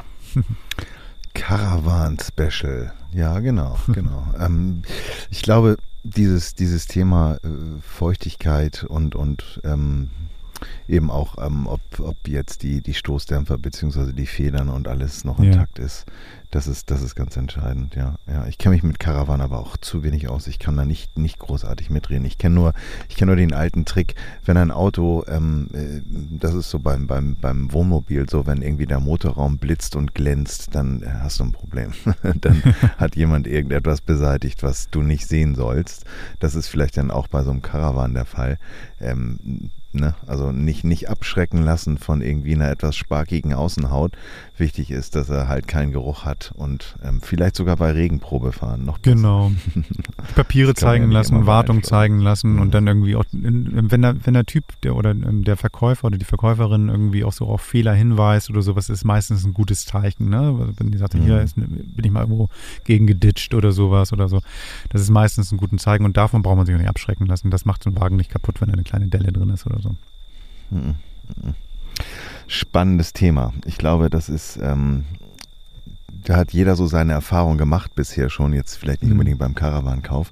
Caravan 1.33 2.17
Special. 2.19 2.91
Ja, 3.13 3.39
genau, 3.39 3.77
genau. 3.87 4.25
ähm, 4.39 4.83
ich 5.29 5.41
glaube, 5.41 5.77
dieses, 6.05 6.55
dieses 6.55 6.85
Thema 6.87 7.37
äh, 7.37 7.47
Feuchtigkeit 7.81 8.83
und, 8.83 9.15
und 9.15 9.59
ähm, 9.63 10.09
eben 10.87 11.11
auch, 11.11 11.37
ähm, 11.45 11.67
ob, 11.67 11.81
ob 11.99 12.27
jetzt 12.27 12.63
die, 12.63 12.81
die 12.81 12.93
Stoßdämpfer 12.93 13.57
bzw. 13.57 14.13
die 14.13 14.27
Federn 14.27 14.69
und 14.69 14.87
alles 14.87 15.23
noch 15.23 15.39
intakt 15.39 15.79
ja. 15.79 15.85
ist, 15.85 16.05
das 16.55 16.67
ist, 16.67 16.89
das 16.89 17.01
ist 17.01 17.15
ganz 17.15 17.35
entscheidend, 17.35 17.95
ja. 17.95 18.15
ja 18.27 18.47
ich 18.47 18.57
kenne 18.57 18.75
mich 18.75 18.83
mit 18.83 18.97
Caravan 18.99 19.41
aber 19.41 19.59
auch 19.59 19.75
zu 19.75 20.03
wenig 20.03 20.29
aus. 20.29 20.47
Ich 20.47 20.57
kann 20.57 20.77
da 20.77 20.85
nicht, 20.85 21.17
nicht 21.17 21.37
großartig 21.37 21.89
mitreden. 21.89 22.25
Ich 22.25 22.37
kenne 22.37 22.55
nur, 22.55 22.73
ich 23.09 23.19
nur 23.19 23.35
den 23.35 23.53
alten 23.53 23.83
Trick, 23.83 24.15
wenn 24.45 24.55
ein 24.55 24.71
Auto, 24.71 25.25
ähm, 25.27 25.67
äh, 25.73 26.01
das 26.39 26.53
ist 26.53 26.69
so 26.69 26.79
beim, 26.79 27.07
beim, 27.07 27.35
beim 27.35 27.73
Wohnmobil 27.73 28.29
so, 28.29 28.47
wenn 28.47 28.61
irgendwie 28.61 28.85
der 28.85 28.99
Motorraum 29.01 29.57
blitzt 29.57 29.95
und 29.95 30.15
glänzt, 30.15 30.73
dann 30.73 31.03
hast 31.05 31.39
du 31.39 31.43
ein 31.43 31.51
Problem. 31.51 31.91
dann 32.39 32.63
hat 32.97 33.15
jemand 33.15 33.47
irgendetwas 33.47 33.99
beseitigt, 33.99 34.63
was 34.63 34.89
du 34.89 35.01
nicht 35.01 35.27
sehen 35.27 35.55
sollst. 35.55 36.05
Das 36.39 36.55
ist 36.55 36.67
vielleicht 36.67 36.95
dann 36.95 37.11
auch 37.11 37.27
bei 37.27 37.43
so 37.43 37.51
einem 37.51 37.63
Caravan 37.63 38.13
der 38.13 38.25
Fall. 38.25 38.59
Ähm, 39.01 39.71
Ne? 39.95 40.15
Also 40.27 40.51
nicht, 40.51 40.83
nicht 40.83 41.09
abschrecken 41.09 41.63
lassen 41.63 41.97
von 41.97 42.21
irgendwie 42.21 42.53
einer 42.53 42.69
etwas 42.69 42.95
sparkigen 42.95 43.53
Außenhaut. 43.53 44.13
Wichtig 44.57 44.91
ist, 44.91 45.15
dass 45.15 45.29
er 45.29 45.47
halt 45.47 45.67
keinen 45.67 45.91
Geruch 45.91 46.25
hat 46.25 46.53
und 46.55 46.97
ähm, 47.03 47.21
vielleicht 47.21 47.55
sogar 47.55 47.77
bei 47.77 47.91
Regenprobe 47.91 48.51
fahren 48.51 48.85
noch 48.85 48.97
besser. 48.97 49.15
Genau. 49.15 49.51
Papiere 50.35 50.73
zeigen 50.73 51.11
lassen, 51.11 51.45
Wartung 51.45 51.83
zeigen 51.83 52.19
lassen 52.19 52.53
mhm. 52.53 52.61
und 52.61 52.73
dann 52.73 52.87
irgendwie 52.87 53.15
auch, 53.15 53.25
wenn 53.31 54.01
der, 54.01 54.25
wenn 54.25 54.33
der 54.33 54.45
Typ 54.45 54.65
der 54.83 54.95
oder 54.95 55.11
ähm, 55.11 55.43
der 55.43 55.57
Verkäufer 55.57 56.07
oder 56.07 56.17
die 56.17 56.25
Verkäuferin 56.25 56.89
irgendwie 56.89 57.23
auch 57.23 57.33
so 57.33 57.45
auf 57.47 57.61
Fehler 57.61 57.93
hinweist 57.93 58.49
oder 58.49 58.61
sowas, 58.61 58.89
ist 58.89 59.05
meistens 59.05 59.45
ein 59.45 59.53
gutes 59.53 59.85
Zeichen. 59.85 60.29
Ne? 60.29 60.39
Also 60.39 60.73
wenn 60.77 60.91
die 60.91 60.97
sagt, 60.97 61.15
mhm. 61.15 61.23
hier 61.23 61.41
ist, 61.41 61.55
bin 61.55 62.03
ich 62.03 62.11
mal 62.11 62.21
irgendwo 62.21 62.49
gegen 62.83 63.07
geditscht 63.07 63.53
oder 63.53 63.71
sowas 63.71 64.11
oder 64.13 64.27
so. 64.27 64.41
Das 64.89 65.01
ist 65.01 65.09
meistens 65.09 65.51
ein 65.51 65.57
gutes 65.57 65.81
Zeichen 65.81 66.05
und 66.05 66.17
davon 66.17 66.41
braucht 66.41 66.57
man 66.57 66.65
sich 66.65 66.75
auch 66.75 66.79
nicht 66.79 66.89
abschrecken 66.89 67.25
lassen. 67.25 67.49
Das 67.51 67.65
macht 67.65 67.83
so 67.83 67.89
einen 67.89 67.99
Wagen 67.99 68.15
nicht 68.17 68.29
kaputt, 68.29 68.61
wenn 68.61 68.67
da 68.67 68.73
eine 68.73 68.83
kleine 68.83 69.07
Delle 69.07 69.31
drin 69.31 69.49
ist 69.49 69.65
oder 69.65 69.79
so 69.81 69.84
so. 69.85 69.95
Spannendes 72.47 73.13
Thema. 73.13 73.53
Ich 73.65 73.77
glaube, 73.77 74.09
das 74.09 74.29
ist, 74.29 74.59
ähm, 74.61 75.05
da 76.25 76.35
hat 76.35 76.53
jeder 76.53 76.75
so 76.75 76.87
seine 76.87 77.13
Erfahrung 77.13 77.57
gemacht 77.57 77.95
bisher 77.95 78.29
schon, 78.29 78.53
jetzt 78.53 78.75
vielleicht 78.75 79.01
nicht 79.01 79.11
mhm. 79.11 79.19
unbedingt 79.19 79.39
beim 79.39 79.55
Caravan-Kauf, 79.55 80.31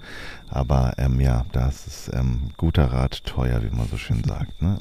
aber 0.50 0.94
ähm, 0.98 1.20
ja, 1.20 1.46
das 1.52 1.88
ist 1.88 2.12
ähm, 2.14 2.52
guter 2.58 2.86
Rat 2.86 3.24
teuer, 3.26 3.62
wie 3.64 3.76
man 3.76 3.88
so 3.88 3.98
schön 3.98 4.24
sagt. 4.24 4.62
Ne? 4.62 4.78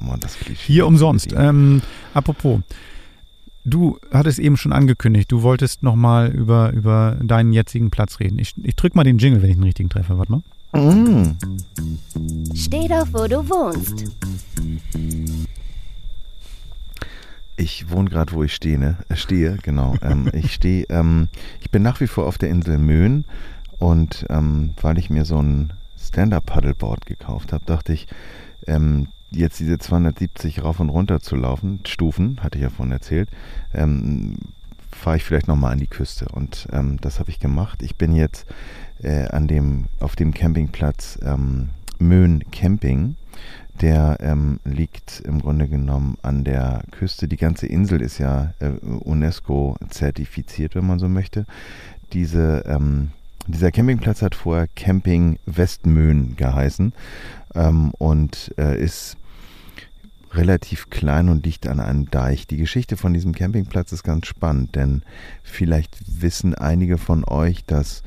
Hier 0.60 0.86
umsonst. 0.86 1.32
Ähm, 1.32 1.82
apropos, 2.12 2.60
du 3.64 3.98
hattest 4.12 4.38
eben 4.38 4.56
schon 4.56 4.72
angekündigt, 4.72 5.30
du 5.32 5.42
wolltest 5.42 5.82
nochmal 5.82 6.30
über, 6.30 6.72
über 6.72 7.16
deinen 7.22 7.52
jetzigen 7.52 7.90
Platz 7.90 8.20
reden. 8.20 8.38
Ich, 8.38 8.54
ich 8.62 8.76
drück 8.76 8.94
mal 8.94 9.04
den 9.04 9.18
Jingle, 9.18 9.42
wenn 9.42 9.50
ich 9.50 9.56
den 9.56 9.64
richtigen 9.64 9.88
treffe. 9.88 10.18
Warte 10.18 10.32
mal. 10.32 10.42
Mm. 10.72 11.32
Steh 12.54 12.88
doch, 12.88 13.06
wo 13.12 13.26
du 13.26 13.48
wohnst. 13.48 14.04
Ich 17.56 17.90
wohne 17.90 18.08
gerade, 18.08 18.32
wo 18.32 18.42
ich 18.42 18.54
stehe, 18.54 18.78
ne? 18.78 18.96
Äh, 19.08 19.16
stehe, 19.16 19.58
genau. 19.62 19.96
ähm, 20.02 20.30
ich 20.32 20.54
stehe, 20.54 20.86
ähm, 20.88 21.28
ich 21.60 21.70
bin 21.70 21.82
nach 21.82 22.00
wie 22.00 22.06
vor 22.06 22.26
auf 22.26 22.38
der 22.38 22.48
Insel 22.48 22.78
Möhn 22.78 23.24
und 23.78 24.26
ähm, 24.30 24.74
weil 24.80 24.98
ich 24.98 25.10
mir 25.10 25.24
so 25.24 25.40
ein 25.40 25.72
Stand-Up-Paddleboard 25.98 27.06
gekauft 27.06 27.52
habe, 27.52 27.64
dachte 27.66 27.92
ich, 27.92 28.08
ähm, 28.66 29.08
jetzt 29.30 29.60
diese 29.60 29.78
270 29.78 30.62
rauf 30.62 30.80
und 30.80 30.88
runter 30.88 31.20
zu 31.20 31.36
laufen, 31.36 31.80
Stufen, 31.86 32.38
hatte 32.42 32.58
ich 32.58 32.62
ja 32.62 32.70
vorhin 32.70 32.92
erzählt, 32.92 33.28
ähm, 33.74 34.36
fahre 34.90 35.16
ich 35.16 35.24
vielleicht 35.24 35.48
nochmal 35.48 35.72
an 35.72 35.78
die 35.78 35.86
Küste. 35.86 36.26
Und 36.32 36.68
ähm, 36.72 36.98
das 37.00 37.18
habe 37.18 37.30
ich 37.30 37.40
gemacht. 37.40 37.82
Ich 37.82 37.96
bin 37.96 38.14
jetzt 38.14 38.46
äh, 39.02 39.26
an 39.28 39.48
dem, 39.48 39.86
auf 40.00 40.16
dem 40.16 40.34
Campingplatz 40.34 41.18
ähm, 41.22 41.70
Möhn 41.98 42.44
Camping. 42.50 43.16
Der 43.80 44.18
ähm, 44.20 44.60
liegt 44.64 45.20
im 45.20 45.40
Grunde 45.40 45.66
genommen 45.66 46.16
an 46.22 46.44
der 46.44 46.82
Küste. 46.90 47.26
Die 47.26 47.36
ganze 47.36 47.66
Insel 47.66 48.00
ist 48.00 48.18
ja 48.18 48.52
äh, 48.60 48.68
UNESCO 48.68 49.76
zertifiziert, 49.88 50.74
wenn 50.74 50.86
man 50.86 50.98
so 50.98 51.08
möchte. 51.08 51.46
Diese, 52.12 52.64
ähm, 52.66 53.10
dieser 53.46 53.72
Campingplatz 53.72 54.22
hat 54.22 54.34
vorher 54.34 54.68
Camping 54.76 55.38
Westmöhn 55.46 56.36
geheißen 56.36 56.92
ähm, 57.54 57.92
und 57.98 58.54
äh, 58.58 58.78
ist 58.78 59.16
relativ 60.34 60.90
klein 60.90 61.28
und 61.28 61.44
dicht 61.44 61.66
an 61.66 61.80
einem 61.80 62.10
Deich. 62.10 62.46
Die 62.46 62.56
Geschichte 62.56 62.96
von 62.96 63.12
diesem 63.12 63.34
Campingplatz 63.34 63.92
ist 63.92 64.02
ganz 64.02 64.26
spannend, 64.26 64.76
denn 64.76 65.02
vielleicht 65.42 66.22
wissen 66.22 66.54
einige 66.54 66.98
von 66.98 67.24
euch, 67.24 67.64
dass 67.64 68.02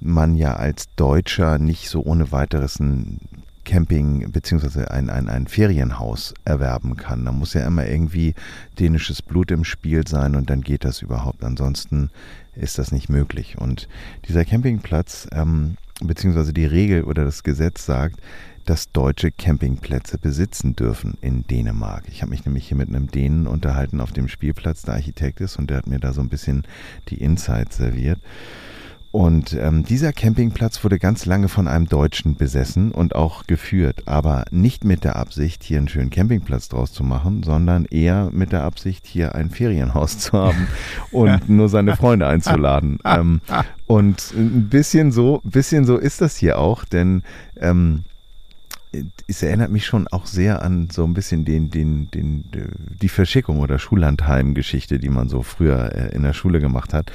man 0.00 0.36
ja 0.36 0.54
als 0.54 0.86
Deutscher 0.96 1.58
nicht 1.58 1.88
so 1.88 2.02
ohne 2.02 2.32
weiteres 2.32 2.78
ein 2.78 3.20
Camping 3.64 4.30
bzw. 4.30 4.84
Ein, 4.86 5.10
ein, 5.10 5.28
ein 5.28 5.46
Ferienhaus 5.46 6.34
erwerben 6.44 6.96
kann. 6.96 7.24
Da 7.24 7.32
muss 7.32 7.54
ja 7.54 7.66
immer 7.66 7.86
irgendwie 7.86 8.34
dänisches 8.78 9.22
Blut 9.22 9.50
im 9.50 9.64
Spiel 9.64 10.06
sein 10.06 10.36
und 10.36 10.48
dann 10.48 10.62
geht 10.62 10.84
das 10.84 11.02
überhaupt. 11.02 11.44
Ansonsten 11.44 12.10
ist 12.54 12.78
das 12.78 12.92
nicht 12.92 13.08
möglich. 13.08 13.58
Und 13.58 13.88
dieser 14.28 14.44
Campingplatz 14.44 15.28
ähm, 15.32 15.76
bzw. 16.00 16.52
die 16.52 16.66
Regel 16.66 17.02
oder 17.04 17.24
das 17.24 17.42
Gesetz 17.42 17.84
sagt, 17.84 18.20
dass 18.64 18.90
Deutsche 18.90 19.30
Campingplätze 19.30 20.18
besitzen 20.18 20.74
dürfen 20.74 21.16
in 21.20 21.46
Dänemark. 21.46 22.04
Ich 22.08 22.22
habe 22.22 22.30
mich 22.30 22.44
nämlich 22.44 22.66
hier 22.68 22.76
mit 22.76 22.88
einem 22.88 23.08
Dänen 23.08 23.46
unterhalten 23.46 24.00
auf 24.00 24.12
dem 24.12 24.28
Spielplatz, 24.28 24.82
der 24.82 24.94
Architekt 24.94 25.40
ist, 25.40 25.56
und 25.56 25.70
der 25.70 25.78
hat 25.78 25.86
mir 25.86 26.00
da 26.00 26.12
so 26.12 26.20
ein 26.20 26.28
bisschen 26.28 26.64
die 27.08 27.18
Insights 27.18 27.76
serviert. 27.76 28.18
Und 29.16 29.54
ähm, 29.54 29.82
dieser 29.82 30.12
Campingplatz 30.12 30.84
wurde 30.84 30.98
ganz 30.98 31.24
lange 31.24 31.48
von 31.48 31.68
einem 31.68 31.88
Deutschen 31.88 32.36
besessen 32.36 32.92
und 32.92 33.14
auch 33.14 33.46
geführt, 33.46 34.02
aber 34.04 34.44
nicht 34.50 34.84
mit 34.84 35.04
der 35.04 35.16
Absicht, 35.16 35.62
hier 35.62 35.78
einen 35.78 35.88
schönen 35.88 36.10
Campingplatz 36.10 36.68
draus 36.68 36.92
zu 36.92 37.02
machen, 37.02 37.42
sondern 37.42 37.86
eher 37.86 38.28
mit 38.30 38.52
der 38.52 38.64
Absicht, 38.64 39.06
hier 39.06 39.34
ein 39.34 39.48
Ferienhaus 39.48 40.18
zu 40.18 40.34
haben 40.34 40.68
und 41.12 41.48
nur 41.48 41.70
seine 41.70 41.96
Freunde 41.96 42.26
einzuladen. 42.26 42.98
ähm, 43.06 43.40
und 43.86 44.34
ein 44.36 44.68
bisschen 44.68 45.12
so, 45.12 45.40
bisschen 45.44 45.86
so 45.86 45.96
ist 45.96 46.20
das 46.20 46.36
hier 46.36 46.58
auch, 46.58 46.84
denn 46.84 47.22
ähm, 47.58 48.04
es 49.26 49.42
erinnert 49.42 49.70
mich 49.70 49.86
schon 49.86 50.08
auch 50.08 50.26
sehr 50.26 50.62
an 50.62 50.88
so 50.90 51.04
ein 51.04 51.14
bisschen 51.14 51.44
den, 51.44 51.70
den, 51.70 52.10
den, 52.10 52.44
die 53.00 53.08
Verschickung 53.08 53.60
oder 53.60 53.78
Schullandheim-Geschichte, 53.78 54.98
die 54.98 55.08
man 55.08 55.28
so 55.28 55.42
früher 55.42 55.92
äh, 55.94 56.14
in 56.14 56.22
der 56.22 56.32
Schule 56.32 56.60
gemacht 56.60 56.92
hat. 56.92 57.10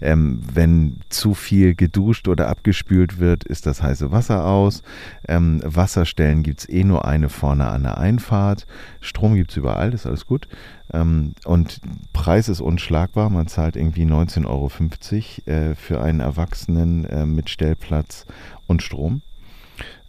Ähm, 0.00 0.40
wenn 0.52 1.00
zu 1.08 1.34
viel 1.34 1.74
geduscht 1.74 2.28
oder 2.28 2.48
abgespült 2.48 3.18
wird, 3.18 3.44
ist 3.44 3.66
das 3.66 3.82
heiße 3.82 4.12
Wasser 4.12 4.44
aus. 4.44 4.82
Ähm, 5.28 5.60
Wasserstellen 5.64 6.42
gibt 6.42 6.60
es 6.60 6.68
eh 6.68 6.84
nur 6.84 7.04
eine 7.04 7.28
vorne 7.28 7.68
an 7.68 7.82
der 7.82 7.98
Einfahrt. 7.98 8.66
Strom 9.00 9.34
gibt 9.34 9.50
es 9.50 9.56
überall, 9.56 9.92
ist 9.92 10.06
alles 10.06 10.26
gut. 10.26 10.48
Ähm, 10.92 11.34
und 11.44 11.80
Preis 12.12 12.48
ist 12.48 12.60
unschlagbar. 12.60 13.30
Man 13.30 13.48
zahlt 13.48 13.76
irgendwie 13.76 14.04
19,50 14.04 14.46
Euro 14.46 14.70
äh, 15.46 15.74
für 15.74 16.00
einen 16.00 16.20
Erwachsenen 16.20 17.04
äh, 17.06 17.26
mit 17.26 17.50
Stellplatz 17.50 18.26
und 18.66 18.82
Strom. 18.82 19.22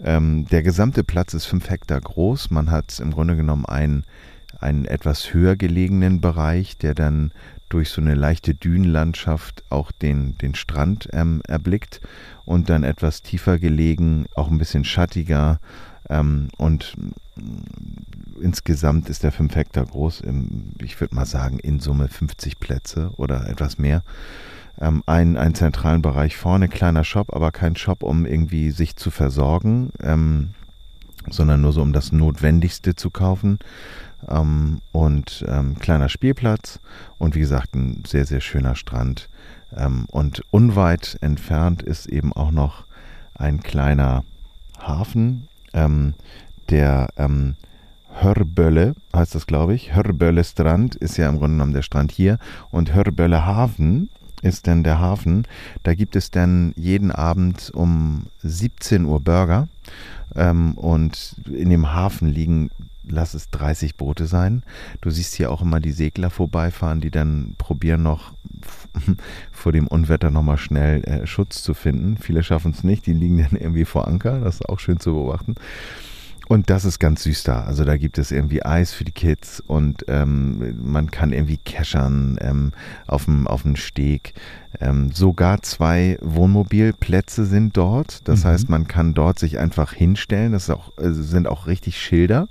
Ähm, 0.04 0.46
der 0.48 0.64
gesamte 0.64 1.04
Platz 1.04 1.34
ist 1.34 1.46
fünf 1.46 1.70
Hektar 1.70 2.02
groß. 2.02 2.52
Man 2.52 2.72
hat 2.72 3.00
im 3.00 3.12
Grunde 3.12 3.36
genommen 3.36 3.66
einen, 3.66 4.06
einen 4.60 4.86
etwas 4.86 5.34
höher 5.34 5.56
gelegenen 5.56 6.22
Bereich, 6.22 6.78
der 6.78 6.94
dann 6.94 7.32
durch 7.70 7.90
so 7.90 8.02
eine 8.02 8.16
leichte 8.16 8.54
Dünenlandschaft 8.54 9.64
auch 9.70 9.92
den, 9.92 10.38
den 10.38 10.56
Strand 10.56 11.10
ähm, 11.12 11.42
erblickt 11.48 12.02
und 12.46 12.70
dann 12.70 12.84
etwas 12.84 13.22
tiefer 13.22 13.60
gelegen, 13.60 14.26
auch 14.36 14.50
ein 14.50 14.58
bisschen 14.58 14.86
schattiger 14.86 15.60
ähm, 16.10 16.48
und 16.58 16.96
insgesamt 18.42 19.10
ist 19.10 19.24
der 19.24 19.32
5 19.32 19.56
Hektar 19.56 19.86
groß. 19.86 20.24
ich 20.82 21.00
würde 21.02 21.16
mal 21.16 21.26
sagen, 21.26 21.60
in 21.60 21.80
Summe 21.80 22.08
50 22.08 22.60
Plätze 22.60 23.12
oder 23.18 23.50
etwas 23.50 23.78
mehr 23.78 24.04
ähm, 24.80 25.04
einen, 25.06 25.38
einen 25.38 25.56
zentralen 25.56 26.02
Bereich 26.02 26.38
vorne, 26.38 26.68
kleiner 26.68 27.04
Shop, 27.04 27.34
aber 27.34 27.52
kein 27.52 27.76
Shop, 27.76 28.04
um 28.04 28.26
irgendwie 28.26 28.72
sich 28.72 28.96
zu 28.96 29.12
versorgen, 29.12 29.92
ähm, 30.02 30.50
sondern 31.30 31.62
nur 31.62 31.74
so 31.74 31.82
um 31.82 31.94
das 31.94 32.12
Notwendigste 32.12 32.96
zu 32.96 33.10
kaufen. 33.10 33.60
Ähm, 34.28 34.80
und 34.92 35.46
ähm, 35.48 35.78
kleiner 35.80 36.10
Spielplatz 36.10 36.80
und 37.18 37.36
wie 37.36 37.40
gesagt 37.40 37.76
ein 37.76 38.04
sehr, 38.06 38.26
sehr 38.26 38.42
schöner 38.42 38.76
Strand. 38.76 39.30
Ähm, 39.76 40.06
und 40.12 40.44
unweit 40.52 41.18
entfernt 41.22 41.84
ist 41.84 42.08
eben 42.08 42.34
auch 42.34 42.52
noch 42.52 42.86
ein 43.36 43.62
kleiner 43.62 44.24
Hafen, 44.80 45.48
ähm, 45.74 46.14
der 46.70 47.10
Hörbölle 48.20 48.96
heißt 49.16 49.36
das, 49.36 49.46
glaube 49.46 49.76
ich. 49.76 49.96
Hörbölle 49.96 50.44
Strand 50.44 50.96
ist 50.96 51.18
ja 51.18 51.30
im 51.30 51.38
Grunde 51.38 51.56
genommen 51.56 51.74
der 51.74 51.82
Strand 51.82 52.12
hier. 52.12 52.40
Und 52.72 52.94
Hörbölle 52.94 53.46
Hafen 53.46 54.10
ist 54.42 54.68
denn 54.68 54.84
der 54.84 55.00
Hafen. 55.00 55.48
Da 55.84 55.94
gibt 55.94 56.16
es 56.16 56.32
dann 56.32 56.74
jeden 56.76 57.12
Abend 57.12 57.72
um 57.74 58.28
17 58.44 59.06
Uhr 59.06 59.20
Burger. 59.20 59.68
Ähm, 60.36 60.74
und 60.74 61.36
in 61.52 61.70
dem 61.70 61.94
Hafen 61.94 62.28
liegen, 62.28 62.70
lass 63.04 63.34
es 63.34 63.50
30 63.50 63.96
Boote 63.96 64.28
sein. 64.28 64.64
Du 65.02 65.10
siehst 65.10 65.36
hier 65.36 65.52
auch 65.52 65.62
immer 65.62 65.80
die 65.80 65.92
Segler 65.92 66.30
vorbeifahren, 66.30 67.02
die 67.02 67.12
dann 67.12 67.56
probieren 67.58 68.04
noch 68.04 68.34
vor 69.52 69.72
dem 69.72 69.88
Unwetter 69.88 70.32
nochmal 70.32 70.58
schnell 70.58 71.04
äh, 71.04 71.26
Schutz 71.26 71.64
zu 71.64 71.74
finden. 71.74 72.18
Viele 72.18 72.44
schaffen 72.44 72.72
es 72.72 72.84
nicht, 72.84 73.06
die 73.06 73.14
liegen 73.14 73.38
dann 73.38 73.60
irgendwie 73.60 73.86
vor 73.86 74.08
Anker. 74.08 74.40
Das 74.40 74.56
ist 74.56 74.70
auch 74.70 74.80
schön 74.80 75.00
zu 75.00 75.14
beobachten. 75.14 75.56
Und 76.48 76.70
das 76.70 76.86
ist 76.86 77.00
ganz 77.00 77.24
süß 77.24 77.44
da. 77.44 77.64
Also 77.64 77.84
da 77.84 77.98
gibt 77.98 78.18
es 78.18 78.32
irgendwie 78.32 78.64
Eis 78.64 78.94
für 78.94 79.04
die 79.04 79.12
Kids 79.12 79.62
und 79.66 80.06
ähm, 80.08 80.78
man 80.82 81.12
kann 81.12 81.34
irgendwie 81.34 81.58
keschern 81.58 82.38
ähm, 82.42 82.72
auf 83.06 83.26
dem 83.26 83.48
auf 83.48 83.64
dem 83.64 83.76
Steg. 83.76 84.34
Ähm, 84.80 85.12
sogar 85.12 85.62
zwei 85.62 86.18
Wohnmobilplätze 86.22 87.46
sind 87.46 87.76
dort. 87.76 88.28
Das 88.28 88.44
mhm. 88.44 88.48
heißt, 88.48 88.70
man 88.70 88.88
kann 88.88 89.14
dort 89.14 89.40
sich 89.40 89.60
einfach 89.60 89.92
hinstellen. 89.92 90.54
Das 90.54 90.70
auch, 90.70 90.98
äh, 90.98 91.12
sind 91.12 91.48
auch 91.48 91.68
richtig 91.68 92.00
Schilder. 92.00 92.48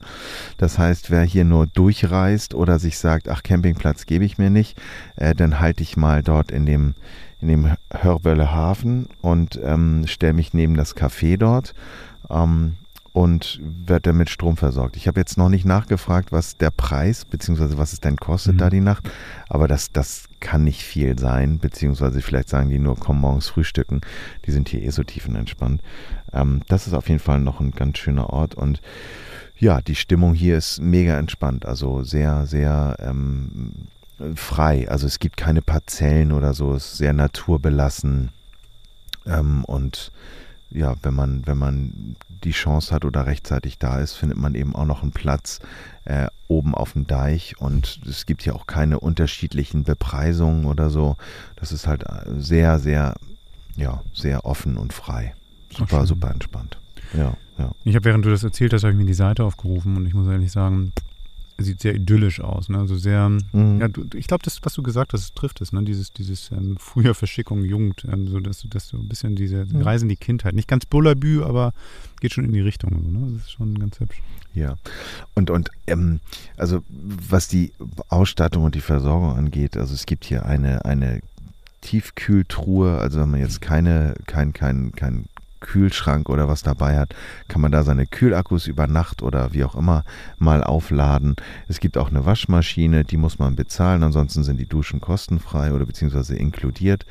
Das 0.59 0.79
heißt, 0.79 1.11
wer 1.11 1.23
hier 1.23 1.45
nur 1.45 1.67
durchreist 1.67 2.55
oder 2.55 2.79
sich 2.79 2.99
sagt, 2.99 3.29
ach, 3.29 3.43
Campingplatz 3.43 4.05
gebe 4.05 4.27
ich 4.27 4.37
mir 4.37 4.51
nicht, 4.51 4.79
äh, 5.17 5.35
dann 5.35 5.59
halte 5.59 5.83
ich 5.83 5.97
mal 5.97 6.23
dort 6.23 6.51
in 6.51 6.67
dem 6.67 6.95
in 7.39 7.49
dem 7.49 7.73
Hörbölle 7.93 8.51
Hafen 8.51 9.09
und 9.21 9.61
ähm, 9.63 10.07
stelle 10.07 10.33
mich 10.33 10.55
neben 10.55 10.75
das 10.75 10.97
Café 10.97 11.37
dort. 11.37 11.75
Ähm, 12.31 12.77
und 13.17 13.59
wird 13.63 14.07
dann 14.07 14.19
mit 14.19 14.29
Strom 14.29 14.59
versorgt. 14.59 14.95
Ich 14.95 15.09
habe 15.09 15.19
jetzt 15.19 15.39
noch 15.39 15.49
nicht 15.49 15.65
nachgefragt, 15.65 16.33
was 16.33 16.59
der 16.59 16.71
Preis, 16.71 17.25
beziehungsweise 17.25 17.79
was 17.79 17.95
es 17.95 18.01
denn 18.01 18.19
kostet 18.19 18.57
mhm. 18.57 18.59
da 18.59 18.69
die 18.69 18.83
Nacht, 18.83 19.11
aber 19.49 19.69
das, 19.69 19.91
das 19.91 20.25
kann 20.39 20.65
nicht 20.65 20.83
viel 20.83 21.19
sein, 21.19 21.59
beziehungsweise 21.59 22.21
vielleicht 22.21 22.51
sagen 22.51 22.69
die 22.69 22.79
nur, 22.79 22.95
komm 22.95 23.19
morgens 23.23 23.49
frühstücken, 23.49 24.03
die 24.45 24.51
sind 24.51 24.69
hier 24.69 24.83
eh 24.83 24.91
so 24.91 25.03
tiefenentspannt. 25.03 25.81
Ähm, 26.35 26.61
das 26.69 26.87
ist 26.87 26.93
auf 26.93 27.09
jeden 27.09 27.19
Fall 27.19 27.41
noch 27.41 27.59
ein 27.59 27.71
ganz 27.71 27.97
schöner 27.97 28.29
Ort 28.29 28.55
und 28.55 28.83
ja, 29.57 29.81
die 29.81 29.95
Stimmung 29.95 30.35
hier 30.35 30.59
ist 30.59 30.83
mega 30.83 31.19
entspannt, 31.19 31.65
also 31.65 32.03
sehr, 32.03 32.45
sehr 32.45 32.97
ähm, 33.01 33.87
frei. 34.35 34.91
Also 34.91 35.07
es 35.07 35.21
gibt 35.21 35.39
keine 35.39 35.63
Parzellen 35.63 36.33
oder 36.33 36.53
so, 36.53 36.75
es 36.75 36.93
ist 36.93 36.99
sehr 36.99 37.15
naturbelassen 37.15 38.29
ähm, 39.25 39.65
und 39.65 40.13
ja, 40.71 40.95
wenn 41.03 41.15
man, 41.15 41.47
wenn 41.47 41.59
man 41.59 42.17
die 42.45 42.53
Chance 42.53 42.95
hat 42.95 43.05
oder 43.05 43.27
rechtzeitig 43.27 43.79
da 43.79 44.01
ist, 44.01 44.15
findet 44.15 44.39
man 44.39 44.55
eben 44.55 44.75
auch 44.75 44.85
noch 44.85 45.03
einen 45.03 45.13
Platz 45.13 45.61
äh, 46.05 46.27
oben 46.49 46.75
auf 46.75 46.93
dem 46.93 47.07
Deich 47.07 47.61
und 47.61 48.01
es 48.07 48.27
gibt 48.27 48.45
ja 48.45 48.53
auch 48.55 48.67
keine 48.67 49.01
unterschiedlichen 49.01 49.85
Bepreisungen 49.85 50.67
oder 50.67 50.91
so. 50.91 51.17
Das 51.57 51.73
ist 51.73 51.87
halt 51.87 52.05
äh, 52.05 52.39
sehr, 52.39 52.79
sehr, 52.79 53.15
ja, 53.77 54.03
sehr 54.13 54.45
offen 54.45 54.77
und 54.77 54.93
frei. 54.93 55.35
Super, 55.77 56.07
super 56.07 56.31
entspannt. 56.31 56.79
Ja, 57.15 57.35
ja. 57.59 57.71
Ich 57.85 57.95
habe, 57.95 58.05
während 58.05 58.25
du 58.25 58.31
das 58.31 58.45
erzählt 58.45 58.73
hast, 58.73 58.83
habe 58.83 58.93
ich 58.93 58.99
mir 58.99 59.07
die 59.07 59.15
Seite 59.15 59.45
aufgerufen 59.45 59.97
und 59.97 60.07
ich 60.07 60.15
muss 60.15 60.29
ehrlich 60.29 60.53
sagen, 60.53 60.93
sieht 61.59 61.81
sehr 61.81 61.95
idyllisch 61.95 62.41
aus. 62.41 62.69
Ne? 62.69 62.79
Also 62.79 62.97
sehr, 62.97 63.29
mhm. 63.29 63.81
ja, 63.81 63.89
du, 63.89 64.05
ich 64.15 64.27
glaube, 64.27 64.43
das, 64.45 64.61
was 64.63 64.75
du 64.75 64.83
gesagt 64.83 65.13
hast, 65.13 65.35
trifft 65.35 65.61
es. 65.61 65.73
Ne? 65.73 65.83
Dieses, 65.85 66.13
dieses 66.13 66.51
ähm, 66.53 66.77
früher 66.79 67.15
Verschickung, 67.15 67.65
Jugend, 67.65 68.07
ähm, 68.11 68.29
so 68.29 68.41
dass, 68.41 68.67
dass 68.69 68.89
du 68.89 68.99
ein 68.99 69.09
bisschen 69.09 69.37
diese 69.37 69.65
mhm. 69.65 69.83
Reisen 69.83 70.09
die 70.09 70.17
Kindheit. 70.17 70.55
Nicht 70.55 70.69
ganz 70.69 70.87
Bullabü, 70.87 71.43
aber 71.43 71.73
geht 72.21 72.33
schon 72.33 72.45
in 72.45 72.53
die 72.53 72.61
Richtung. 72.61 72.91
So, 72.91 73.11
ne? 73.11 73.33
Das 73.33 73.43
ist 73.43 73.53
schon 73.53 73.79
ganz 73.79 73.99
hübsch. 74.01 74.21
Ja. 74.55 74.77
Und, 75.35 75.51
und 75.51 75.71
ähm, 75.87 76.21
also 76.57 76.83
was 76.89 77.49
die 77.49 77.73
Ausstattung 78.09 78.65
und 78.65 78.75
die 78.75 78.81
Versorgung 78.81 79.37
angeht, 79.37 79.77
also 79.77 79.95
es 79.95 80.07
gibt 80.07 80.25
hier 80.25 80.47
eine, 80.47 80.85
eine 80.85 81.21
Tiefkühltruhe, 81.83 82.99
also 82.99 83.21
wenn 83.21 83.31
man 83.31 83.41
jetzt 83.41 83.61
keine, 83.61 84.15
kein, 84.27 84.53
kein, 84.53 84.93
kein 84.93 85.27
Kühlschrank 85.67 86.29
oder 86.29 86.49
was 86.49 86.63
dabei 86.63 86.99
hat, 86.99 87.15
kann 87.49 87.61
man 87.61 87.73
da 87.73 87.83
seine 87.83 88.07
Kühlakkus 88.07 88.67
über 88.67 88.87
Nacht 88.87 89.23
oder 89.23 89.53
wie 89.53 89.65
auch 89.65 89.75
immer 89.75 90.05
mal 90.39 90.63
aufladen. 90.65 91.37
Es 91.69 91.81
gibt 91.81 91.99
auch 91.99 92.11
eine 92.11 92.25
Waschmaschine, 92.25 93.05
die 93.05 93.17
muss 93.17 93.39
man 93.39 93.57
bezahlen, 93.57 94.03
ansonsten 94.03 94.45
sind 94.45 94.59
die 94.59 94.67
Duschen 94.67 95.01
kostenfrei 95.01 95.73
oder 95.73 95.87
beziehungsweise 95.87 96.37
inkludiert. 96.37 97.05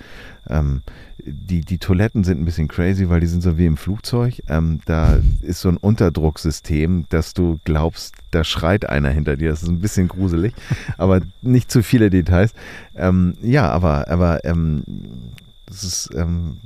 Ähm, 0.48 0.82
die, 1.26 1.62
die 1.62 1.80
Toiletten 1.80 2.24
sind 2.24 2.40
ein 2.40 2.46
bisschen 2.46 2.68
crazy, 2.68 3.10
weil 3.10 3.20
die 3.20 3.28
sind 3.28 3.42
so 3.42 3.58
wie 3.58 3.66
im 3.66 3.78
Flugzeug. 3.78 4.42
Ähm, 4.48 4.80
da 4.86 5.20
ist 5.42 5.62
so 5.62 5.70
ein 5.70 5.78
Unterdrucksystem, 5.78 7.06
dass 7.10 7.34
du 7.34 7.60
glaubst, 7.64 8.16
da 8.32 8.44
schreit 8.44 8.88
einer 8.88 9.10
hinter 9.10 9.38
dir. 9.38 9.50
Das 9.50 9.64
ist 9.64 9.70
ein 9.70 9.80
bisschen 9.80 10.08
gruselig, 10.08 10.54
aber 10.98 11.22
nicht 11.42 11.72
zu 11.72 11.84
viele 11.84 12.10
Details. 12.10 12.54
Ähm, 12.96 13.36
ja, 13.42 13.70
aber, 13.70 14.08
aber 14.08 14.46
ähm, 14.46 14.84
das 15.66 15.84
ist, 15.84 16.10
ähm, 16.16 16.58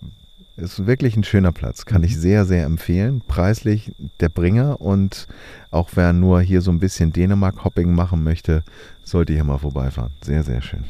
ist 0.61 0.85
wirklich 0.85 1.15
ein 1.15 1.23
schöner 1.23 1.51
Platz. 1.51 1.85
Kann 1.85 2.03
ich 2.03 2.15
mhm. 2.15 2.19
sehr, 2.19 2.45
sehr 2.45 2.65
empfehlen. 2.65 3.21
Preislich 3.27 3.91
der 4.19 4.29
Bringer 4.29 4.81
und 4.81 5.27
auch 5.71 5.89
wer 5.95 6.13
nur 6.13 6.41
hier 6.41 6.61
so 6.61 6.71
ein 6.71 6.79
bisschen 6.79 7.13
Dänemark-Hopping 7.13 7.93
machen 7.93 8.23
möchte, 8.23 8.63
sollte 9.03 9.33
hier 9.33 9.43
mal 9.43 9.57
vorbeifahren. 9.57 10.11
Sehr, 10.21 10.43
sehr 10.43 10.61
schön. 10.61 10.83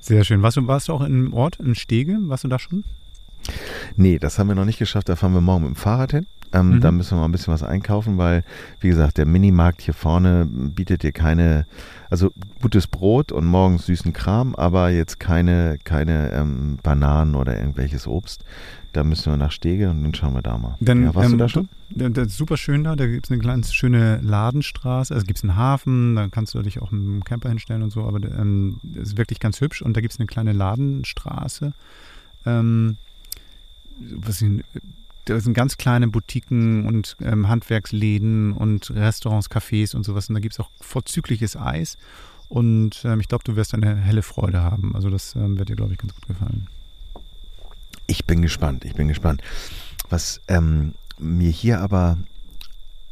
Sehr 0.00 0.24
schön. 0.24 0.42
Warst 0.42 0.56
du, 0.58 0.66
warst 0.66 0.88
du 0.88 0.92
auch 0.92 1.00
im 1.00 1.32
Ort, 1.32 1.56
in 1.56 1.74
Stege? 1.74 2.18
Warst 2.22 2.44
du 2.44 2.48
da 2.48 2.58
schon? 2.58 2.84
Nee, 3.96 4.18
das 4.18 4.38
haben 4.38 4.48
wir 4.48 4.54
noch 4.54 4.64
nicht 4.64 4.78
geschafft. 4.78 5.08
Da 5.08 5.16
fahren 5.16 5.34
wir 5.34 5.40
morgen 5.40 5.62
mit 5.62 5.74
dem 5.74 5.76
Fahrrad 5.76 6.12
hin. 6.12 6.26
Ähm, 6.54 6.76
mhm. 6.76 6.80
Da 6.80 6.92
müssen 6.92 7.16
wir 7.16 7.20
mal 7.20 7.24
ein 7.26 7.32
bisschen 7.32 7.52
was 7.52 7.64
einkaufen, 7.64 8.16
weil, 8.16 8.44
wie 8.80 8.88
gesagt, 8.88 9.18
der 9.18 9.26
Minimarkt 9.26 9.82
hier 9.82 9.92
vorne 9.92 10.46
bietet 10.48 11.02
dir 11.02 11.12
keine, 11.12 11.66
also 12.10 12.30
gutes 12.62 12.86
Brot 12.86 13.32
und 13.32 13.44
morgens 13.44 13.86
süßen 13.86 14.12
Kram, 14.12 14.54
aber 14.54 14.90
jetzt 14.90 15.18
keine, 15.18 15.78
keine 15.82 16.30
ähm, 16.32 16.78
Bananen 16.82 17.34
oder 17.34 17.58
irgendwelches 17.58 18.06
Obst. 18.06 18.44
Da 18.92 19.02
müssen 19.02 19.32
wir 19.32 19.36
nach 19.36 19.50
Stege 19.50 19.90
und 19.90 20.04
dann 20.04 20.14
schauen 20.14 20.34
wir 20.34 20.42
da 20.42 20.56
mal. 20.56 20.76
Dann, 20.78 21.02
ja, 21.02 21.14
warst 21.16 21.26
ähm, 21.26 21.32
du 21.32 21.38
da 21.38 21.48
schon? 21.48 21.68
Das 21.90 22.28
ist 22.28 22.36
super 22.36 22.56
schön 22.56 22.84
da. 22.84 22.94
Da 22.94 23.08
gibt 23.08 23.26
es 23.26 23.32
eine 23.32 23.42
ganz 23.42 23.74
schöne 23.74 24.20
Ladenstraße. 24.22 25.12
Also 25.12 25.26
gibt 25.26 25.38
es 25.38 25.42
einen 25.42 25.56
Hafen, 25.56 26.14
da 26.14 26.28
kannst 26.28 26.54
du 26.54 26.62
dich 26.62 26.80
auch 26.80 26.92
mit 26.92 27.02
dem 27.02 27.24
Camper 27.24 27.48
hinstellen 27.48 27.82
und 27.82 27.90
so. 27.90 28.04
Aber 28.04 28.22
ähm, 28.22 28.78
das 28.84 29.08
ist 29.08 29.18
wirklich 29.18 29.40
ganz 29.40 29.60
hübsch. 29.60 29.82
Und 29.82 29.96
da 29.96 30.00
gibt 30.00 30.12
es 30.14 30.20
eine 30.20 30.28
kleine 30.28 30.52
Ladenstraße. 30.52 31.72
Ähm, 32.46 32.96
was 33.98 34.40
ich, 34.42 34.62
da 35.24 35.40
sind 35.40 35.54
ganz 35.54 35.76
kleine 35.76 36.08
Boutiquen 36.08 36.86
und 36.86 37.16
ähm, 37.20 37.48
Handwerksläden 37.48 38.52
und 38.52 38.90
Restaurants, 38.90 39.50
Cafés 39.50 39.94
und 39.94 40.04
sowas. 40.04 40.28
Und 40.28 40.34
da 40.34 40.40
gibt 40.40 40.54
es 40.54 40.60
auch 40.60 40.70
vorzügliches 40.80 41.56
Eis. 41.56 41.96
Und 42.48 43.02
ähm, 43.04 43.20
ich 43.20 43.28
glaube, 43.28 43.44
du 43.44 43.56
wirst 43.56 43.74
eine 43.74 43.96
helle 43.96 44.22
Freude 44.22 44.62
haben. 44.62 44.94
Also 44.94 45.10
das 45.10 45.34
ähm, 45.34 45.58
wird 45.58 45.68
dir, 45.68 45.76
glaube 45.76 45.92
ich, 45.92 45.98
ganz 45.98 46.14
gut 46.14 46.26
gefallen. 46.26 46.68
Ich 48.06 48.26
bin 48.26 48.42
gespannt, 48.42 48.84
ich 48.84 48.94
bin 48.94 49.08
gespannt. 49.08 49.42
Was 50.10 50.40
ähm, 50.48 50.94
mir 51.18 51.50
hier 51.50 51.80
aber 51.80 52.18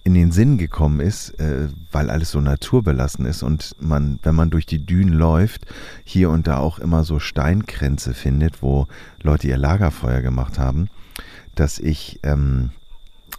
in 0.05 0.15
den 0.15 0.33
Sinn 0.33 0.59
gekommen 0.59 1.01
ist, 1.01 1.31
äh, 1.39 1.69
weil 1.93 2.11
alles 2.11 2.33
so 2.33 2.41
naturbelassen 2.41 3.25
ist 3.25 3.43
und 3.43 3.77
man, 3.81 4.19
wenn 4.23 4.35
man 4.35 4.51
durch 4.51 4.67
die 4.67 4.85
Dünen 4.85 5.13
läuft, 5.13 5.67
hier 6.05 6.31
und 6.31 6.47
da 6.47 6.59
auch 6.59 6.79
immer 6.79 7.05
so 7.05 7.19
Steinkränze 7.19 8.13
findet, 8.13 8.63
wo 8.63 8.89
Leute 9.23 9.49
ihr 9.49 9.57
Lagerfeuer 9.57 10.21
gemacht 10.21 10.59
haben, 10.59 10.89
dass 11.55 11.79
ich 11.79 12.21
ähm, 12.23 12.71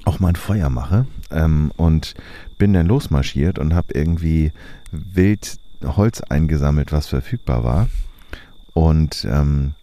auch 0.05 0.20
mal 0.20 0.30
ein 0.30 0.36
Feuer 0.36 0.70
mache 0.70 1.05
ähm, 1.32 1.72
und 1.78 2.14
bin 2.57 2.74
dann 2.74 2.88
losmarschiert 2.88 3.59
und 3.59 3.74
habe 3.74 3.93
irgendwie 3.93 4.51
wild 4.91 5.59
Holz 5.84 6.22
eingesammelt, 6.22 6.91
was 6.91 7.07
verfügbar 7.07 7.64
war 7.64 7.89
und 8.74 9.26
ähm, 9.30 9.74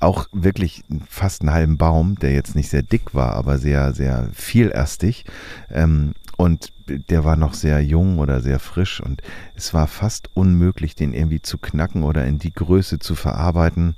auch 0.00 0.28
wirklich 0.32 0.84
fast 1.08 1.40
einen 1.40 1.52
halben 1.52 1.76
Baum, 1.78 2.16
der 2.16 2.32
jetzt 2.32 2.54
nicht 2.54 2.68
sehr 2.68 2.82
dick 2.82 3.14
war, 3.14 3.34
aber 3.34 3.58
sehr, 3.58 3.94
sehr 3.94 4.28
vielärstig. 4.32 5.24
Ähm, 5.70 6.12
und 6.36 6.72
der 6.86 7.24
war 7.24 7.36
noch 7.36 7.54
sehr 7.54 7.80
jung 7.80 8.18
oder 8.18 8.40
sehr 8.40 8.58
frisch 8.58 9.00
und 9.00 9.22
es 9.54 9.72
war 9.72 9.86
fast 9.86 10.28
unmöglich, 10.34 10.94
den 10.94 11.14
irgendwie 11.14 11.40
zu 11.40 11.58
knacken 11.58 12.02
oder 12.02 12.26
in 12.26 12.38
die 12.38 12.52
Größe 12.52 12.98
zu 12.98 13.14
verarbeiten, 13.14 13.94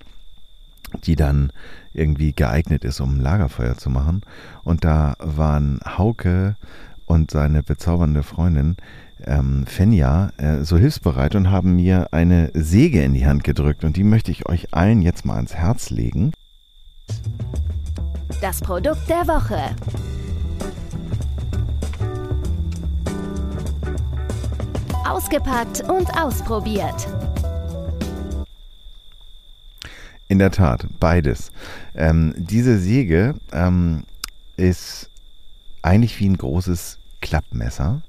die 1.05 1.17
dann 1.17 1.53
irgendwie 1.93 2.33
geeignet 2.33 2.85
ist, 2.85 3.01
um 3.01 3.17
ein 3.17 3.21
Lagerfeuer 3.21 3.77
zu 3.77 3.91
machen. 3.91 4.23
Und 4.63 4.85
da 4.85 5.15
waren 5.19 5.81
Hauke 5.85 6.57
und 7.07 7.31
seine 7.31 7.63
bezaubernde 7.63 8.23
Freundin 8.23 8.77
ähm, 9.25 9.67
Fenja 9.67 10.31
äh, 10.37 10.63
so 10.63 10.77
hilfsbereit 10.77 11.35
und 11.35 11.51
haben 11.51 11.77
mir 11.77 12.09
eine 12.13 12.51
Säge 12.55 13.03
in 13.03 13.15
die 13.15 13.27
Hand 13.27 13.45
gedrückt 13.45 13.85
und 13.85 13.97
die 13.97 14.05
möchte 14.05 14.31
ich 14.31 14.49
euch 14.49 14.75
allen 14.75 15.03
jetzt 15.03 15.25
mal 15.25 15.37
ans 15.37 15.55
Herz 15.55 15.91
legen. 15.91 16.33
Das 18.41 18.61
Produkt 18.61 19.09
der 19.09 19.27
Woche. 19.27 19.75
Ausgepackt 25.09 25.83
und 25.89 26.11
ausprobiert. 26.21 27.07
In 30.29 30.39
der 30.39 30.51
Tat, 30.51 30.87
beides. 30.99 31.53
Ähm, 31.95 32.35
diese 32.37 32.79
Säge 32.79 33.35
ähm, 33.53 34.05
ist 34.57 35.09
eigentlich 35.83 36.19
wie 36.19 36.29
ein 36.29 36.37
großes 36.37 36.99
Klappmesser 37.21 38.03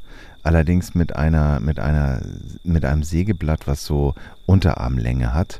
allerdings 0.48 0.96
mit 0.96 1.14
einer, 1.14 1.60
mit 1.60 1.78
einer, 1.78 2.22
mit 2.64 2.86
einem 2.86 3.04
Sägeblatt, 3.04 3.68
was 3.68 3.84
so 3.84 4.16
Unterarmlänge 4.46 5.34
hat. 5.34 5.60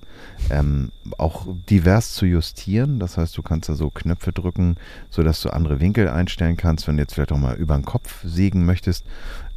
Ähm, 0.50 0.94
auch 1.18 1.46
divers 1.70 2.14
zu 2.14 2.26
justieren. 2.26 2.98
Das 2.98 3.18
heißt, 3.18 3.38
du 3.38 3.42
kannst 3.42 3.68
da 3.68 3.76
so 3.76 3.90
Knöpfe 3.90 4.32
drücken, 4.32 4.78
sodass 5.10 5.42
du 5.42 5.50
andere 5.50 5.82
Winkel 5.82 6.08
einstellen 6.08 6.56
kannst, 6.56 6.88
wenn 6.88 6.96
du 6.96 7.04
jetzt 7.04 7.16
vielleicht 7.16 7.34
auch 7.34 7.38
mal 7.38 7.56
über 7.56 7.76
den 7.76 7.84
Kopf 7.84 8.24
sägen 8.24 8.66
möchtest 8.66 9.06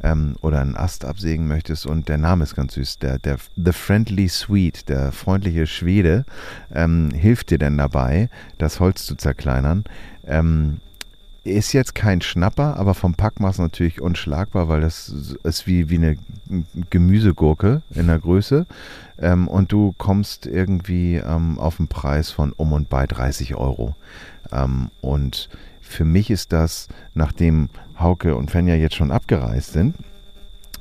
ähm, 0.03 0.35
oder 0.41 0.61
einen 0.61 0.75
Ast 0.75 1.05
absägen 1.05 1.47
möchtest. 1.47 1.85
Und 1.85 2.09
der 2.09 2.17
Name 2.17 2.43
ist 2.43 2.55
ganz 2.55 2.73
süß. 2.73 2.99
Der, 2.99 3.19
der 3.19 3.37
The 3.55 3.71
Friendly 3.71 4.27
Sweet, 4.27 4.89
der 4.89 5.11
freundliche 5.11 5.67
Schwede, 5.67 6.25
ähm, 6.73 7.11
hilft 7.11 7.51
dir 7.51 7.57
denn 7.57 7.77
dabei, 7.77 8.29
das 8.57 8.79
Holz 8.79 9.05
zu 9.05 9.15
zerkleinern. 9.15 9.83
Ähm, 10.25 10.77
ist 11.43 11.73
jetzt 11.73 11.95
kein 11.95 12.21
Schnapper, 12.21 12.77
aber 12.77 12.93
vom 12.93 13.15
Packmaß 13.15 13.57
natürlich 13.57 13.99
unschlagbar, 13.99 14.67
weil 14.67 14.81
das 14.81 15.11
ist 15.43 15.65
wie, 15.65 15.89
wie 15.89 15.95
eine 15.95 16.17
Gemüsegurke 16.91 17.81
in 17.89 18.07
der 18.07 18.19
Größe. 18.19 18.67
Ähm, 19.17 19.47
und 19.47 19.71
du 19.71 19.93
kommst 19.97 20.45
irgendwie 20.45 21.15
ähm, 21.15 21.57
auf 21.57 21.79
einen 21.79 21.87
Preis 21.87 22.29
von 22.29 22.51
um 22.51 22.73
und 22.73 22.89
bei 22.89 23.07
30 23.07 23.55
Euro. 23.55 23.95
Ähm, 24.51 24.89
und 25.01 25.49
für 25.81 26.05
mich 26.05 26.29
ist 26.29 26.53
das, 26.53 26.87
nachdem 27.15 27.69
Hauke 28.01 28.35
und 28.35 28.51
Fenja 28.51 28.75
jetzt 28.75 28.95
schon 28.95 29.11
abgereist 29.11 29.73
sind, 29.73 29.95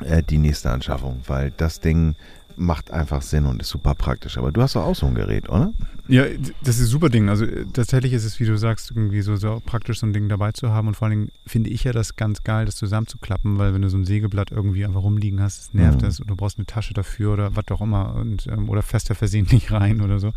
äh, 0.04 0.22
die 0.22 0.38
nächste 0.38 0.70
Anschaffung, 0.70 1.20
weil 1.26 1.52
das 1.56 1.80
Ding 1.80 2.14
macht 2.56 2.90
einfach 2.90 3.22
Sinn 3.22 3.46
und 3.46 3.60
ist 3.62 3.70
super 3.70 3.94
praktisch. 3.94 4.36
Aber 4.36 4.52
du 4.52 4.60
hast 4.60 4.76
doch 4.76 4.84
auch 4.84 4.94
so 4.94 5.06
ein 5.06 5.14
Gerät, 5.14 5.48
oder? 5.48 5.72
Ja, 6.08 6.24
das 6.62 6.76
ist 6.76 6.82
ein 6.82 6.86
super 6.86 7.08
Ding. 7.08 7.28
Also 7.28 7.44
äh, 7.44 7.64
tatsächlich 7.72 8.12
ist 8.12 8.24
es, 8.24 8.38
wie 8.38 8.44
du 8.44 8.56
sagst, 8.56 8.90
irgendwie 8.90 9.22
so, 9.22 9.36
so 9.36 9.62
praktisch 9.64 10.00
so 10.00 10.06
ein 10.06 10.12
Ding 10.12 10.28
dabei 10.28 10.52
zu 10.52 10.70
haben. 10.70 10.88
Und 10.88 10.94
vor 10.94 11.06
allen 11.06 11.18
Dingen 11.18 11.32
finde 11.46 11.70
ich 11.70 11.84
ja 11.84 11.92
das 11.92 12.16
ganz 12.16 12.42
geil, 12.42 12.66
das 12.66 12.76
zusammenzuklappen, 12.76 13.58
weil 13.58 13.72
wenn 13.72 13.82
du 13.82 13.88
so 13.88 13.96
ein 13.96 14.04
Sägeblatt 14.04 14.50
irgendwie 14.50 14.84
einfach 14.84 15.02
rumliegen 15.02 15.40
hast, 15.40 15.58
das 15.58 15.74
nervt 15.74 16.02
mhm. 16.02 16.06
das 16.06 16.20
und 16.20 16.28
du 16.28 16.36
brauchst 16.36 16.58
eine 16.58 16.66
Tasche 16.66 16.92
dafür 16.92 17.32
oder 17.32 17.56
was 17.56 17.64
auch 17.70 17.80
immer 17.80 18.14
und, 18.14 18.46
ähm, 18.46 18.68
oder 18.68 18.82
fester 18.82 19.14
versehentlich 19.14 19.70
rein 19.72 20.02
oder 20.02 20.18
so. 20.18 20.32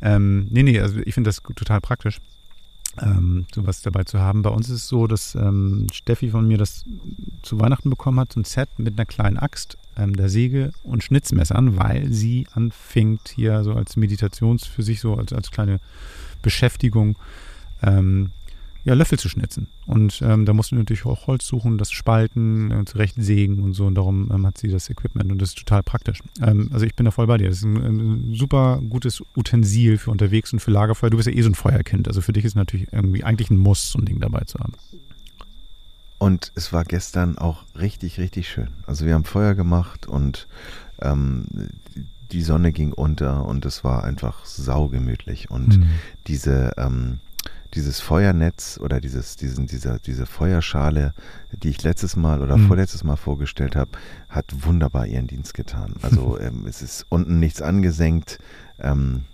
Ähm, 0.00 0.46
nee, 0.50 0.62
nee, 0.62 0.80
also 0.80 0.98
ich 1.04 1.12
finde 1.12 1.28
das 1.28 1.42
total 1.42 1.80
praktisch 1.80 2.20
ähm, 3.00 3.46
sowas 3.54 3.82
dabei 3.82 4.04
zu 4.04 4.20
haben. 4.20 4.42
Bei 4.42 4.50
uns 4.50 4.68
ist 4.68 4.76
es 4.76 4.88
so, 4.88 5.06
dass 5.06 5.34
ähm, 5.34 5.86
Steffi 5.92 6.30
von 6.30 6.46
mir 6.46 6.58
das 6.58 6.84
zu 7.42 7.58
Weihnachten 7.58 7.90
bekommen 7.90 8.20
hat, 8.20 8.32
so 8.32 8.40
ein 8.40 8.44
Set 8.44 8.68
mit 8.78 8.98
einer 8.98 9.06
kleinen 9.06 9.38
Axt, 9.38 9.78
ähm, 9.96 10.14
der 10.14 10.28
Säge 10.28 10.72
und 10.82 11.02
Schnitzmessern, 11.02 11.76
weil 11.76 12.12
sie 12.12 12.46
anfängt 12.52 13.28
hier 13.34 13.64
so 13.64 13.74
als 13.74 13.96
Meditations 13.96 14.66
für 14.66 14.82
sich 14.82 15.00
so 15.00 15.14
als, 15.14 15.32
als 15.32 15.50
kleine 15.50 15.80
Beschäftigung 16.42 17.16
ähm, 17.82 18.30
ja, 18.84 18.94
Löffel 18.94 19.18
zu 19.18 19.28
schnitzen. 19.28 19.68
Und 19.86 20.22
ähm, 20.22 20.46
da 20.46 20.52
musst 20.52 20.70
du 20.70 20.76
natürlich 20.76 21.04
auch 21.04 21.26
Holz 21.26 21.46
suchen, 21.46 21.76
das 21.76 21.90
spalten, 21.90 22.70
äh, 22.70 22.84
zurechtsägen 22.84 23.62
und 23.62 23.74
so. 23.74 23.86
Und 23.86 23.94
darum 23.94 24.30
ähm, 24.32 24.46
hat 24.46 24.58
sie 24.58 24.68
das 24.68 24.88
Equipment 24.88 25.30
und 25.30 25.40
das 25.40 25.50
ist 25.50 25.58
total 25.58 25.82
praktisch. 25.82 26.20
Ähm, 26.40 26.70
also 26.72 26.86
ich 26.86 26.94
bin 26.94 27.04
da 27.04 27.10
voll 27.10 27.26
bei 27.26 27.36
dir. 27.36 27.48
Das 27.48 27.58
ist 27.58 27.64
ein, 27.64 27.76
ein, 27.76 28.34
super 28.34 28.80
gutes 28.88 29.22
Utensil 29.36 29.98
für 29.98 30.10
unterwegs 30.10 30.52
und 30.52 30.60
für 30.60 30.70
Lagerfeuer. 30.70 31.10
Du 31.10 31.18
bist 31.18 31.28
ja 31.28 31.34
eh 31.34 31.42
so 31.42 31.50
ein 31.50 31.54
Feuerkind. 31.54 32.08
Also 32.08 32.20
für 32.22 32.32
dich 32.32 32.44
ist 32.44 32.54
natürlich 32.54 32.92
irgendwie 32.92 33.22
eigentlich 33.22 33.50
ein 33.50 33.58
Muss, 33.58 33.90
so 33.90 33.98
ein 33.98 34.06
Ding 34.06 34.20
dabei 34.20 34.40
zu 34.44 34.58
haben. 34.58 34.72
Und 36.18 36.52
es 36.54 36.72
war 36.72 36.84
gestern 36.84 37.38
auch 37.38 37.64
richtig, 37.78 38.18
richtig 38.18 38.48
schön. 38.48 38.68
Also 38.86 39.06
wir 39.06 39.14
haben 39.14 39.24
Feuer 39.24 39.54
gemacht 39.54 40.06
und 40.06 40.48
ähm, 41.00 41.46
die 42.32 42.42
Sonne 42.42 42.72
ging 42.72 42.92
unter 42.92 43.44
und 43.46 43.64
es 43.64 43.84
war 43.84 44.04
einfach 44.04 44.44
saugemütlich. 44.44 45.50
Und 45.50 45.78
mhm. 45.78 45.86
diese 46.26 46.72
ähm, 46.76 47.20
dieses 47.74 48.00
Feuernetz 48.00 48.78
oder 48.82 49.00
dieses, 49.00 49.36
diesen, 49.36 49.66
dieser, 49.66 49.98
diese 49.98 50.26
Feuerschale, 50.26 51.14
die 51.52 51.70
ich 51.70 51.82
letztes 51.82 52.16
Mal 52.16 52.42
oder 52.42 52.56
mhm. 52.56 52.66
vorletztes 52.66 53.04
Mal 53.04 53.16
vorgestellt 53.16 53.76
habe, 53.76 53.90
hat 54.28 54.46
wunderbar 54.64 55.06
ihren 55.06 55.26
Dienst 55.26 55.54
getan. 55.54 55.94
Also 56.02 56.38
ähm, 56.40 56.66
es 56.66 56.82
ist 56.82 57.06
unten 57.08 57.38
nichts 57.38 57.62
angesenkt, 57.62 58.38
ähm, 58.80 59.24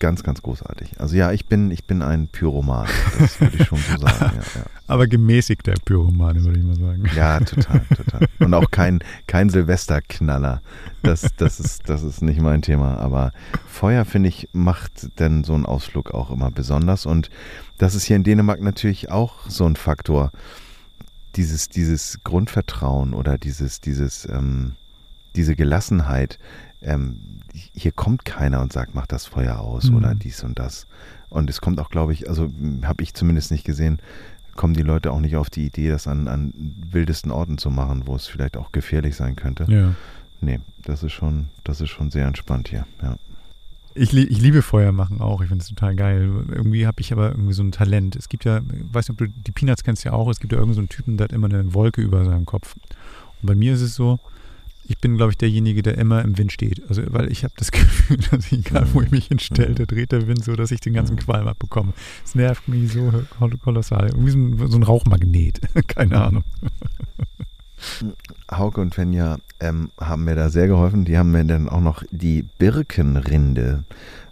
ganz, 0.00 0.24
ganz 0.24 0.42
großartig. 0.42 0.98
Also 0.98 1.14
ja, 1.14 1.30
ich 1.30 1.46
bin, 1.46 1.70
ich 1.70 1.84
bin 1.84 2.02
ein 2.02 2.26
Pyroman, 2.26 2.88
das 3.20 3.40
würde 3.40 3.58
ich 3.58 3.66
schon 3.66 3.78
so 3.78 3.98
sagen. 3.98 4.36
Ja, 4.36 4.60
ja. 4.60 4.66
Aber 4.88 5.06
gemäßigter 5.06 5.74
Pyroman, 5.84 6.42
würde 6.44 6.58
ich 6.58 6.64
mal 6.64 6.76
sagen. 6.76 7.04
Ja, 7.14 7.38
total, 7.38 7.82
total. 7.94 8.26
Und 8.40 8.52
auch 8.54 8.70
kein, 8.72 8.98
kein 9.28 9.50
Silvesterknaller. 9.50 10.62
Das, 11.02 11.28
das, 11.36 11.60
ist, 11.60 11.88
das 11.88 12.02
ist 12.02 12.22
nicht 12.22 12.40
mein 12.40 12.62
Thema. 12.62 12.98
Aber 12.98 13.30
Feuer, 13.68 14.04
finde 14.04 14.30
ich, 14.30 14.48
macht 14.52 15.20
denn 15.20 15.44
so 15.44 15.54
einen 15.54 15.66
Ausflug 15.66 16.12
auch 16.12 16.30
immer 16.30 16.50
besonders. 16.50 17.06
Und 17.06 17.30
das 17.78 17.94
ist 17.94 18.04
hier 18.04 18.16
in 18.16 18.24
Dänemark 18.24 18.60
natürlich 18.60 19.10
auch 19.10 19.48
so 19.48 19.64
ein 19.66 19.76
Faktor. 19.76 20.32
Dieses, 21.36 21.68
dieses 21.68 22.18
Grundvertrauen 22.24 23.14
oder 23.14 23.38
dieses, 23.38 23.80
dieses, 23.80 24.28
ähm, 24.28 24.72
diese 25.36 25.56
Gelassenheit. 25.56 26.38
Ähm, 26.82 27.40
hier 27.52 27.92
kommt 27.92 28.24
keiner 28.24 28.60
und 28.60 28.72
sagt, 28.72 28.94
mach 28.94 29.06
das 29.06 29.26
Feuer 29.26 29.58
aus 29.58 29.90
mhm. 29.90 29.96
oder 29.96 30.14
dies 30.14 30.42
und 30.44 30.58
das. 30.58 30.86
Und 31.28 31.50
es 31.50 31.60
kommt 31.60 31.80
auch, 31.80 31.90
glaube 31.90 32.12
ich, 32.12 32.28
also 32.28 32.50
habe 32.82 33.02
ich 33.02 33.14
zumindest 33.14 33.50
nicht 33.50 33.64
gesehen, 33.64 34.00
kommen 34.56 34.74
die 34.74 34.82
Leute 34.82 35.12
auch 35.12 35.20
nicht 35.20 35.36
auf 35.36 35.50
die 35.50 35.66
Idee, 35.66 35.88
das 35.88 36.06
an, 36.06 36.28
an 36.28 36.52
wildesten 36.90 37.30
Orten 37.30 37.58
zu 37.58 37.70
machen, 37.70 38.02
wo 38.06 38.16
es 38.16 38.26
vielleicht 38.26 38.56
auch 38.56 38.72
gefährlich 38.72 39.16
sein 39.16 39.36
könnte. 39.36 39.64
Ja. 39.68 39.94
Nee, 40.40 40.60
das 40.84 41.02
ist 41.02 41.12
schon, 41.12 41.48
das 41.64 41.80
ist 41.80 41.90
schon 41.90 42.10
sehr 42.10 42.26
entspannt 42.26 42.68
hier, 42.68 42.86
ja. 43.02 43.16
Ich, 43.94 44.14
ich 44.14 44.40
liebe 44.40 44.62
Feuer 44.62 44.92
machen 44.92 45.20
auch. 45.20 45.40
Ich 45.42 45.48
finde 45.48 45.62
es 45.62 45.68
total 45.68 45.96
geil. 45.96 46.30
Irgendwie 46.48 46.86
habe 46.86 47.00
ich 47.00 47.12
aber 47.12 47.30
irgendwie 47.30 47.54
so 47.54 47.64
ein 47.64 47.72
Talent. 47.72 48.14
Es 48.14 48.28
gibt 48.28 48.44
ja, 48.44 48.58
ich 48.58 48.94
weiß 48.94 49.08
nicht, 49.08 49.20
ob 49.20 49.26
du 49.26 49.26
die 49.26 49.50
Peanuts 49.50 49.82
kennst 49.82 50.04
ja 50.04 50.12
auch, 50.12 50.28
es 50.28 50.38
gibt 50.38 50.52
ja 50.52 50.58
irgendeinen 50.58 50.86
so 50.86 50.94
Typen, 50.94 51.16
der 51.16 51.24
hat 51.24 51.32
immer 51.32 51.48
eine 51.48 51.74
Wolke 51.74 52.00
über 52.00 52.24
seinem 52.24 52.46
Kopf. 52.46 52.76
Und 52.76 53.46
bei 53.46 53.56
mir 53.56 53.74
ist 53.74 53.80
es 53.80 53.96
so, 53.96 54.20
ich 54.90 54.98
bin, 54.98 55.16
glaube 55.16 55.30
ich, 55.30 55.38
derjenige, 55.38 55.82
der 55.82 55.96
immer 55.98 56.20
im 56.22 56.36
Wind 56.36 56.50
steht. 56.50 56.82
Also, 56.88 57.02
weil 57.10 57.30
ich 57.30 57.44
habe 57.44 57.54
das 57.56 57.70
Gefühl, 57.72 58.18
dass 58.30 58.50
egal, 58.50 58.88
wo 58.92 59.00
ich 59.00 59.12
mich 59.12 59.26
hinstelle, 59.26 59.74
da 59.74 59.84
dreht 59.84 60.10
der 60.10 60.26
Wind 60.26 60.44
so, 60.44 60.56
dass 60.56 60.72
ich 60.72 60.80
den 60.80 60.94
ganzen 60.94 61.16
Qualm 61.16 61.46
abbekomme. 61.46 61.92
Es 62.24 62.34
nervt 62.34 62.66
mich 62.66 62.92
so 62.92 63.22
kolossal. 63.62 64.08
Irgendwie 64.08 64.32
so 64.32 64.38
ein, 64.38 64.68
so 64.68 64.76
ein 64.76 64.82
Rauchmagnet. 64.82 65.60
Keine 65.86 66.20
Ahnung. 66.20 66.44
Hauke 68.50 68.80
und 68.80 68.94
Fenja 68.94 69.38
ähm, 69.60 69.90
haben 69.98 70.24
mir 70.24 70.34
da 70.34 70.50
sehr 70.50 70.66
geholfen. 70.66 71.04
Die 71.04 71.16
haben 71.16 71.30
mir 71.30 71.44
dann 71.44 71.68
auch 71.68 71.80
noch 71.80 72.02
die 72.10 72.42
Birkenrinde 72.58 73.84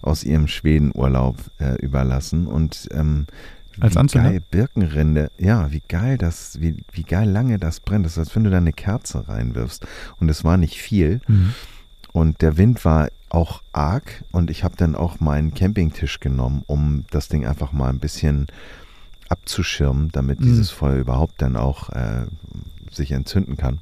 aus 0.03 0.25
ihrem 0.25 0.49
Schwedenurlaub 0.49 1.37
äh, 1.61 1.77
überlassen. 1.77 2.49
Und 2.49 2.89
ähm, 2.91 3.27
als 3.81 3.95
wie 3.95 3.99
Anzünder? 3.99 4.31
geil, 4.31 4.43
Birkenrinde, 4.51 5.31
ja, 5.39 5.71
wie 5.73 5.83
geil 5.89 6.19
das, 6.19 6.61
wie, 6.61 6.77
wie 6.93 7.03
geil 7.05 7.29
lange 7.29 7.59
das 7.59 7.81
brennt. 7.81 8.05
Das 8.05 8.13
ist, 8.13 8.19
als 8.19 8.37
wenn 8.37 8.45
du 8.45 8.51
da 8.51 8.57
eine 8.59 8.73
Kerze 8.73 9.29
reinwirfst. 9.29 9.87
Und 10.21 10.29
es 10.29 10.45
war 10.45 10.57
nicht 10.57 10.79
viel. 10.81 11.21
Mhm. 11.29 11.55
Und 12.13 12.43
der 12.43 12.57
Wind 12.57 12.85
war 12.85 13.09
auch 13.29 13.63
arg. 13.73 14.25
Und 14.33 14.51
ich 14.51 14.65
habe 14.65 14.77
dann 14.77 14.95
auch 14.95 15.21
meinen 15.21 15.55
Campingtisch 15.55 16.21
genommen, 16.21 16.63
um 16.67 17.05
das 17.11 17.29
Ding 17.29 17.47
einfach 17.47 17.73
mal 17.73 17.91
ein 17.91 17.99
bisschen 17.99 18.47
abzuschirmen, 19.29 20.11
damit 20.13 20.41
Mhm. 20.41 20.45
dieses 20.45 20.71
Feuer 20.71 20.97
überhaupt 20.97 21.41
dann 21.43 21.57
auch 21.57 21.91
äh, 21.91 22.27
sich 22.91 23.13
entzünden 23.13 23.57
kann. 23.57 23.79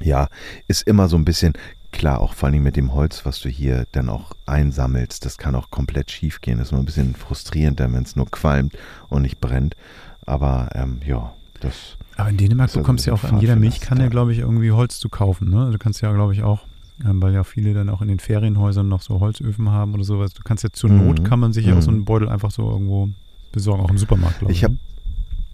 Ja, 0.00 0.28
ist 0.66 0.82
immer 0.82 1.08
so 1.08 1.16
ein 1.16 1.24
bisschen, 1.24 1.52
klar, 1.94 2.20
auch 2.20 2.34
vor 2.34 2.48
allem 2.48 2.62
mit 2.62 2.76
dem 2.76 2.92
Holz, 2.92 3.24
was 3.24 3.40
du 3.40 3.48
hier 3.48 3.86
dann 3.92 4.08
auch 4.10 4.32
einsammelst, 4.46 5.24
das 5.24 5.38
kann 5.38 5.54
auch 5.54 5.70
komplett 5.70 6.10
schief 6.10 6.40
gehen. 6.40 6.58
Das 6.58 6.68
ist 6.68 6.72
immer 6.72 6.82
ein 6.82 6.86
bisschen 6.86 7.14
frustrierend, 7.14 7.80
wenn 7.80 7.94
es 7.94 8.16
nur 8.16 8.26
qualmt 8.30 8.76
und 9.08 9.22
nicht 9.22 9.40
brennt. 9.40 9.76
Aber 10.26 10.68
ähm, 10.74 10.98
ja, 11.06 11.32
das. 11.60 11.96
Aber 12.16 12.28
in 12.30 12.36
Dänemark 12.36 12.68
also 12.68 12.80
bekommst 12.80 13.06
du 13.06 13.10
ja 13.10 13.14
auch 13.14 13.24
an 13.24 13.40
jeder 13.40 13.56
Milchkanne, 13.56 14.10
glaube 14.10 14.32
ich, 14.32 14.40
irgendwie 14.40 14.72
Holz 14.72 14.98
zu 14.98 15.08
kaufen. 15.08 15.48
Ne? 15.50 15.70
Du 15.72 15.78
kannst 15.78 16.00
ja, 16.02 16.12
glaube 16.12 16.32
ich, 16.32 16.42
auch, 16.42 16.64
ähm, 17.04 17.22
weil 17.22 17.32
ja 17.32 17.44
viele 17.44 17.74
dann 17.74 17.88
auch 17.88 18.02
in 18.02 18.08
den 18.08 18.18
Ferienhäusern 18.18 18.88
noch 18.88 19.02
so 19.02 19.20
Holzöfen 19.20 19.70
haben 19.70 19.94
oder 19.94 20.04
sowas. 20.04 20.32
Du 20.34 20.42
kannst 20.42 20.64
ja 20.64 20.70
zur 20.72 20.90
Mhm. 20.90 21.06
Not, 21.06 21.24
kann 21.24 21.38
man 21.40 21.52
sich 21.52 21.66
ja 21.66 21.76
auch 21.76 21.82
so 21.82 21.90
Mhm. 21.90 21.96
einen 21.98 22.04
Beutel 22.04 22.28
einfach 22.28 22.50
so 22.50 22.70
irgendwo 22.70 23.08
besorgen, 23.52 23.82
auch 23.82 23.90
im 23.90 23.98
Supermarkt, 23.98 24.38
glaube 24.40 24.52
ich. 24.52 24.58
Ich 24.58 24.64
habe 24.64 24.74
ne? 24.74 24.80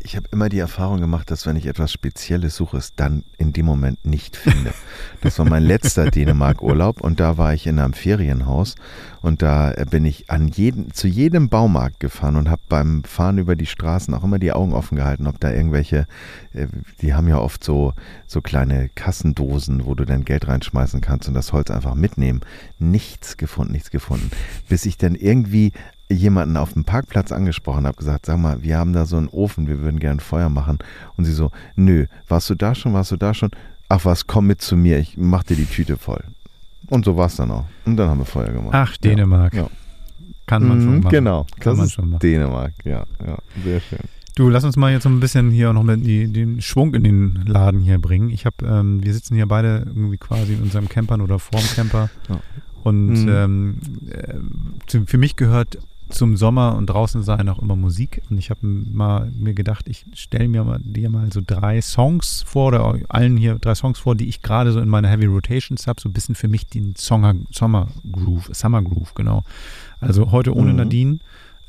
Ich 0.03 0.17
hab 0.17 0.33
immer 0.33 0.49
die 0.49 0.59
Erfahrung 0.59 1.01
gemacht, 1.01 1.31
dass 1.31 1.47
wenn 1.47 1.57
ich 1.57 1.67
etwas 1.67 1.93
Spezielles 1.93 2.57
suche, 2.57 2.79
es 2.79 2.95
dann 2.95 3.25
in 3.39 3.53
dem 3.53 3.67
Moment 3.67 4.05
nicht 4.05 4.37
finde. 4.37 4.73
Das 5.21 5.39
war 5.39 5.47
mein 5.47 5.63
letzter 5.63 6.11
Dänemark-Urlaub 6.11 7.01
und 7.01 7.21
da 7.21 7.39
war 7.39 7.53
ich 7.55 7.67
in 7.67 7.79
einem 7.79 7.93
Ferienhaus 7.93 8.77
und 9.21 9.43
da 9.43 9.73
äh, 9.73 9.85
bin 9.89 10.05
ich 10.05 10.31
an 10.31 10.49
jeden, 10.49 10.93
zu 10.93 11.07
jedem 11.07 11.49
Baumarkt 11.49 12.01
gefahren 12.01 12.37
und 12.37 12.49
habe 12.49 12.63
beim 12.69 13.05
Fahren 13.05 13.39
über 13.39 13.57
die 13.57 13.67
Straßen 13.67 14.15
auch 14.15 14.25
immer 14.25 14.39
die 14.39 14.53
Augen 14.53 14.73
offen 14.73 14.97
gehalten, 14.97 15.27
ob 15.27 15.39
da 15.39 15.53
irgendwelche, 15.53 16.07
äh, 16.55 16.67
die 17.03 17.15
haben 17.15 17.29
ja 17.29 17.39
oft 17.39 17.63
so, 17.63 17.93
so 18.27 18.41
kleine 18.41 18.89
Kassendosen, 18.95 19.85
wo 19.85 19.95
du 19.95 20.05
dann 20.05 20.25
Geld 20.25 20.49
reinschmeißen 20.49 21.01
kannst 21.01 21.29
und 21.29 21.35
das 21.35 21.53
Holz 21.53 21.71
einfach 21.71 21.95
mitnehmen. 21.95 22.41
Nichts 22.79 23.37
gefunden, 23.37 23.73
nichts 23.73 23.91
gefunden. 23.91 24.31
Bis 24.69 24.87
ich 24.87 24.97
dann 24.97 25.15
irgendwie 25.15 25.73
jemanden 26.11 26.57
auf 26.57 26.73
dem 26.73 26.85
Parkplatz 26.85 27.31
angesprochen 27.33 27.87
habe, 27.87 27.97
gesagt, 27.97 28.27
sag 28.27 28.39
mal, 28.39 28.63
wir 28.63 28.77
haben 28.79 28.93
da 28.93 29.07
so 29.07 29.17
einen 29.17 29.29
Ofen, 29.29 29.69
wir 29.69 29.81
würden 29.81 30.01
gerne 30.01 30.21
Feuer 30.21 30.49
machen. 30.49 30.79
Und 31.17 31.25
sie 31.25 31.33
so, 31.33 31.51
nö, 31.77 32.07
warst 32.29 32.51
du 32.51 32.55
da 32.55 32.75
schon, 32.75 32.93
warst 32.93 33.13
du 33.13 33.17
da 33.17 33.33
schon? 33.33 33.51
Ach 33.89 34.05
was, 34.05 34.27
komm 34.27 34.47
mit 34.47 34.61
zu 34.61 34.77
mir, 34.77 34.99
ich 34.99 35.17
mach 35.17 35.43
dir 35.45 35.57
die 35.57 35.67
Tüte 35.67 35.97
voll. 35.97 36.23
Und 36.89 37.05
so 37.05 37.17
war 37.17 37.27
es 37.27 37.37
dann 37.37 37.51
auch. 37.53 37.67
Und 37.85 37.97
dann 37.97 38.09
haben 38.11 38.19
wir 38.19 38.25
Feuer 38.25 38.51
gemacht. 38.53 38.71
Ach, 38.73 38.97
Dänemark. 38.97 39.55
Ja. 39.55 39.69
Kann 40.47 40.67
man 40.67 40.81
schon 40.81 40.95
Mhm, 40.97 41.01
machen. 41.03 41.11
Genau, 41.13 41.47
Kann 41.61 41.73
das 41.73 41.79
man 41.79 41.89
schon 41.91 42.11
machen. 42.11 42.21
Dänemark, 42.21 42.73
ja, 42.85 43.05
ja, 43.25 43.39
sehr 43.63 43.81
schön. 43.81 44.01
Du, 44.35 44.49
lass 44.49 44.65
uns 44.65 44.77
mal 44.77 44.91
jetzt 44.93 45.03
so 45.05 45.09
ein 45.09 45.21
bisschen 45.21 45.51
hier 45.51 45.73
noch 45.73 45.83
mit 45.83 46.05
die, 46.05 46.27
den 46.33 46.61
Schwung 46.61 46.95
in 46.95 47.05
den 47.05 47.45
Laden 47.47 47.81
hier 47.81 47.99
bringen. 47.99 48.31
Ich 48.31 48.47
habe, 48.47 48.57
ähm, 48.65 49.03
wir 49.05 49.13
sitzen 49.13 49.35
hier 49.37 49.47
beide 49.47 49.85
irgendwie 49.87 50.17
quasi 50.17 50.55
in 50.55 50.63
unserem 50.63 50.89
Campern 50.89 51.21
oder 51.21 51.39
vorm 51.39 51.63
Camper. 51.77 52.11
Ja. 52.29 52.41
Und 52.83 53.25
Mhm. 53.25 53.29
ähm, 53.29 53.77
äh, 54.11 55.01
für 55.07 55.19
mich 55.19 55.37
gehört 55.37 55.79
zum 56.11 56.37
Sommer 56.37 56.77
und 56.77 56.87
draußen 56.87 57.23
sein 57.23 57.49
auch 57.49 57.59
immer 57.59 57.77
Musik. 57.77 58.23
Und 58.31 58.39
ich 58.39 58.51
habe 58.51 58.67
mal 58.67 59.31
mir 59.35 59.55
gedacht, 59.55 59.89
ich 59.89 60.05
stelle 60.15 60.49
mir 60.49 60.65
mal, 60.65 60.79
dir 60.83 61.11
mal 61.11 61.33
so 61.33 61.41
drei 61.45 61.81
Songs 61.81 62.45
vor 62.47 62.69
oder 62.69 62.99
allen 63.09 63.37
hier 63.37 63.59
drei 63.59 63.75
Songs 63.75 63.99
vor, 63.99 64.15
die 64.15 64.29
ich 64.29 64.43
gerade 64.43 64.73
so 64.73 64.81
in 64.81 64.89
meiner 64.89 65.09
Heavy 65.09 65.27
Rotations 65.27 65.87
habe, 65.87 66.01
so 66.01 66.09
ein 66.09 66.13
bisschen 66.13 66.35
für 66.35 66.49
mich 66.49 66.67
den 66.67 66.95
Sommer, 66.97 67.35
Sommer 67.51 67.89
Groove, 68.11 68.51
Summer 68.53 68.83
Groove, 68.83 69.15
genau. 69.15 69.45
Also 70.01 70.31
heute 70.31 70.55
ohne 70.55 70.71
Mhm. 70.73 70.77
Nadine. 70.77 71.19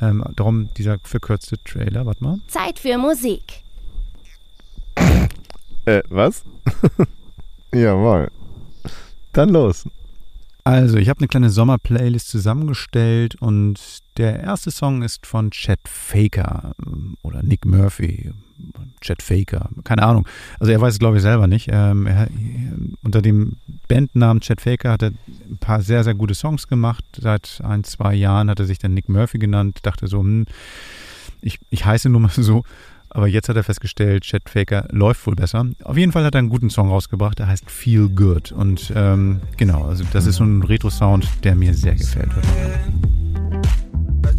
Ähm, 0.01 0.23
darum 0.35 0.69
dieser 0.77 0.97
verkürzte 1.03 1.57
Trailer, 1.63 2.05
warte 2.05 2.23
mal. 2.23 2.39
Zeit 2.47 2.79
für 2.79 2.97
Musik. 2.97 3.61
Äh, 5.85 6.01
was? 6.09 6.43
Jawohl. 7.73 8.29
Dann 9.33 9.49
los. 9.49 9.85
Also, 10.63 10.97
ich 10.97 11.09
habe 11.09 11.19
eine 11.19 11.27
kleine 11.27 11.49
Sommer-Playlist 11.49 12.29
zusammengestellt 12.29 13.35
und 13.41 14.00
der 14.17 14.39
erste 14.41 14.71
Song 14.71 15.01
ist 15.01 15.25
von 15.25 15.51
Chet 15.51 15.79
Faker 15.85 16.73
ähm, 16.85 17.17
oder 17.21 17.43
Nick 17.43 17.65
Murphy. 17.65 18.31
Chet 19.01 19.23
Faker, 19.23 19.69
keine 19.83 20.03
Ahnung. 20.03 20.27
Also, 20.59 20.71
er 20.71 20.79
weiß 20.79 20.93
es, 20.93 20.99
glaube 20.99 21.17
ich, 21.17 21.23
selber 21.23 21.47
nicht. 21.47 21.69
Ähm, 21.71 22.05
er, 22.05 22.27
unter 23.03 23.21
dem 23.21 23.57
Bandnamen 23.87 24.41
Chet 24.41 24.61
Faker 24.61 24.91
hat 24.91 25.01
er 25.01 25.11
ein 25.49 25.57
paar 25.59 25.81
sehr, 25.81 26.03
sehr 26.03 26.13
gute 26.13 26.35
Songs 26.35 26.67
gemacht. 26.67 27.03
Seit 27.19 27.61
ein, 27.63 27.83
zwei 27.83 28.13
Jahren 28.13 28.49
hat 28.49 28.59
er 28.59 28.65
sich 28.65 28.77
dann 28.77 28.93
Nick 28.93 29.09
Murphy 29.09 29.39
genannt. 29.39 29.79
Dachte 29.83 30.07
so, 30.07 30.19
hm, 30.19 30.45
ich, 31.41 31.59
ich 31.71 31.85
heiße 31.85 32.09
nur 32.09 32.21
mal 32.21 32.29
so. 32.29 32.63
Aber 33.13 33.27
jetzt 33.27 33.49
hat 33.49 33.57
er 33.57 33.63
festgestellt, 33.63 34.23
Chet 34.23 34.49
Faker 34.49 34.87
läuft 34.91 35.27
wohl 35.27 35.35
besser. 35.35 35.65
Auf 35.83 35.97
jeden 35.97 36.13
Fall 36.13 36.23
hat 36.23 36.35
er 36.35 36.39
einen 36.39 36.49
guten 36.49 36.69
Song 36.69 36.89
rausgebracht, 36.89 37.39
der 37.39 37.47
heißt 37.47 37.69
Feel 37.69 38.07
Good. 38.07 38.53
Und 38.53 38.93
ähm, 38.95 39.41
genau, 39.57 39.83
also 39.83 40.05
das 40.13 40.27
ist 40.27 40.37
so 40.37 40.45
ein 40.45 40.63
Retro-Sound, 40.63 41.27
der 41.43 41.55
mir 41.55 41.73
sehr 41.73 41.95
gefällt. 41.95 42.31
I 42.31 43.30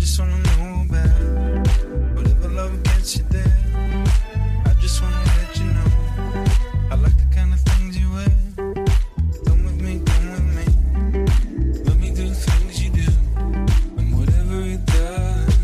just 0.03 0.18
wanna 0.18 0.36
know 0.36 0.84
about 0.90 1.68
whatever 2.16 2.48
love 2.48 2.82
gets 2.82 3.16
you 3.18 3.24
there. 3.30 3.57
I 4.66 4.74
just 4.80 5.00
wanna 5.00 5.22
let 5.38 5.57
you 5.57 5.66
know 5.76 5.90
I 6.90 6.96
like 6.96 7.16
the 7.16 7.26
kind 7.32 7.55
of 7.55 7.61
things 7.61 7.96
you 7.96 8.11
wear. 8.11 8.34
Come 9.46 9.62
with 9.64 9.80
me, 9.80 10.03
come 10.05 10.26
with 10.32 10.48
me. 10.57 10.64
Let 11.84 11.96
me 12.00 12.09
do 12.12 12.34
things 12.34 12.82
you 12.82 12.90
do, 12.90 13.09
and 13.96 14.18
whatever 14.18 14.62
it 14.74 14.84
does. 14.86 15.55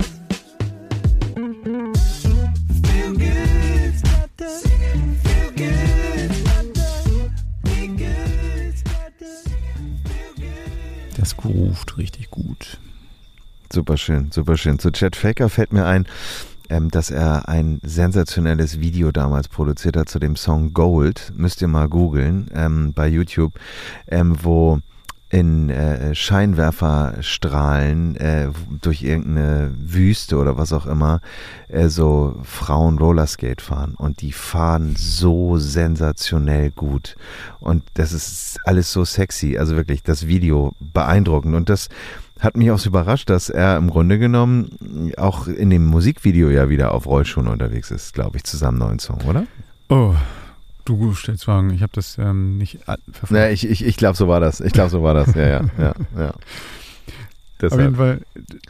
Feel 2.87 3.13
good, 3.15 3.93
feel 4.07 5.51
good, 5.57 6.31
feel 7.65 7.93
good. 7.97 8.85
Das 11.17 11.37
groovt 11.37 11.97
richtig 11.99 12.31
gut. 12.31 12.79
Super 13.71 13.99
schön, 13.99 14.31
super 14.33 14.57
schön. 14.57 14.79
Zu 14.79 14.91
Chet 14.93 15.15
Faker 15.15 15.51
fällt 15.51 15.75
mir 15.75 15.85
ein, 15.85 16.07
ähm, 16.71 16.91
dass 16.91 17.11
er 17.11 17.49
ein 17.49 17.81
sensationelles 17.83 18.81
Video 18.81 19.13
damals 19.13 19.49
produziert 19.49 19.97
hat 19.97 20.09
zu 20.09 20.19
dem 20.19 20.37
Song 20.37 20.73
Gold. 20.73 21.33
Müsst 21.37 21.61
ihr 21.61 21.69
mal 21.69 21.89
googeln 21.89 22.51
ähm, 22.55 22.95
bei 22.95 23.07
YouTube, 23.09 23.53
ähm, 24.07 24.37
wo 24.43 24.79
in 25.31 25.69
äh, 25.69 26.15
Scheinwerferstrahlen 26.15 28.17
äh, 28.17 28.49
durch 28.81 29.03
irgendeine 29.03 29.71
Wüste 29.77 30.39
oder 30.39 30.57
was 30.57 30.73
auch 30.73 30.87
immer 30.87 31.21
äh, 31.69 31.89
so 31.89 32.41
Frauen 32.45 32.99
Rollerskate 32.99 33.63
fahren. 33.63 33.95
Und 33.95 34.23
die 34.23 34.33
fahren 34.33 34.95
so 34.97 35.59
sensationell 35.59 36.71
gut. 36.71 37.17
Und 37.61 37.85
das 37.95 38.13
ist 38.13 38.59
alles 38.65 38.93
so 38.93 39.05
sexy, 39.05 39.59
also 39.59 39.77
wirklich 39.77 40.03
das 40.03 40.27
Video 40.27 40.73
beeindruckend. 40.81 41.55
Und 41.55 41.69
das 41.69 41.89
hat 42.41 42.57
mich 42.57 42.71
auch 42.71 42.79
so 42.79 42.89
überrascht, 42.89 43.29
dass 43.29 43.51
er 43.51 43.77
im 43.77 43.91
Grunde 43.91 44.19
genommen 44.19 45.13
auch 45.17 45.47
in 45.47 45.71
dem 45.71 45.87
Musikvideo 45.87 46.51
ja 46.51 46.71
wieder 46.71 46.93
auf 46.93 47.07
Rollschuhen 47.07 47.49
unterwegs 47.49 47.91
ist, 47.91 48.15
glaube 48.15 48.39
ich, 48.39 48.45
zusammen 48.45 48.79
neuen 48.79 48.99
Song, 48.99 49.21
oder? 49.29 49.45
Oh, 49.91 50.15
du 50.89 51.15
stellst 51.15 51.45
Fragen. 51.45 51.71
Ich 51.71 51.83
habe 51.83 51.93
das 51.95 52.19
ähm, 52.19 52.59
nicht 52.59 52.79
verfolgt. 52.85 53.33
Ja, 53.33 53.49
ich, 53.51 53.69
ich, 53.69 53.85
ich 53.85 53.97
glaube, 53.97 54.17
so 54.17 54.29
war 54.29 54.41
das. 54.41 54.61
Ich 54.61 54.73
glaube, 54.73 54.91
so 54.91 55.03
war 55.03 55.15
das. 55.15 55.35
Ja, 55.35 55.47
ja, 55.47 55.65
ja, 55.79 55.95
ja. 56.17 56.35
Auf 57.61 57.77
jeden. 57.77 57.97
Fall, 57.97 58.21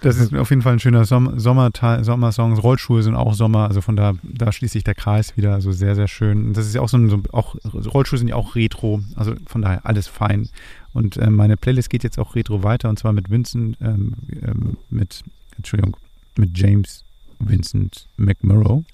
das 0.00 0.16
ist 0.16 0.34
auf 0.34 0.48
jeden 0.48 0.62
Fall 0.62 0.72
ein 0.72 0.78
schöner 0.78 1.04
Som 1.04 1.38
Sommerteil, 1.38 2.04
Sommersong. 2.04 2.58
Rollschuhe 2.58 3.02
sind 3.02 3.16
auch 3.16 3.34
Sommer, 3.34 3.68
also 3.68 3.82
von 3.82 3.96
da, 3.96 4.14
da 4.22 4.50
schließt 4.50 4.72
sich 4.72 4.84
der 4.84 4.94
Kreis 4.94 5.36
wieder, 5.36 5.52
also 5.52 5.72
sehr, 5.72 5.94
sehr 5.94 6.08
schön. 6.08 6.54
Das 6.54 6.66
ist 6.66 6.74
ja 6.74 6.80
auch 6.80 6.88
so 6.88 6.96
ein, 6.96 7.10
so, 7.10 7.20
auch, 7.32 7.54
Rollschuhe 7.74 8.18
sind 8.18 8.28
ja 8.28 8.36
auch 8.36 8.54
Retro, 8.54 9.02
also 9.14 9.34
von 9.46 9.60
daher 9.60 9.84
alles 9.84 10.08
fein. 10.08 10.48
Und 10.94 11.18
äh, 11.18 11.28
meine 11.28 11.58
Playlist 11.58 11.90
geht 11.90 12.02
jetzt 12.02 12.18
auch 12.18 12.34
Retro 12.34 12.62
weiter 12.62 12.88
und 12.88 12.98
zwar 12.98 13.12
mit 13.12 13.30
Vincent, 13.30 13.76
ähm, 13.82 14.14
ähm, 14.42 14.78
mit, 14.88 15.22
Entschuldigung, 15.56 15.96
mit 16.36 16.56
James 16.56 17.04
Vincent 17.40 18.06
McMurrow. 18.16 18.84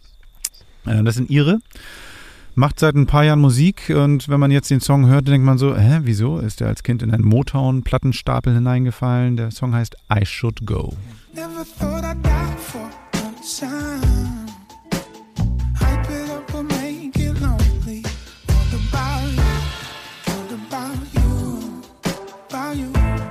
Äh, 0.87 1.05
das 1.05 1.15
sind 1.15 1.31
ihre. 1.31 1.61
Macht 2.57 2.79
seit 2.79 2.95
ein 2.95 3.07
paar 3.07 3.25
Jahren 3.25 3.41
Musik 3.41 3.91
und 3.91 4.29
wenn 4.29 4.39
man 4.39 4.53
jetzt 4.53 4.71
den 4.71 4.81
Song 4.81 5.07
hört, 5.07 5.27
denkt 5.27 5.45
man 5.45 5.59
so, 5.59 5.77
hä, 5.77 6.01
wieso? 6.03 6.39
Ist 6.39 6.61
er 6.61 6.69
als 6.69 6.85
Kind 6.85 7.03
in 7.03 7.11
einen 7.11 7.25
Motown-Plattenstapel 7.25 8.55
hineingefallen? 8.55 9.37
Der 9.37 9.51
Song 9.51 9.75
heißt 9.75 9.97
I 10.13 10.25
Should 10.25 10.65
Go. 10.65 10.93
Never 11.35 11.65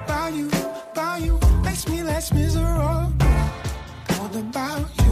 about 0.03 0.35
you? 0.35 0.49
About 0.91 1.23
you? 1.23 1.39
Makes 1.63 1.87
me 1.87 2.03
less 2.03 2.33
miserable. 2.33 3.13
What 4.07 4.35
about 4.35 4.89
you? 4.97 5.02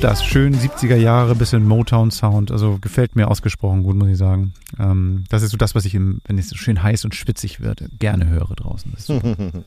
Das, 0.00 0.24
schön 0.24 0.54
70er 0.54 0.96
Jahre, 0.96 1.34
bisschen 1.34 1.68
Motown-Sound, 1.68 2.50
also 2.50 2.78
gefällt 2.80 3.16
mir 3.16 3.28
ausgesprochen 3.28 3.82
gut, 3.82 3.96
muss 3.96 4.08
ich 4.08 4.16
sagen. 4.16 4.54
Ähm, 4.78 5.24
das 5.28 5.42
ist 5.42 5.50
so 5.50 5.58
das, 5.58 5.74
was 5.74 5.84
ich, 5.84 5.94
im, 5.94 6.20
wenn 6.24 6.38
es 6.38 6.48
so 6.48 6.56
schön 6.56 6.82
heiß 6.82 7.04
und 7.04 7.14
schwitzig 7.14 7.60
wird, 7.60 7.84
gerne 7.98 8.26
höre 8.28 8.54
draußen. 8.54 8.94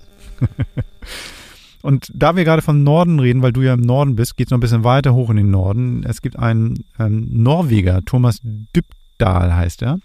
Und 1.84 2.10
da 2.16 2.38
wir 2.38 2.46
gerade 2.46 2.62
vom 2.62 2.82
Norden 2.82 3.20
reden, 3.20 3.42
weil 3.42 3.52
du 3.52 3.62
ja 3.62 3.74
im 3.74 3.82
Norden 3.82 4.16
bist, 4.16 4.38
geht 4.38 4.48
es 4.48 4.52
noch 4.52 4.58
ein 4.58 4.62
bisschen 4.62 4.86
weiter 4.86 5.14
hoch 5.14 5.30
in 5.30 5.36
den 5.36 5.52
Norden. 5.52 6.06
Es 6.08 6.22
gibt 6.22 6.40
einen 6.40 6.86
ähm, 6.98 7.28
Norweger, 7.30 8.02
Thomas 8.06 8.40
Dybdahl 8.42 9.54
heißt 9.54 9.82
er, 9.82 10.00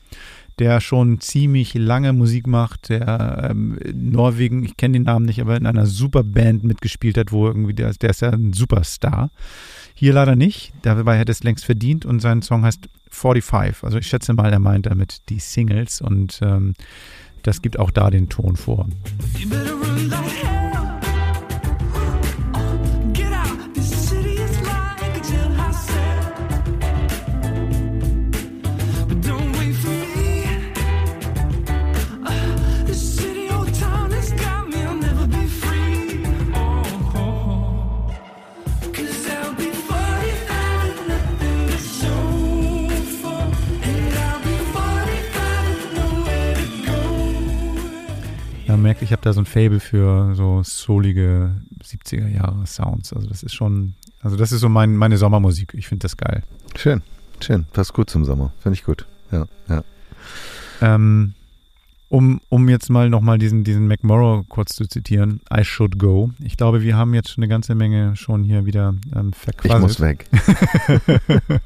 der 0.58 0.80
schon 0.80 1.20
ziemlich 1.20 1.74
lange 1.74 2.12
Musik 2.12 2.48
macht, 2.48 2.88
der 2.88 3.50
ähm, 3.50 3.78
in 3.78 4.10
Norwegen, 4.10 4.64
ich 4.64 4.76
kenne 4.76 4.94
den 4.94 5.04
Namen 5.04 5.24
nicht, 5.24 5.40
aber 5.40 5.56
in 5.56 5.66
einer 5.66 5.86
super 5.86 6.24
Band 6.24 6.64
mitgespielt 6.64 7.16
hat, 7.16 7.30
wo 7.30 7.46
irgendwie, 7.46 7.74
der, 7.74 7.92
der 7.92 8.10
ist 8.10 8.22
ja 8.22 8.30
ein 8.30 8.52
Superstar. 8.52 9.30
Hier 9.98 10.12
leider 10.12 10.36
nicht, 10.36 10.72
dabei 10.82 11.18
hätte 11.18 11.32
es 11.32 11.42
längst 11.42 11.64
verdient 11.64 12.06
und 12.06 12.20
sein 12.20 12.40
Song 12.40 12.64
heißt 12.64 12.88
45. 13.10 13.82
Also 13.82 13.98
ich 13.98 14.06
schätze 14.06 14.32
mal, 14.32 14.52
er 14.52 14.60
meint 14.60 14.86
damit 14.86 15.28
die 15.28 15.40
Singles 15.40 16.00
und 16.00 16.38
ähm, 16.40 16.74
das 17.42 17.62
gibt 17.62 17.80
auch 17.80 17.90
da 17.90 18.08
den 18.08 18.28
Ton 18.28 18.54
vor. 18.54 18.86
Go. 48.94 48.94
Man 48.94 48.94
merkt, 48.94 49.02
ich 49.02 49.12
habe 49.12 49.22
da 49.22 49.32
so 49.32 49.40
ein 49.40 49.46
Fable 49.46 49.80
für 49.80 50.34
so 50.34 50.62
soulige 50.62 51.54
70er 51.82 52.28
Jahre 52.28 52.66
Sounds. 52.66 53.12
Also 53.12 53.28
das 53.28 53.42
ist 53.42 53.54
schon, 53.54 53.94
also 54.20 54.36
das 54.36 54.52
ist 54.52 54.60
so 54.60 54.68
mein, 54.68 54.96
meine 54.96 55.18
Sommermusik. 55.18 55.74
Ich 55.74 55.88
finde 55.88 56.02
das 56.02 56.16
geil. 56.16 56.42
Schön, 56.76 57.02
schön. 57.40 57.66
Passt 57.72 57.92
gut 57.92 58.10
zum 58.10 58.24
Sommer. 58.24 58.52
Finde 58.60 58.74
ich 58.74 58.84
gut. 58.84 59.06
Ja, 59.30 59.46
ja. 59.68 59.84
Ähm, 60.80 61.34
um, 62.10 62.40
um 62.48 62.68
jetzt 62.68 62.88
mal 62.88 63.10
nochmal 63.10 63.38
diesen, 63.38 63.64
diesen 63.64 63.86
McMorrow 63.86 64.48
kurz 64.48 64.74
zu 64.74 64.86
zitieren, 64.86 65.40
I 65.54 65.64
should 65.64 65.98
go. 65.98 66.30
Ich 66.42 66.56
glaube, 66.56 66.82
wir 66.82 66.96
haben 66.96 67.12
jetzt 67.14 67.36
eine 67.36 67.48
ganze 67.48 67.74
Menge 67.74 68.16
schon 68.16 68.44
hier 68.44 68.64
wieder 68.64 68.94
ähm, 69.14 69.30
Ich 69.32 69.36
verquasselt. 69.36 69.80
muss 69.82 70.00
weg. 70.00 70.26